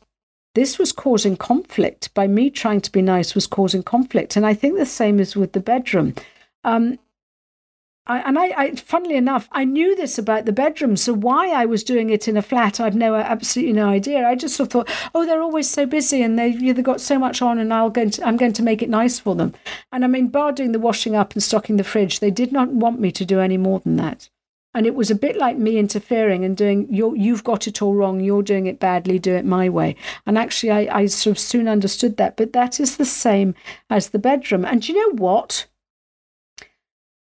this 0.55 0.79
was 0.79 0.93
causing 0.93 1.35
conflict. 1.35 2.13
By 2.13 2.27
me 2.27 2.49
trying 2.49 2.79
to 2.79 2.91
be 2.91 3.01
nice, 3.01 3.35
was 3.35 3.47
causing 3.47 3.83
conflict. 3.83 4.37
And 4.37 4.45
I 4.45 4.53
think 4.53 4.77
the 4.77 4.85
same 4.85 5.19
is 5.19 5.35
with 5.35 5.51
the 5.51 5.59
bedroom. 5.59 6.15
Um, 6.63 6.99
I, 8.07 8.19
and 8.19 8.39
I, 8.39 8.45
I, 8.57 8.75
funnily 8.75 9.15
enough, 9.15 9.47
I 9.51 9.65
knew 9.65 9.95
this 9.95 10.17
about 10.17 10.45
the 10.45 10.51
bedroom. 10.51 10.95
So 10.95 11.13
why 11.13 11.49
I 11.51 11.65
was 11.65 11.83
doing 11.83 12.09
it 12.09 12.27
in 12.27 12.37
a 12.37 12.41
flat, 12.41 12.79
I've 12.79 12.95
no 12.95 13.15
absolutely 13.15 13.73
no 13.73 13.89
idea. 13.89 14.25
I 14.25 14.35
just 14.35 14.55
sort 14.55 14.67
of 14.67 14.87
thought, 14.87 15.09
oh, 15.13 15.25
they're 15.25 15.41
always 15.41 15.69
so 15.69 15.85
busy 15.85 16.23
and 16.23 16.39
they 16.39 16.53
they've 16.53 16.83
got 16.83 17.01
so 17.01 17.19
much 17.19 17.41
on, 17.41 17.59
and 17.59 17.73
I'll 17.73 17.89
going 17.89 18.11
to, 18.11 18.25
I'm 18.25 18.37
going 18.37 18.53
to 18.53 18.63
make 18.63 18.81
it 18.81 18.89
nice 18.89 19.19
for 19.19 19.35
them. 19.35 19.53
And 19.91 20.03
I 20.03 20.07
mean, 20.07 20.29
bar 20.29 20.51
doing 20.51 20.71
the 20.71 20.79
washing 20.79 21.15
up 21.15 21.33
and 21.33 21.43
stocking 21.43 21.77
the 21.77 21.83
fridge, 21.83 22.19
they 22.19 22.31
did 22.31 22.51
not 22.51 22.69
want 22.69 22.99
me 22.99 23.11
to 23.11 23.25
do 23.25 23.39
any 23.39 23.57
more 23.57 23.79
than 23.81 23.97
that. 23.97 24.29
And 24.73 24.85
it 24.85 24.93
was 24.93 25.09
a 25.09 25.15
bit 25.15 25.37
like 25.37 25.57
me 25.57 25.79
interfering 25.79 26.45
and 26.45 26.55
doing, 26.55 26.87
you 26.93 27.15
you've 27.15 27.43
got 27.43 27.67
it 27.67 27.81
all 27.81 27.95
wrong, 27.95 28.19
you're 28.19 28.43
doing 28.43 28.67
it 28.67 28.79
badly, 28.79 29.17
do 29.17 29.33
it 29.33 29.43
my 29.43 29.69
way. 29.69 29.95
And 30.25 30.37
actually, 30.37 30.71
I, 30.71 30.99
I 30.99 31.05
sort 31.07 31.35
of 31.35 31.39
soon 31.39 31.67
understood 31.67 32.17
that. 32.17 32.37
But 32.37 32.53
that 32.53 32.79
is 32.79 32.97
the 32.97 33.05
same 33.05 33.55
as 33.89 34.09
the 34.09 34.19
bedroom. 34.19 34.65
And 34.65 34.87
you 34.87 34.95
know 34.95 35.15
what? 35.15 35.65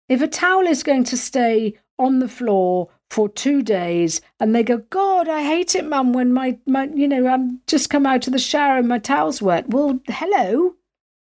If 0.09 0.23
a 0.23 0.29
towel 0.29 0.67
is 0.67 0.83
going 0.83 1.05
to 1.05 1.17
stay 1.17 1.75
on 1.99 2.19
the 2.19 2.29
floor 2.29 2.89
for 3.11 3.29
two 3.29 3.63
days 3.63 4.21
and 4.41 4.55
they 4.55 4.63
go, 4.63 4.79
God, 4.91 5.29
I 5.29 5.43
hate 5.43 5.75
it, 5.75 5.85
mum, 5.85 6.13
when 6.13 6.33
my, 6.33 6.59
my 6.67 6.89
you 6.95 7.09
know, 7.09 7.27
I'm 7.27 7.61
just 7.67 7.91
come 7.91 8.07
out 8.07 8.27
of 8.27 8.33
the 8.33 8.39
shower 8.39 8.79
and 8.79 8.89
my 8.89 8.99
towel's 8.99 9.43
wet. 9.43 9.69
Well, 9.69 10.01
hello 10.07 10.78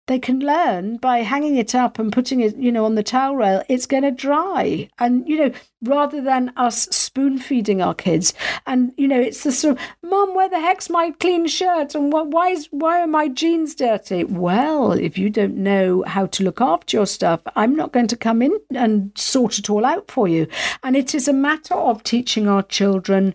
they 0.06 0.18
can 0.18 0.38
learn 0.38 0.96
by 0.98 1.18
hanging 1.18 1.56
it 1.56 1.74
up 1.74 1.98
and 1.98 2.12
putting 2.12 2.40
it, 2.40 2.56
you 2.56 2.70
know, 2.70 2.84
on 2.84 2.94
the 2.94 3.02
towel 3.02 3.34
rail, 3.34 3.62
it's 3.68 3.86
going 3.86 4.04
to 4.04 4.12
dry. 4.12 4.88
And, 4.98 5.28
you 5.28 5.36
know, 5.36 5.52
rather 5.82 6.20
than 6.22 6.52
us 6.56 6.82
spoon 6.90 7.38
feeding 7.38 7.82
our 7.82 7.94
kids. 7.94 8.32
And, 8.66 8.92
you 8.96 9.08
know, 9.08 9.20
it's 9.20 9.42
the 9.42 9.50
sort 9.50 9.76
of, 9.76 9.82
Mum, 10.02 10.34
where 10.34 10.48
the 10.48 10.60
heck's 10.60 10.88
my 10.88 11.10
clean 11.18 11.46
shirt? 11.48 11.94
And 11.94 12.12
why, 12.12 12.50
is, 12.50 12.68
why 12.70 13.00
are 13.00 13.08
my 13.08 13.26
jeans 13.28 13.74
dirty? 13.74 14.22
Well, 14.22 14.92
if 14.92 15.18
you 15.18 15.28
don't 15.28 15.56
know 15.56 16.04
how 16.06 16.26
to 16.26 16.44
look 16.44 16.60
after 16.60 16.96
your 16.96 17.06
stuff, 17.06 17.40
I'm 17.56 17.74
not 17.74 17.92
going 17.92 18.08
to 18.08 18.16
come 18.16 18.42
in 18.42 18.56
and 18.74 19.10
sort 19.16 19.58
it 19.58 19.68
all 19.68 19.84
out 19.84 20.10
for 20.10 20.28
you. 20.28 20.46
And 20.84 20.96
it 20.96 21.14
is 21.14 21.26
a 21.26 21.32
matter 21.32 21.74
of 21.74 22.04
teaching 22.04 22.46
our 22.46 22.62
children 22.62 23.34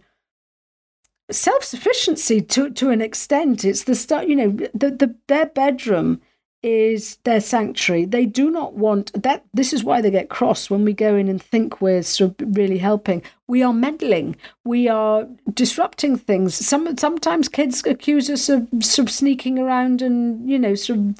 self 1.29 1.63
sufficiency 1.63 2.41
to, 2.41 2.69
to 2.71 2.89
an 2.89 3.01
extent. 3.01 3.65
It's 3.65 3.83
the 3.83 3.95
stuff, 3.95 4.25
you 4.27 4.35
know, 4.35 4.49
the, 4.73 4.91
the, 4.91 5.15
their 5.27 5.45
bedroom 5.45 6.21
is 6.63 7.17
their 7.23 7.41
sanctuary. 7.41 8.05
They 8.05 8.25
do 8.25 8.51
not 8.51 8.73
want 8.73 9.11
that. 9.23 9.43
This 9.53 9.73
is 9.73 9.83
why 9.83 10.01
they 10.01 10.11
get 10.11 10.29
cross 10.29 10.69
when 10.69 10.85
we 10.85 10.93
go 10.93 11.15
in 11.15 11.27
and 11.27 11.41
think 11.41 11.81
we're 11.81 12.03
sort 12.03 12.41
of 12.41 12.55
really 12.55 12.77
helping. 12.77 13.23
We 13.47 13.63
are 13.63 13.73
meddling. 13.73 14.35
We 14.63 14.87
are 14.87 15.27
disrupting 15.53 16.17
things. 16.17 16.53
Some 16.55 16.97
sometimes 16.97 17.49
kids 17.49 17.83
accuse 17.85 18.29
us 18.29 18.47
of 18.49 18.67
sort 18.81 19.07
of 19.07 19.13
sneaking 19.13 19.57
around 19.57 20.01
and 20.01 20.49
you 20.49 20.59
know 20.59 20.75
sort 20.75 20.99
of 20.99 21.15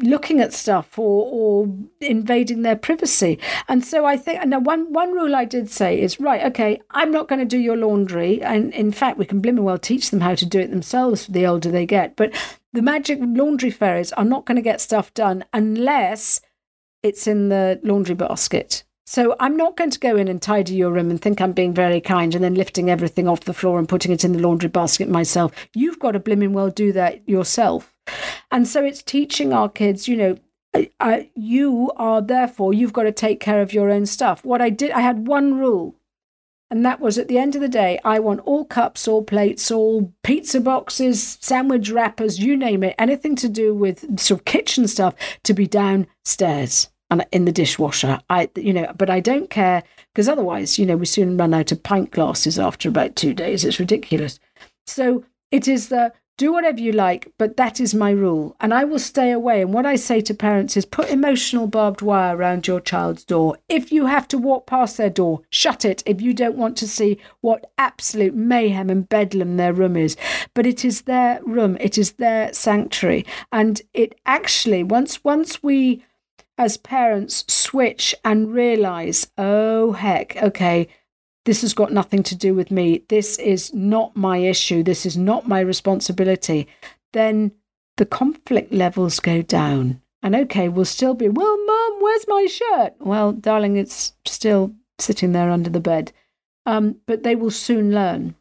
looking 0.00 0.40
at 0.40 0.52
stuff 0.52 0.98
or, 0.98 1.28
or 1.30 1.74
invading 2.00 2.62
their 2.62 2.76
privacy. 2.76 3.38
And 3.68 3.84
so 3.84 4.04
I 4.04 4.16
think 4.16 4.44
now 4.46 4.58
one 4.60 4.92
one 4.92 5.12
rule 5.12 5.34
I 5.34 5.44
did 5.44 5.70
say 5.70 6.00
is 6.00 6.20
right, 6.20 6.44
okay, 6.44 6.80
I'm 6.90 7.10
not 7.10 7.28
going 7.28 7.40
to 7.40 7.44
do 7.44 7.58
your 7.58 7.76
laundry. 7.76 8.42
And 8.42 8.72
in 8.72 8.92
fact, 8.92 9.18
we 9.18 9.26
can 9.26 9.42
blimmin' 9.42 9.64
well 9.64 9.78
teach 9.78 10.10
them 10.10 10.20
how 10.20 10.34
to 10.34 10.46
do 10.46 10.60
it 10.60 10.70
themselves 10.70 11.26
the 11.26 11.46
older 11.46 11.70
they 11.70 11.86
get. 11.86 12.16
But 12.16 12.34
the 12.74 12.82
magic 12.82 13.20
laundry 13.22 13.70
fairies 13.70 14.12
are 14.12 14.24
not 14.24 14.44
going 14.44 14.56
to 14.56 14.62
get 14.62 14.80
stuff 14.80 15.14
done 15.14 15.44
unless 15.52 16.40
it's 17.04 17.28
in 17.28 17.48
the 17.48 17.80
laundry 17.84 18.16
basket. 18.16 18.82
So 19.06 19.36
I'm 19.38 19.56
not 19.56 19.76
going 19.76 19.90
to 19.90 19.98
go 20.00 20.16
in 20.16 20.26
and 20.26 20.42
tidy 20.42 20.74
your 20.74 20.90
room 20.90 21.08
and 21.08 21.22
think 21.22 21.40
I'm 21.40 21.52
being 21.52 21.72
very 21.72 22.00
kind 22.00 22.34
and 22.34 22.42
then 22.42 22.56
lifting 22.56 22.90
everything 22.90 23.28
off 23.28 23.40
the 23.40 23.54
floor 23.54 23.78
and 23.78 23.88
putting 23.88 24.10
it 24.10 24.24
in 24.24 24.32
the 24.32 24.40
laundry 24.40 24.68
basket 24.68 25.08
myself. 25.08 25.52
You've 25.72 26.00
got 26.00 26.12
to 26.12 26.20
blimmin' 26.20 26.50
well 26.50 26.70
do 26.70 26.90
that 26.92 27.26
yourself. 27.28 27.94
And 28.50 28.66
so 28.66 28.84
it's 28.84 29.02
teaching 29.02 29.52
our 29.52 29.68
kids, 29.68 30.08
you 30.08 30.16
know, 30.16 30.36
you 31.36 31.92
are 31.96 32.20
therefore 32.20 32.74
you've 32.74 32.92
got 32.92 33.04
to 33.04 33.12
take 33.12 33.38
care 33.38 33.62
of 33.62 33.72
your 33.72 33.88
own 33.88 34.06
stuff. 34.06 34.44
What 34.44 34.60
I 34.60 34.70
did, 34.70 34.90
I 34.90 35.00
had 35.00 35.28
one 35.28 35.58
rule 35.58 35.94
and 36.74 36.84
that 36.84 36.98
was 36.98 37.18
at 37.18 37.28
the 37.28 37.38
end 37.38 37.54
of 37.54 37.60
the 37.60 37.68
day, 37.68 38.00
I 38.04 38.18
want 38.18 38.40
all 38.40 38.64
cups, 38.64 39.06
all 39.06 39.22
plates, 39.22 39.70
all 39.70 40.12
pizza 40.24 40.60
boxes, 40.60 41.38
sandwich 41.40 41.88
wrappers, 41.88 42.40
you 42.40 42.56
name 42.56 42.82
it, 42.82 42.96
anything 42.98 43.36
to 43.36 43.48
do 43.48 43.72
with 43.72 44.18
sort 44.18 44.40
of 44.40 44.44
kitchen 44.44 44.88
stuff 44.88 45.14
to 45.44 45.54
be 45.54 45.68
downstairs 45.68 46.88
and 47.12 47.24
in 47.30 47.44
the 47.44 47.52
dishwasher. 47.52 48.18
I, 48.28 48.50
you 48.56 48.72
know, 48.72 48.92
but 48.98 49.08
I 49.08 49.20
don't 49.20 49.50
care 49.50 49.84
because 50.12 50.28
otherwise, 50.28 50.76
you 50.76 50.84
know, 50.84 50.96
we 50.96 51.06
soon 51.06 51.36
run 51.36 51.54
out 51.54 51.70
of 51.70 51.80
pint 51.80 52.10
glasses 52.10 52.58
after 52.58 52.88
about 52.88 53.14
two 53.14 53.34
days. 53.34 53.64
It's 53.64 53.78
ridiculous. 53.78 54.40
So 54.84 55.24
it 55.52 55.68
is 55.68 55.90
the 55.90 56.12
do 56.36 56.52
whatever 56.52 56.80
you 56.80 56.92
like, 56.92 57.32
but 57.38 57.56
that 57.56 57.80
is 57.80 57.94
my 57.94 58.10
rule. 58.10 58.56
And 58.60 58.74
I 58.74 58.84
will 58.84 58.98
stay 58.98 59.30
away. 59.30 59.62
And 59.62 59.72
what 59.72 59.86
I 59.86 59.96
say 59.96 60.20
to 60.22 60.34
parents 60.34 60.76
is 60.76 60.84
put 60.84 61.10
emotional 61.10 61.66
barbed 61.66 62.02
wire 62.02 62.36
around 62.36 62.66
your 62.66 62.80
child's 62.80 63.24
door. 63.24 63.58
If 63.68 63.92
you 63.92 64.06
have 64.06 64.26
to 64.28 64.38
walk 64.38 64.66
past 64.66 64.96
their 64.96 65.10
door, 65.10 65.42
shut 65.50 65.84
it 65.84 66.02
if 66.06 66.20
you 66.20 66.34
don't 66.34 66.56
want 66.56 66.76
to 66.78 66.88
see 66.88 67.18
what 67.40 67.70
absolute 67.78 68.34
mayhem 68.34 68.90
and 68.90 69.08
bedlam 69.08 69.56
their 69.56 69.72
room 69.72 69.96
is. 69.96 70.16
But 70.54 70.66
it 70.66 70.84
is 70.84 71.02
their 71.02 71.40
room, 71.44 71.76
it 71.80 71.96
is 71.96 72.12
their 72.12 72.52
sanctuary. 72.52 73.24
And 73.52 73.80
it 73.92 74.18
actually, 74.26 74.82
once 74.82 75.22
once 75.22 75.62
we 75.62 76.04
as 76.58 76.76
parents 76.76 77.44
switch 77.52 78.14
and 78.24 78.52
realize, 78.52 79.28
oh 79.38 79.92
heck, 79.92 80.36
okay 80.42 80.88
this 81.44 81.60
has 81.60 81.74
got 81.74 81.92
nothing 81.92 82.22
to 82.24 82.34
do 82.34 82.54
with 82.54 82.70
me. 82.70 83.04
This 83.08 83.38
is 83.38 83.72
not 83.74 84.16
my 84.16 84.38
issue. 84.38 84.82
This 84.82 85.04
is 85.04 85.16
not 85.16 85.46
my 85.46 85.60
responsibility. 85.60 86.66
Then 87.12 87.52
the 87.96 88.06
conflict 88.06 88.72
levels 88.72 89.20
go 89.20 89.42
down. 89.42 90.00
And 90.22 90.34
okay, 90.34 90.70
we'll 90.70 90.86
still 90.86 91.14
be, 91.14 91.28
well, 91.28 91.64
mum, 91.66 91.92
where's 92.00 92.24
my 92.26 92.46
shirt? 92.46 92.94
Well, 92.98 93.32
darling, 93.32 93.76
it's 93.76 94.14
still 94.24 94.74
sitting 94.98 95.32
there 95.32 95.50
under 95.50 95.68
the 95.68 95.80
bed. 95.80 96.12
Um, 96.64 96.96
but 97.06 97.24
they 97.24 97.36
will 97.36 97.50
soon 97.50 97.92
learn. 97.92 98.34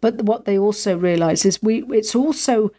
But 0.00 0.22
what 0.22 0.44
they 0.44 0.58
also 0.58 0.98
realize 0.98 1.44
is 1.44 1.62
we, 1.62 1.84
it's 1.84 2.16
also 2.16 2.72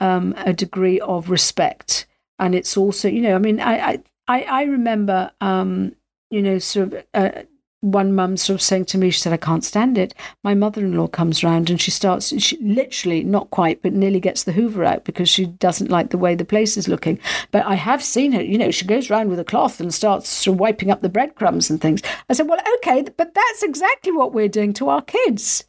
um, 0.00 0.34
a 0.38 0.54
degree 0.54 0.98
of 1.00 1.28
respect. 1.28 2.06
And 2.38 2.54
it's 2.54 2.76
also, 2.76 3.08
you 3.08 3.20
know, 3.20 3.34
I 3.34 3.38
mean, 3.38 3.60
I, 3.60 4.02
I, 4.26 4.42
I 4.42 4.62
remember, 4.62 5.30
um, 5.42 5.94
you 6.30 6.40
know, 6.40 6.58
sort 6.58 6.94
of 6.94 7.04
uh, 7.12 7.42
one 7.84 8.14
mum 8.14 8.36
sort 8.36 8.54
of 8.54 8.62
saying 8.62 8.86
to 8.86 8.98
me, 8.98 9.10
she 9.10 9.20
said, 9.20 9.32
I 9.32 9.36
can't 9.36 9.62
stand 9.62 9.98
it. 9.98 10.14
My 10.42 10.54
mother 10.54 10.84
in 10.84 10.96
law 10.96 11.06
comes 11.06 11.44
round 11.44 11.68
and 11.68 11.80
she 11.80 11.90
starts, 11.90 12.40
she 12.40 12.56
literally, 12.62 13.22
not 13.22 13.50
quite, 13.50 13.82
but 13.82 13.92
nearly 13.92 14.20
gets 14.20 14.44
the 14.44 14.52
hoover 14.52 14.84
out 14.84 15.04
because 15.04 15.28
she 15.28 15.46
doesn't 15.46 15.90
like 15.90 16.10
the 16.10 16.18
way 16.18 16.34
the 16.34 16.46
place 16.46 16.78
is 16.78 16.88
looking. 16.88 17.18
But 17.50 17.66
I 17.66 17.74
have 17.74 18.02
seen 18.02 18.32
her, 18.32 18.42
you 18.42 18.56
know, 18.56 18.70
she 18.70 18.86
goes 18.86 19.10
round 19.10 19.28
with 19.28 19.38
a 19.38 19.44
cloth 19.44 19.80
and 19.80 19.92
starts 19.92 20.30
sort 20.30 20.54
of 20.54 20.60
wiping 20.60 20.90
up 20.90 21.02
the 21.02 21.08
breadcrumbs 21.10 21.68
and 21.68 21.80
things. 21.80 22.00
I 22.30 22.32
said, 22.32 22.48
Well, 22.48 22.60
okay, 22.76 23.02
but 23.02 23.34
that's 23.34 23.62
exactly 23.62 24.12
what 24.12 24.32
we're 24.32 24.48
doing 24.48 24.72
to 24.74 24.88
our 24.88 25.02
kids. 25.02 25.64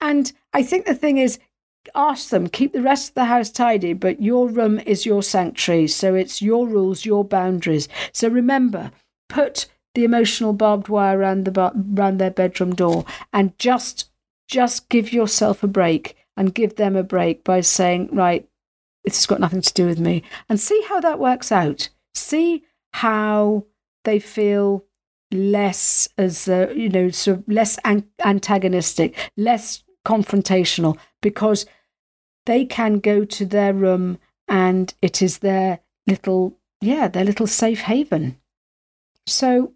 And 0.00 0.30
I 0.52 0.62
think 0.62 0.84
the 0.84 0.94
thing 0.94 1.16
is, 1.16 1.38
ask 1.94 2.28
them, 2.28 2.48
keep 2.48 2.72
the 2.72 2.82
rest 2.82 3.10
of 3.10 3.14
the 3.14 3.24
house 3.24 3.50
tidy, 3.50 3.94
but 3.94 4.20
your 4.20 4.48
room 4.48 4.78
is 4.80 5.06
your 5.06 5.22
sanctuary. 5.22 5.88
So 5.88 6.14
it's 6.14 6.42
your 6.42 6.66
rules, 6.68 7.06
your 7.06 7.24
boundaries. 7.24 7.88
So 8.12 8.28
remember, 8.28 8.90
put 9.28 9.66
the 9.94 10.04
emotional 10.04 10.52
barbed 10.52 10.88
wire 10.88 11.18
around 11.18 11.44
the 11.44 11.72
around 11.98 12.18
their 12.18 12.30
bedroom 12.30 12.74
door 12.74 13.04
and 13.32 13.58
just 13.58 14.10
just 14.46 14.88
give 14.88 15.12
yourself 15.12 15.62
a 15.62 15.68
break 15.68 16.16
and 16.36 16.54
give 16.54 16.76
them 16.76 16.96
a 16.96 17.02
break 17.02 17.44
by 17.44 17.60
saying, 17.60 18.08
right, 18.12 18.48
this 19.04 19.16
has 19.16 19.26
got 19.26 19.40
nothing 19.40 19.60
to 19.60 19.74
do 19.74 19.86
with 19.86 19.98
me. 19.98 20.22
And 20.48 20.58
see 20.58 20.82
how 20.88 21.00
that 21.00 21.18
works 21.18 21.52
out. 21.52 21.88
See 22.14 22.64
how 22.92 23.66
they 24.04 24.18
feel 24.18 24.84
less 25.30 26.08
as 26.16 26.48
you 26.48 26.88
know 26.88 27.10
sort 27.10 27.38
of 27.38 27.44
less 27.48 27.78
an- 27.84 28.08
antagonistic 28.24 29.14
less 29.36 29.84
confrontational 30.06 30.96
because 31.20 31.66
they 32.46 32.64
can 32.64 32.98
go 32.98 33.26
to 33.26 33.44
their 33.44 33.74
room 33.74 34.18
and 34.48 34.94
it 35.02 35.20
is 35.20 35.38
their 35.38 35.80
little, 36.06 36.56
yeah, 36.80 37.06
their 37.06 37.24
little 37.24 37.46
safe 37.46 37.82
haven. 37.82 38.38
So 39.26 39.74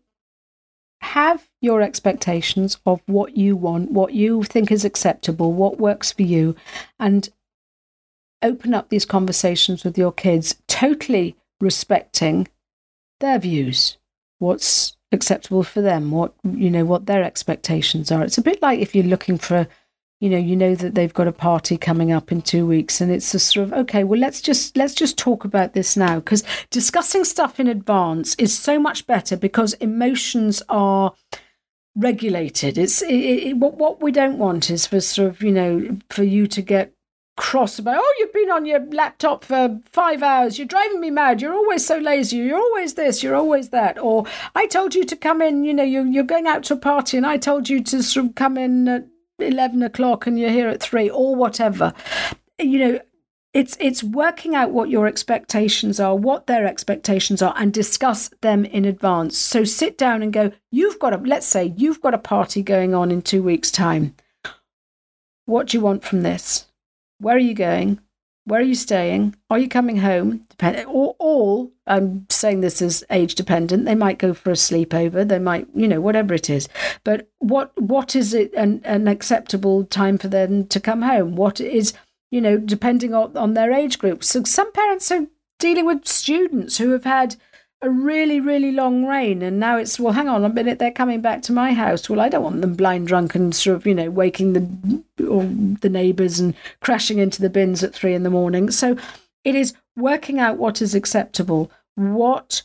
have 1.03 1.48
your 1.61 1.82
expectations 1.82 2.78
of 2.86 3.03
what 3.07 3.36
you 3.36 3.57
want, 3.57 3.90
what 3.90 4.14
you 4.14 4.42
think 4.44 4.70
is 4.70 4.84
acceptable, 4.84 5.53
what 5.53 5.78
works 5.78 6.12
for 6.12 6.22
you, 6.22 6.55
and 6.98 7.28
open 8.40 8.72
up 8.72 8.88
these 8.88 9.05
conversations 9.05 9.84
with 9.84 9.98
your 9.98 10.12
kids, 10.12 10.57
totally 10.68 11.36
respecting 11.61 12.48
their 13.20 13.38
views, 13.38 13.98
what's 14.38 14.96
acceptable 15.12 15.62
for 15.62 15.80
them, 15.80 16.11
what 16.11 16.34
you 16.44 16.70
know, 16.70 16.84
what 16.84 17.07
their 17.07 17.22
expectations 17.22 18.11
are. 18.11 18.22
It's 18.22 18.38
a 18.38 18.42
bit 18.42 18.62
like 18.62 18.80
if 18.80 18.94
you're 18.94 19.05
looking 19.05 19.38
for 19.38 19.66
you 20.23 20.31
know 20.31 20.39
you 20.39 20.55
know 20.55 20.75
that 20.75 20.95
they've 20.95 21.12
got 21.12 21.27
a 21.27 21.33
party 21.33 21.77
coming 21.77 22.12
up 22.12 22.31
in 22.31 22.41
two 22.41 22.64
weeks 22.64 23.01
and 23.01 23.11
it's 23.11 23.35
a 23.35 23.39
sort 23.39 23.66
of 23.66 23.73
okay 23.73 24.05
well 24.05 24.20
let's 24.20 24.41
just 24.41 24.77
let's 24.77 24.95
just 24.95 25.18
talk 25.18 25.45
about 25.45 25.73
this 25.75 25.97
now 25.97 26.16
because 26.16 26.45
discussing 26.70 27.25
stuff 27.25 27.59
in 27.59 27.66
advance 27.66 28.37
is 28.37 28.57
so 28.57 28.79
much 28.79 29.07
better 29.07 29.37
because 29.37 29.73
emotions 29.75 30.62
are 30.68 31.12
regulated. 31.97 32.79
It's 32.79 33.03
it, 33.03 33.14
it, 33.14 33.57
what 33.57 33.77
what 33.77 34.03
we 34.03 34.12
don't 34.12 34.39
want 34.39 34.70
is 34.70 34.87
for 34.87 35.01
sort 35.01 35.29
of 35.29 35.43
you 35.43 35.53
know 35.53 35.99
for 36.09 36.23
you 36.23 36.47
to 36.47 36.62
get 36.62 36.93
cross 37.39 37.79
about 37.79 37.97
oh 37.99 38.14
you've 38.18 38.33
been 38.33 38.51
on 38.51 38.66
your 38.66 38.85
laptop 38.91 39.45
for 39.45 39.81
five 39.87 40.23
hours. 40.23 40.59
You're 40.59 40.66
driving 40.66 41.01
me 41.01 41.11
mad. 41.11 41.41
You're 41.41 41.55
always 41.55 41.85
so 41.85 41.99
lazy. 41.99 42.37
You're 42.37 42.59
always 42.59 42.95
this. 42.95 43.23
You're 43.23 43.35
always 43.35 43.70
that. 43.70 43.99
Or 43.99 44.27
i 44.55 44.66
told 44.66 44.95
you 44.95 45.05
to 45.05 45.16
come 45.16 45.43
in. 45.43 45.64
You 45.64 45.75
know 45.75 45.83
you're, 45.83 46.07
you're 46.07 46.25
going 46.25 46.47
out 46.47 46.62
to 46.64 46.75
a 46.75 46.79
party 46.79 47.16
and 47.16 47.27
i 47.27 47.37
told 47.37 47.68
you 47.68 47.83
to 47.85 48.03
sort 48.03 48.27
of 48.27 48.35
come 48.35 48.57
in 48.57 48.89
at 48.89 49.07
11 49.39 49.83
o'clock 49.83 50.26
and 50.26 50.39
you're 50.39 50.51
here 50.51 50.68
at 50.68 50.83
three 50.83 51.09
or 51.09 51.35
whatever. 51.35 51.93
You 52.59 52.78
know, 52.78 53.01
it's 53.53 53.76
it's 53.80 54.03
working 54.03 54.55
out 54.55 54.70
what 54.70 54.89
your 54.89 55.07
expectations 55.07 56.01
are, 56.01 56.16
what 56.16 56.47
their 56.47 56.66
expectations 56.66 57.43
are, 57.43 57.55
and 57.57 57.72
discuss 57.72 58.30
them 58.41 58.64
in 58.64 58.85
advance. 58.85 59.37
So 59.37 59.64
sit 59.64 59.99
down 59.99 60.22
and 60.22 60.33
go, 60.33 60.53
you've 60.70 60.99
got 60.99 61.12
a 61.12 61.18
let's 61.18 61.47
say 61.47 61.74
you've 61.76 62.01
got 62.01 62.14
a 62.14 62.18
party 62.18 62.62
going 62.62 62.95
on 62.95 63.11
in 63.11 63.20
two 63.20 63.43
weeks' 63.43 63.70
time. 63.70 64.14
What 65.45 65.68
do 65.68 65.76
you 65.76 65.83
want 65.83 66.05
from 66.05 66.22
this? 66.22 66.66
Where 67.18 67.37
are 67.37 67.39
you 67.39 67.55
going? 67.55 68.01
Where 68.45 68.61
are 68.61 68.64
you 68.64 68.74
staying? 68.74 69.37
Are 69.51 69.59
you 69.59 69.68
coming 69.68 69.99
home? 69.99 70.47
Or 70.63 71.17
all 71.19 71.73
I'm 71.87 72.27
saying 72.31 72.61
this 72.61 72.81
is 72.81 73.05
age 73.11 73.35
dependent. 73.35 73.85
They 73.85 73.95
might 73.95 74.19
go 74.19 74.33
for 74.35 74.51
a 74.51 74.55
sleepover. 74.55 75.27
They 75.27 75.39
might, 75.39 75.67
you 75.75 75.89
know, 75.89 76.01
whatever 76.01 76.35
it 76.35 76.49
is. 76.49 76.69
But 77.05 77.29
what 77.39 77.73
what 77.81 78.15
is 78.15 78.33
it 78.35 78.53
an, 78.55 78.81
an 78.85 79.09
acceptable 79.09 79.85
time 79.85 80.19
for 80.19 80.29
them 80.29 80.67
to 80.69 80.81
come 80.81 81.03
home? 81.03 81.37
What 81.37 81.61
is, 81.61 81.93
you 82.31 82.41
know, 82.41 82.57
depending 82.57 83.15
on, 83.15 83.37
on 83.37 83.55
their 83.55 83.73
age 83.73 83.99
group. 83.99 84.25
So 84.25 84.45
some 84.45 84.73
parents 84.73 85.11
are 85.11 85.27
dealing 85.59 85.87
with 85.87 86.07
students 86.07 86.79
who 86.79 86.91
have 86.91 87.05
had 87.05 87.37
a 87.83 87.91
really, 87.91 88.39
really 88.39 88.71
long 88.71 89.05
rain, 89.05 89.43
and 89.43 89.59
now 89.59 89.77
it's 89.77 89.99
well. 89.99 90.13
Hang 90.13 90.29
on 90.29 90.45
a 90.45 90.49
minute, 90.49 90.79
they're 90.79 90.93
coming 90.93 91.21
back 91.21 91.43
to 91.43 91.53
my 91.53 91.73
house. 91.73 92.09
Well, 92.09 92.21
I 92.21 92.29
don't 92.29 92.45
want 92.45 92.61
them 92.61 92.75
blind 92.75 93.09
drunk 93.09 93.35
and 93.35 93.53
sort 93.55 93.77
of, 93.77 93.87
you 93.87 93.95
know, 93.95 94.09
waking 94.09 94.53
the 94.53 95.27
or 95.29 95.43
the 95.81 95.89
neighbours 95.89 96.39
and 96.39 96.55
crashing 96.81 97.19
into 97.19 97.43
the 97.43 97.51
bins 97.51 97.83
at 97.83 97.93
three 97.93 98.15
in 98.15 98.23
the 98.23 98.31
morning. 98.31 98.71
So 98.71 98.97
it 99.45 99.57
is 99.57 99.75
working 99.97 100.38
out 100.38 100.59
what 100.59 100.82
is 100.82 100.95
acceptable, 100.95 101.70
what 101.95 102.62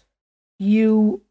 you 0.60 1.22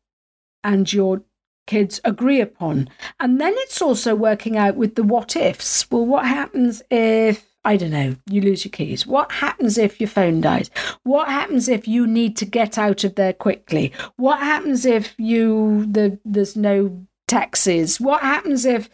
and 0.62 0.92
your 0.92 1.22
kids 1.66 2.00
agree 2.04 2.40
upon, 2.40 2.88
and 3.18 3.40
then 3.40 3.54
it's 3.56 3.82
also 3.82 4.14
working 4.14 4.56
out 4.56 4.76
with 4.76 4.94
the 4.94 5.02
what 5.02 5.36
ifs. 5.36 5.90
Well, 5.90 6.06
what 6.06 6.26
happens 6.26 6.82
if 6.90 7.44
I 7.66 7.76
don't 7.76 7.90
know, 7.90 8.14
you 8.30 8.42
lose 8.42 8.64
your 8.64 8.70
keys. 8.70 9.08
What 9.08 9.32
happens 9.32 9.76
if 9.76 10.00
your 10.00 10.08
phone 10.08 10.40
dies? 10.40 10.70
What 11.02 11.26
happens 11.26 11.68
if 11.68 11.88
you 11.88 12.06
need 12.06 12.36
to 12.36 12.44
get 12.44 12.78
out 12.78 13.02
of 13.02 13.16
there 13.16 13.32
quickly? 13.32 13.92
What 14.14 14.38
happens 14.38 14.86
if 14.86 15.14
you 15.18 15.84
the 15.90 16.16
there's 16.24 16.54
no 16.54 17.04
taxis? 17.26 18.00
What 18.00 18.22
happens 18.22 18.64
if 18.64 18.88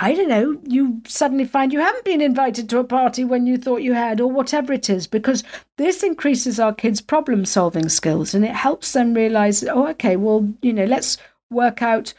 I 0.00 0.14
don't 0.14 0.28
know, 0.28 0.60
you 0.64 1.02
suddenly 1.06 1.44
find 1.44 1.72
you 1.72 1.80
haven't 1.80 2.04
been 2.04 2.20
invited 2.20 2.68
to 2.68 2.78
a 2.78 2.84
party 2.84 3.24
when 3.24 3.48
you 3.48 3.58
thought 3.58 3.82
you 3.82 3.94
had, 3.94 4.20
or 4.20 4.30
whatever 4.30 4.72
it 4.72 4.88
is, 4.88 5.08
because 5.08 5.42
this 5.76 6.04
increases 6.04 6.60
our 6.60 6.72
kids' 6.72 7.00
problem 7.00 7.44
solving 7.44 7.88
skills 7.88 8.32
and 8.32 8.44
it 8.44 8.54
helps 8.54 8.92
them 8.92 9.12
realize, 9.12 9.64
oh, 9.64 9.88
okay, 9.88 10.14
well, 10.14 10.54
you 10.62 10.72
know, 10.72 10.84
let's 10.84 11.18
work 11.50 11.82
out 11.82 12.14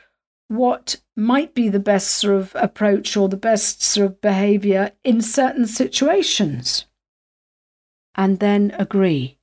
what 0.50 0.98
might 1.16 1.54
be 1.54 1.70
the 1.70 1.80
best 1.80 2.10
sort 2.10 2.36
of 2.36 2.52
approach 2.56 3.16
or 3.16 3.30
the 3.30 3.38
best 3.38 3.82
sort 3.82 4.08
of 4.08 4.20
behavior 4.20 4.92
in 5.06 5.22
certain 5.22 5.66
situations. 5.66 6.86
And 8.16 8.40
then 8.40 8.76
agree. 8.78 9.38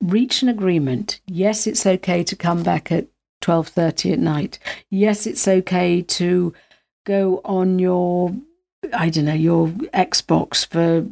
Reach 0.00 0.40
an 0.42 0.48
agreement. 0.48 1.20
Yes 1.26 1.66
it's 1.66 1.84
okay 1.84 2.24
to 2.24 2.36
come 2.36 2.62
back 2.62 2.90
at 2.90 3.08
12:30 3.42 4.12
at 4.12 4.18
night. 4.18 4.58
Yes 4.88 5.26
it's 5.26 5.46
okay 5.46 6.00
to 6.02 6.54
go 7.04 7.40
on 7.44 7.78
your 7.78 8.34
i 8.92 9.08
don't 9.08 9.24
know 9.24 9.32
your 9.34 9.68
xbox 9.68 10.66
for 10.66 11.06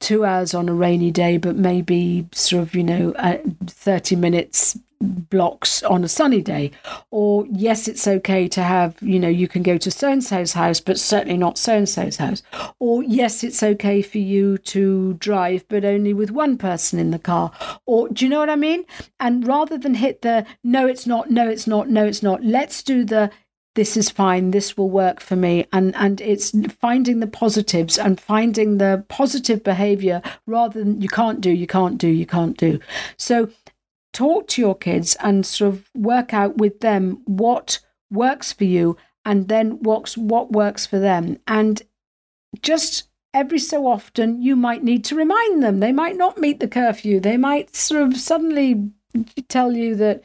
2 0.00 0.24
hours 0.24 0.54
on 0.54 0.68
a 0.68 0.74
rainy 0.74 1.10
day 1.10 1.36
but 1.36 1.56
maybe 1.56 2.26
sort 2.32 2.62
of 2.62 2.74
you 2.74 2.84
know 2.84 3.12
uh, 3.12 3.38
30 3.66 4.16
minutes 4.16 4.78
blocks 5.02 5.82
on 5.82 6.04
a 6.04 6.08
sunny 6.08 6.40
day. 6.40 6.70
Or 7.10 7.46
yes 7.50 7.88
it's 7.88 8.06
okay 8.06 8.48
to 8.48 8.62
have 8.62 8.96
you 9.00 9.18
know 9.18 9.28
you 9.28 9.48
can 9.48 9.62
go 9.62 9.76
to 9.78 9.90
so 9.90 10.10
and 10.10 10.22
so's 10.22 10.52
house 10.52 10.80
but 10.80 10.98
certainly 10.98 11.36
not 11.36 11.58
so 11.58 11.76
and 11.76 11.88
so's 11.88 12.16
house. 12.16 12.42
Or 12.78 13.02
yes 13.02 13.42
it's 13.44 13.62
okay 13.62 14.02
for 14.02 14.18
you 14.18 14.58
to 14.58 15.14
drive 15.14 15.66
but 15.68 15.84
only 15.84 16.14
with 16.14 16.30
one 16.30 16.56
person 16.56 16.98
in 16.98 17.10
the 17.10 17.18
car. 17.18 17.52
Or 17.86 18.08
do 18.08 18.24
you 18.24 18.28
know 18.28 18.40
what 18.40 18.50
i 18.50 18.56
mean? 18.56 18.84
And 19.20 19.46
rather 19.46 19.76
than 19.76 19.94
hit 19.94 20.22
the 20.22 20.46
no 20.62 20.86
it's 20.86 21.06
not 21.06 21.30
no 21.30 21.48
it's 21.48 21.66
not 21.66 21.88
no 21.88 22.06
it's 22.06 22.22
not 22.22 22.44
let's 22.44 22.82
do 22.82 23.04
the 23.04 23.30
this 23.74 23.96
is 23.96 24.10
fine 24.10 24.50
this 24.50 24.76
will 24.76 24.90
work 24.90 25.20
for 25.20 25.36
me. 25.36 25.66
And 25.72 25.94
and 25.96 26.20
it's 26.20 26.52
finding 26.80 27.20
the 27.20 27.26
positives 27.26 27.98
and 27.98 28.20
finding 28.20 28.78
the 28.78 29.04
positive 29.08 29.64
behavior 29.64 30.22
rather 30.46 30.82
than 30.82 31.00
you 31.00 31.08
can't 31.08 31.40
do 31.40 31.50
you 31.50 31.66
can't 31.66 31.98
do 31.98 32.08
you 32.08 32.26
can't 32.26 32.56
do. 32.56 32.80
So 33.16 33.50
talk 34.12 34.46
to 34.48 34.60
your 34.60 34.76
kids 34.76 35.16
and 35.20 35.46
sort 35.46 35.72
of 35.72 35.88
work 35.94 36.34
out 36.34 36.58
with 36.58 36.80
them 36.80 37.22
what 37.24 37.78
works 38.10 38.52
for 38.52 38.64
you 38.64 38.96
and 39.24 39.48
then 39.48 39.82
what's 39.82 40.16
what 40.16 40.52
works 40.52 40.84
for 40.84 40.98
them. 40.98 41.38
And 41.46 41.82
just 42.60 43.04
every 43.34 43.58
so 43.58 43.86
often 43.86 44.42
you 44.42 44.56
might 44.56 44.84
need 44.84 45.04
to 45.06 45.16
remind 45.16 45.62
them. 45.62 45.80
They 45.80 45.92
might 45.92 46.16
not 46.16 46.38
meet 46.38 46.60
the 46.60 46.68
curfew. 46.68 47.20
They 47.20 47.38
might 47.38 47.74
sort 47.74 48.02
of 48.02 48.16
suddenly 48.16 48.90
tell 49.48 49.72
you 49.72 49.94
that 49.96 50.22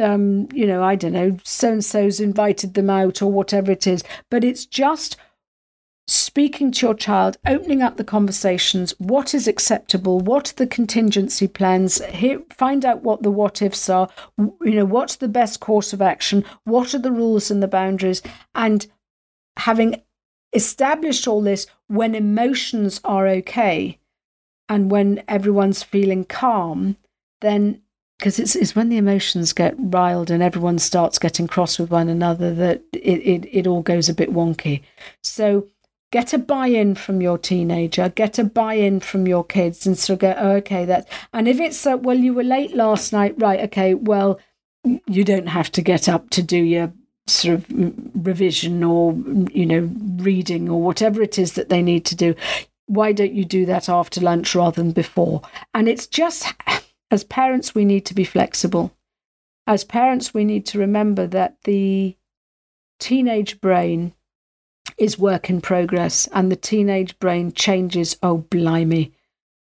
um, 0.00 0.48
you 0.52 0.66
know 0.66 0.82
i 0.82 0.94
don't 0.94 1.12
know 1.12 1.36
so 1.44 1.72
and 1.72 1.84
so's 1.84 2.20
invited 2.20 2.74
them 2.74 2.90
out 2.90 3.22
or 3.22 3.30
whatever 3.30 3.72
it 3.72 3.86
is. 3.86 4.02
But 4.30 4.44
it's 4.44 4.66
just 4.66 5.16
speaking 6.08 6.72
to 6.72 6.86
your 6.86 6.94
child, 6.94 7.36
opening 7.46 7.82
up 7.82 7.96
the 7.96 8.04
conversations, 8.04 8.94
what 8.98 9.34
is 9.34 9.46
acceptable, 9.46 10.18
what 10.20 10.50
are 10.50 10.54
the 10.54 10.66
contingency 10.66 11.46
plans, 11.46 12.02
here, 12.06 12.40
find 12.50 12.84
out 12.84 13.02
what 13.02 13.22
the 13.22 13.30
what 13.30 13.60
ifs 13.60 13.90
are, 13.90 14.08
you 14.38 14.74
know, 14.74 14.86
what's 14.86 15.16
the 15.16 15.28
best 15.28 15.60
course 15.60 15.92
of 15.92 16.00
action, 16.00 16.44
what 16.64 16.94
are 16.94 16.98
the 16.98 17.12
rules 17.12 17.50
and 17.50 17.62
the 17.62 17.68
boundaries, 17.68 18.22
and 18.54 18.86
having 19.58 20.02
established 20.54 21.28
all 21.28 21.42
this 21.42 21.66
when 21.88 22.14
emotions 22.14 23.02
are 23.04 23.28
okay 23.28 23.98
and 24.66 24.90
when 24.90 25.22
everyone's 25.28 25.82
feeling 25.82 26.24
calm, 26.24 26.96
then 27.42 27.82
because 28.18 28.38
it's, 28.38 28.56
it's 28.56 28.74
when 28.74 28.88
the 28.88 28.96
emotions 28.96 29.52
get 29.52 29.74
riled 29.78 30.30
and 30.30 30.42
everyone 30.42 30.78
starts 30.78 31.18
getting 31.18 31.46
cross 31.46 31.78
with 31.78 31.90
one 31.90 32.08
another 32.08 32.52
that 32.54 32.82
it, 32.92 33.20
it, 33.20 33.48
it 33.52 33.66
all 33.66 33.82
goes 33.82 34.08
a 34.08 34.14
bit 34.14 34.32
wonky. 34.32 34.82
So 35.22 35.68
get 36.10 36.32
a 36.32 36.38
buy-in 36.38 36.96
from 36.96 37.20
your 37.20 37.38
teenager, 37.38 38.08
get 38.08 38.38
a 38.38 38.44
buy-in 38.44 39.00
from 39.00 39.28
your 39.28 39.44
kids, 39.44 39.86
and 39.86 39.96
sort 39.96 40.16
of 40.16 40.20
go, 40.20 40.34
oh, 40.36 40.52
okay, 40.56 40.84
that. 40.84 41.08
And 41.32 41.46
if 41.46 41.60
it's 41.60 41.84
well, 41.84 42.16
you 42.16 42.34
were 42.34 42.44
late 42.44 42.74
last 42.74 43.12
night, 43.12 43.34
right? 43.38 43.60
Okay, 43.60 43.94
well, 43.94 44.40
you 45.06 45.22
don't 45.22 45.48
have 45.48 45.70
to 45.72 45.82
get 45.82 46.08
up 46.08 46.30
to 46.30 46.42
do 46.42 46.56
your 46.56 46.92
sort 47.26 47.54
of 47.54 47.66
revision 48.14 48.82
or 48.82 49.12
you 49.52 49.66
know 49.66 49.90
reading 50.22 50.68
or 50.68 50.80
whatever 50.80 51.20
it 51.20 51.38
is 51.38 51.52
that 51.52 51.68
they 51.68 51.82
need 51.82 52.06
to 52.06 52.16
do 52.16 52.34
why 52.86 53.12
don't 53.12 53.34
you 53.34 53.44
do 53.44 53.66
that 53.66 53.86
after 53.86 54.18
lunch 54.18 54.54
rather 54.54 54.82
than 54.82 54.92
before 54.92 55.42
and 55.74 55.90
it's 55.90 56.06
just 56.06 56.46
as 57.10 57.24
parents 57.24 57.74
we 57.74 57.84
need 57.84 58.04
to 58.06 58.14
be 58.14 58.24
flexible 58.24 58.92
as 59.68 59.84
parents 59.84 60.32
we 60.32 60.44
need 60.44 60.64
to 60.64 60.78
remember 60.78 61.26
that 61.26 61.58
the 61.64 62.16
teenage 62.98 63.60
brain 63.60 64.14
is 64.96 65.18
work 65.18 65.50
in 65.50 65.60
progress 65.60 66.26
and 66.32 66.50
the 66.50 66.56
teenage 66.56 67.16
brain 67.18 67.52
changes, 67.52 68.16
oh, 68.22 68.38
blimey, 68.38 69.12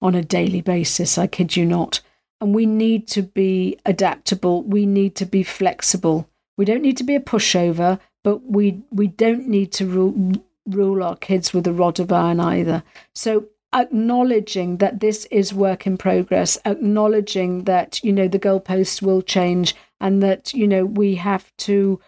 on 0.02 0.16
a 0.16 0.24
daily 0.24 0.60
basis. 0.60 1.20
I 1.20 1.28
kid 1.28 1.56
you 1.56 1.66
not. 1.66 2.02
And 2.42 2.56
we 2.56 2.66
need 2.66 3.08
to 3.10 3.22
be 3.22 3.78
adaptable. 3.86 4.64
We 4.64 4.88
need 4.88 5.16
to 5.18 5.26
be 5.28 5.44
flexible. 5.44 6.28
We 6.58 6.66
don't 6.66 6.82
need 6.82 6.98
to 6.98 7.04
be 7.04 7.16
a 7.16 7.20
pushover, 7.20 8.00
but 8.24 8.44
we, 8.44 8.82
we 8.90 9.06
don't 9.06 9.48
need 9.48 9.72
to 9.74 9.86
rule, 9.86 10.32
rule 10.66 11.04
our 11.04 11.16
kids 11.16 11.54
with 11.54 11.68
a 11.68 11.74
rod 11.74 12.00
of 12.00 12.12
iron 12.12 12.40
either. 12.40 12.82
So 13.14 13.46
acknowledging 13.74 14.78
that 14.78 15.00
this 15.00 15.26
is 15.32 15.54
work 15.54 15.88
in 15.88 15.98
progress, 15.98 16.58
acknowledging 16.66 17.64
that, 17.64 18.04
you 18.04 18.12
know, 18.12 18.28
the 18.28 18.40
goalposts 18.40 19.02
will 19.02 19.22
change 19.22 19.76
and 20.00 20.22
that, 20.22 20.54
you 20.54 20.68
know, 20.68 20.86
we 20.86 21.16
have 21.16 21.52
to 21.58 22.00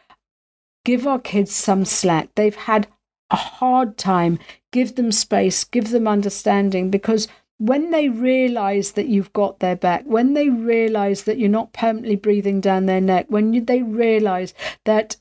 give 0.84 1.08
our 1.08 1.20
kids 1.20 1.54
some 1.56 1.86
slack. 1.86 2.30
They've 2.36 2.56
had 2.56 2.88
a 3.30 3.36
hard 3.36 3.98
time, 3.98 4.40
give 4.72 4.96
them 4.96 5.12
space, 5.12 5.64
give 5.64 5.92
them 5.92 6.08
understanding, 6.08 6.92
because 6.92 7.28
when 7.58 7.92
they 7.92 8.10
realize 8.10 8.92
that 8.92 9.08
you've 9.08 9.32
got 9.32 9.60
their 9.60 9.76
back, 9.76 10.04
when 10.06 10.34
they 10.34 10.50
realize 10.50 11.24
that 11.24 11.38
you're 11.38 11.50
not 11.50 11.72
permanently 11.72 12.18
breathing 12.18 12.60
down 12.60 12.86
their 12.86 13.00
neck, 13.00 13.28
when 13.30 13.54
you, 13.54 13.62
they 13.62 13.82
realize 13.82 14.54
that 14.84 15.16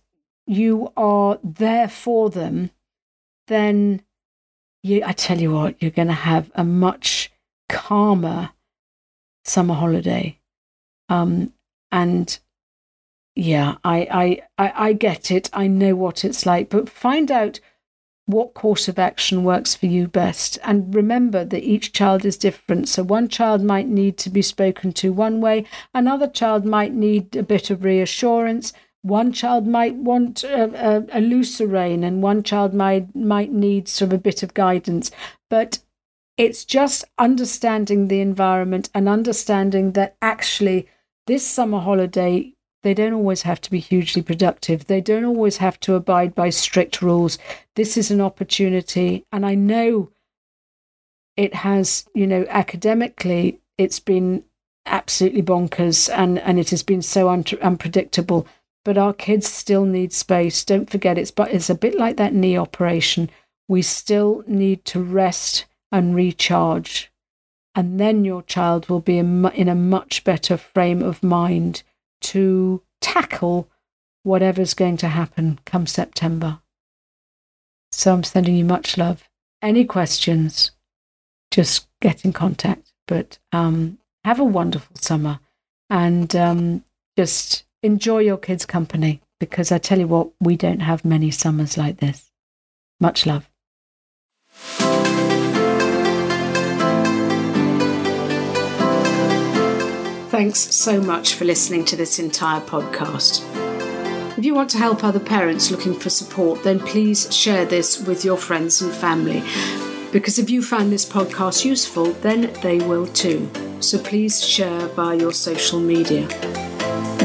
you 0.46 0.92
are 0.96 1.38
there 1.44 1.88
for 1.88 2.30
them, 2.30 2.70
then 3.46 4.02
you, 4.82 5.02
I 5.04 5.12
tell 5.12 5.40
you 5.40 5.52
what, 5.52 5.80
you're 5.80 5.90
going 5.90 6.08
to 6.08 6.14
have 6.14 6.50
a 6.54 6.64
much 6.64 7.30
calmer 7.68 8.50
summer 9.44 9.74
holiday. 9.74 10.38
Um, 11.08 11.52
and 11.90 12.38
yeah, 13.34 13.76
I, 13.84 14.42
I, 14.58 14.64
I, 14.64 14.72
I 14.88 14.92
get 14.92 15.30
it. 15.30 15.50
I 15.52 15.66
know 15.66 15.94
what 15.94 16.24
it's 16.24 16.46
like, 16.46 16.68
but 16.68 16.88
find 16.88 17.30
out 17.30 17.60
what 18.26 18.54
course 18.54 18.88
of 18.88 18.98
action 18.98 19.44
works 19.44 19.74
for 19.74 19.86
you 19.86 20.06
best. 20.06 20.58
And 20.62 20.94
remember 20.94 21.44
that 21.44 21.62
each 21.64 21.92
child 21.92 22.24
is 22.24 22.36
different. 22.36 22.88
So 22.88 23.02
one 23.02 23.28
child 23.28 23.62
might 23.62 23.88
need 23.88 24.16
to 24.18 24.30
be 24.30 24.42
spoken 24.42 24.92
to 24.94 25.12
one 25.12 25.40
way, 25.40 25.66
another 25.94 26.28
child 26.28 26.64
might 26.64 26.92
need 26.92 27.36
a 27.36 27.42
bit 27.42 27.70
of 27.70 27.84
reassurance. 27.84 28.72
One 29.02 29.32
child 29.32 29.66
might 29.66 29.94
want 29.94 30.44
a, 30.44 30.64
a, 31.12 31.18
a 31.18 31.20
looser 31.20 31.66
rein, 31.66 32.04
and 32.04 32.22
one 32.22 32.42
child 32.42 32.72
might 32.72 33.14
might 33.14 33.52
need 33.52 33.88
sort 33.88 34.12
of 34.12 34.18
a 34.18 34.22
bit 34.22 34.42
of 34.42 34.54
guidance. 34.54 35.10
But 35.50 35.80
it's 36.36 36.64
just 36.64 37.04
understanding 37.18 38.08
the 38.08 38.20
environment 38.20 38.88
and 38.94 39.08
understanding 39.08 39.92
that 39.92 40.16
actually 40.22 40.88
this 41.26 41.46
summer 41.46 41.80
holiday 41.80 42.54
they 42.82 42.94
don't 42.94 43.12
always 43.12 43.42
have 43.42 43.60
to 43.60 43.70
be 43.70 43.78
hugely 43.78 44.22
productive. 44.22 44.86
They 44.86 45.00
don't 45.00 45.24
always 45.24 45.58
have 45.58 45.78
to 45.80 45.94
abide 45.94 46.34
by 46.34 46.50
strict 46.50 47.00
rules. 47.00 47.38
This 47.76 47.96
is 47.96 48.10
an 48.10 48.20
opportunity. 48.20 49.24
And 49.32 49.46
I 49.46 49.54
know 49.54 50.10
it 51.36 51.54
has, 51.54 52.06
you 52.14 52.26
know, 52.26 52.44
academically, 52.48 53.60
it's 53.78 54.00
been 54.00 54.44
absolutely 54.84 55.42
bonkers 55.42 56.12
and, 56.12 56.38
and 56.40 56.58
it 56.58 56.70
has 56.70 56.82
been 56.82 57.02
so 57.02 57.28
un- 57.28 57.44
unpredictable. 57.62 58.46
But 58.84 58.98
our 58.98 59.12
kids 59.12 59.46
still 59.46 59.84
need 59.84 60.12
space. 60.12 60.64
Don't 60.64 60.90
forget, 60.90 61.18
it's, 61.18 61.30
but 61.30 61.52
it's 61.52 61.70
a 61.70 61.74
bit 61.74 61.96
like 61.96 62.16
that 62.16 62.34
knee 62.34 62.56
operation. 62.56 63.30
We 63.68 63.82
still 63.82 64.42
need 64.46 64.84
to 64.86 65.00
rest 65.00 65.66
and 65.92 66.14
recharge. 66.14 67.12
And 67.74 68.00
then 68.00 68.24
your 68.24 68.42
child 68.42 68.88
will 68.88 69.00
be 69.00 69.18
in 69.18 69.68
a 69.68 69.74
much 69.74 70.24
better 70.24 70.56
frame 70.56 71.02
of 71.02 71.22
mind 71.22 71.82
to 72.22 72.82
tackle 73.00 73.68
whatever's 74.24 74.74
going 74.74 74.96
to 74.98 75.08
happen 75.08 75.58
come 75.64 75.86
September. 75.86 76.60
So 77.92 78.12
I'm 78.12 78.24
sending 78.24 78.56
you 78.56 78.64
much 78.64 78.96
love. 78.96 79.28
Any 79.60 79.84
questions, 79.84 80.72
just 81.50 81.86
get 82.00 82.24
in 82.24 82.32
contact. 82.32 82.92
But 83.06 83.38
um, 83.52 83.98
have 84.24 84.40
a 84.40 84.44
wonderful 84.44 84.96
summer 84.96 85.40
and 85.90 86.34
um, 86.34 86.84
just 87.16 87.64
enjoy 87.82 88.18
your 88.18 88.38
kids' 88.38 88.64
company 88.64 89.20
because 89.40 89.72
I 89.72 89.78
tell 89.78 89.98
you 89.98 90.06
what, 90.06 90.30
we 90.40 90.56
don't 90.56 90.80
have 90.80 91.04
many 91.04 91.30
summers 91.30 91.76
like 91.76 91.98
this. 91.98 92.30
Much 93.00 93.26
love. 93.26 93.48
Thanks 100.30 100.60
so 100.60 101.00
much 101.00 101.34
for 101.34 101.44
listening 101.44 101.84
to 101.86 101.96
this 101.96 102.18
entire 102.18 102.60
podcast. 102.60 103.42
If 104.38 104.44
you 104.44 104.54
want 104.54 104.70
to 104.70 104.78
help 104.78 105.04
other 105.04 105.20
parents 105.20 105.70
looking 105.70 105.94
for 105.94 106.08
support, 106.08 106.62
then 106.62 106.80
please 106.80 107.34
share 107.34 107.64
this 107.64 108.00
with 108.00 108.24
your 108.24 108.36
friends 108.38 108.80
and 108.80 108.92
family. 108.92 109.42
Because 110.10 110.38
if 110.38 110.48
you 110.48 110.62
find 110.62 110.90
this 110.90 111.04
podcast 111.04 111.64
useful, 111.64 112.12
then 112.14 112.52
they 112.62 112.78
will 112.78 113.06
too. 113.08 113.50
So 113.80 113.98
please 113.98 114.44
share 114.44 114.88
via 114.88 115.16
your 115.16 115.32
social 115.32 115.80
media. 115.80 116.28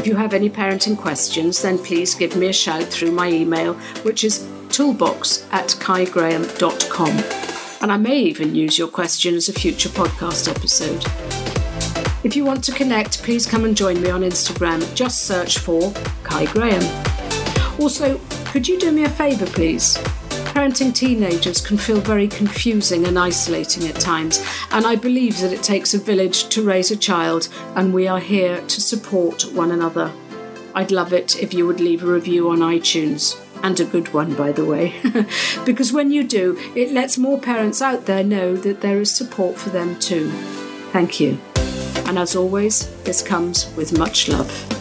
You 0.08 0.16
have 0.16 0.32
any 0.32 0.48
parenting 0.48 0.96
questions, 0.96 1.60
then 1.60 1.76
please 1.76 2.14
give 2.14 2.34
me 2.34 2.46
a 2.46 2.52
shout 2.52 2.84
through 2.84 3.10
my 3.10 3.28
email, 3.28 3.74
which 4.04 4.24
is 4.24 4.48
toolbox 4.70 5.46
at 5.52 5.66
caigraham.com. 5.80 7.10
And 7.82 7.92
I 7.92 7.98
may 7.98 8.18
even 8.20 8.54
use 8.54 8.78
your 8.78 8.88
question 8.88 9.34
as 9.34 9.50
a 9.50 9.52
future 9.52 9.90
podcast 9.90 10.48
episode. 10.48 11.04
If 12.24 12.36
you 12.36 12.46
want 12.46 12.64
to 12.64 12.72
connect, 12.72 13.22
please 13.22 13.44
come 13.44 13.66
and 13.66 13.76
join 13.76 14.00
me 14.00 14.08
on 14.08 14.22
Instagram. 14.22 14.80
Just 14.94 15.24
search 15.24 15.58
for 15.58 15.92
Cai 16.22 16.46
Graham. 16.46 16.82
Also, 17.78 18.18
could 18.46 18.66
you 18.66 18.78
do 18.78 18.90
me 18.90 19.04
a 19.04 19.10
favour, 19.10 19.44
please? 19.44 19.98
Parenting 20.58 20.92
teenagers 20.92 21.60
can 21.60 21.78
feel 21.78 22.00
very 22.00 22.26
confusing 22.26 23.06
and 23.06 23.16
isolating 23.16 23.86
at 23.86 23.94
times, 23.94 24.44
and 24.72 24.84
I 24.84 24.96
believe 24.96 25.38
that 25.38 25.52
it 25.52 25.62
takes 25.62 25.94
a 25.94 25.98
village 25.98 26.48
to 26.48 26.64
raise 26.64 26.90
a 26.90 26.96
child, 26.96 27.48
and 27.76 27.94
we 27.94 28.08
are 28.08 28.18
here 28.18 28.60
to 28.62 28.80
support 28.80 29.44
one 29.52 29.70
another. 29.70 30.12
I'd 30.74 30.90
love 30.90 31.12
it 31.12 31.40
if 31.40 31.54
you 31.54 31.64
would 31.64 31.78
leave 31.78 32.02
a 32.02 32.08
review 32.08 32.50
on 32.50 32.58
iTunes, 32.58 33.40
and 33.62 33.78
a 33.78 33.84
good 33.84 34.12
one, 34.12 34.34
by 34.34 34.50
the 34.50 34.64
way, 34.64 35.00
because 35.64 35.92
when 35.92 36.10
you 36.10 36.24
do, 36.24 36.58
it 36.74 36.90
lets 36.90 37.18
more 37.18 37.38
parents 37.38 37.80
out 37.80 38.06
there 38.06 38.24
know 38.24 38.56
that 38.56 38.80
there 38.80 39.00
is 39.00 39.12
support 39.12 39.56
for 39.56 39.70
them 39.70 39.96
too. 40.00 40.28
Thank 40.90 41.20
you. 41.20 41.38
And 42.08 42.18
as 42.18 42.34
always, 42.34 42.92
this 43.04 43.22
comes 43.22 43.72
with 43.76 43.96
much 43.96 44.28
love. 44.28 44.77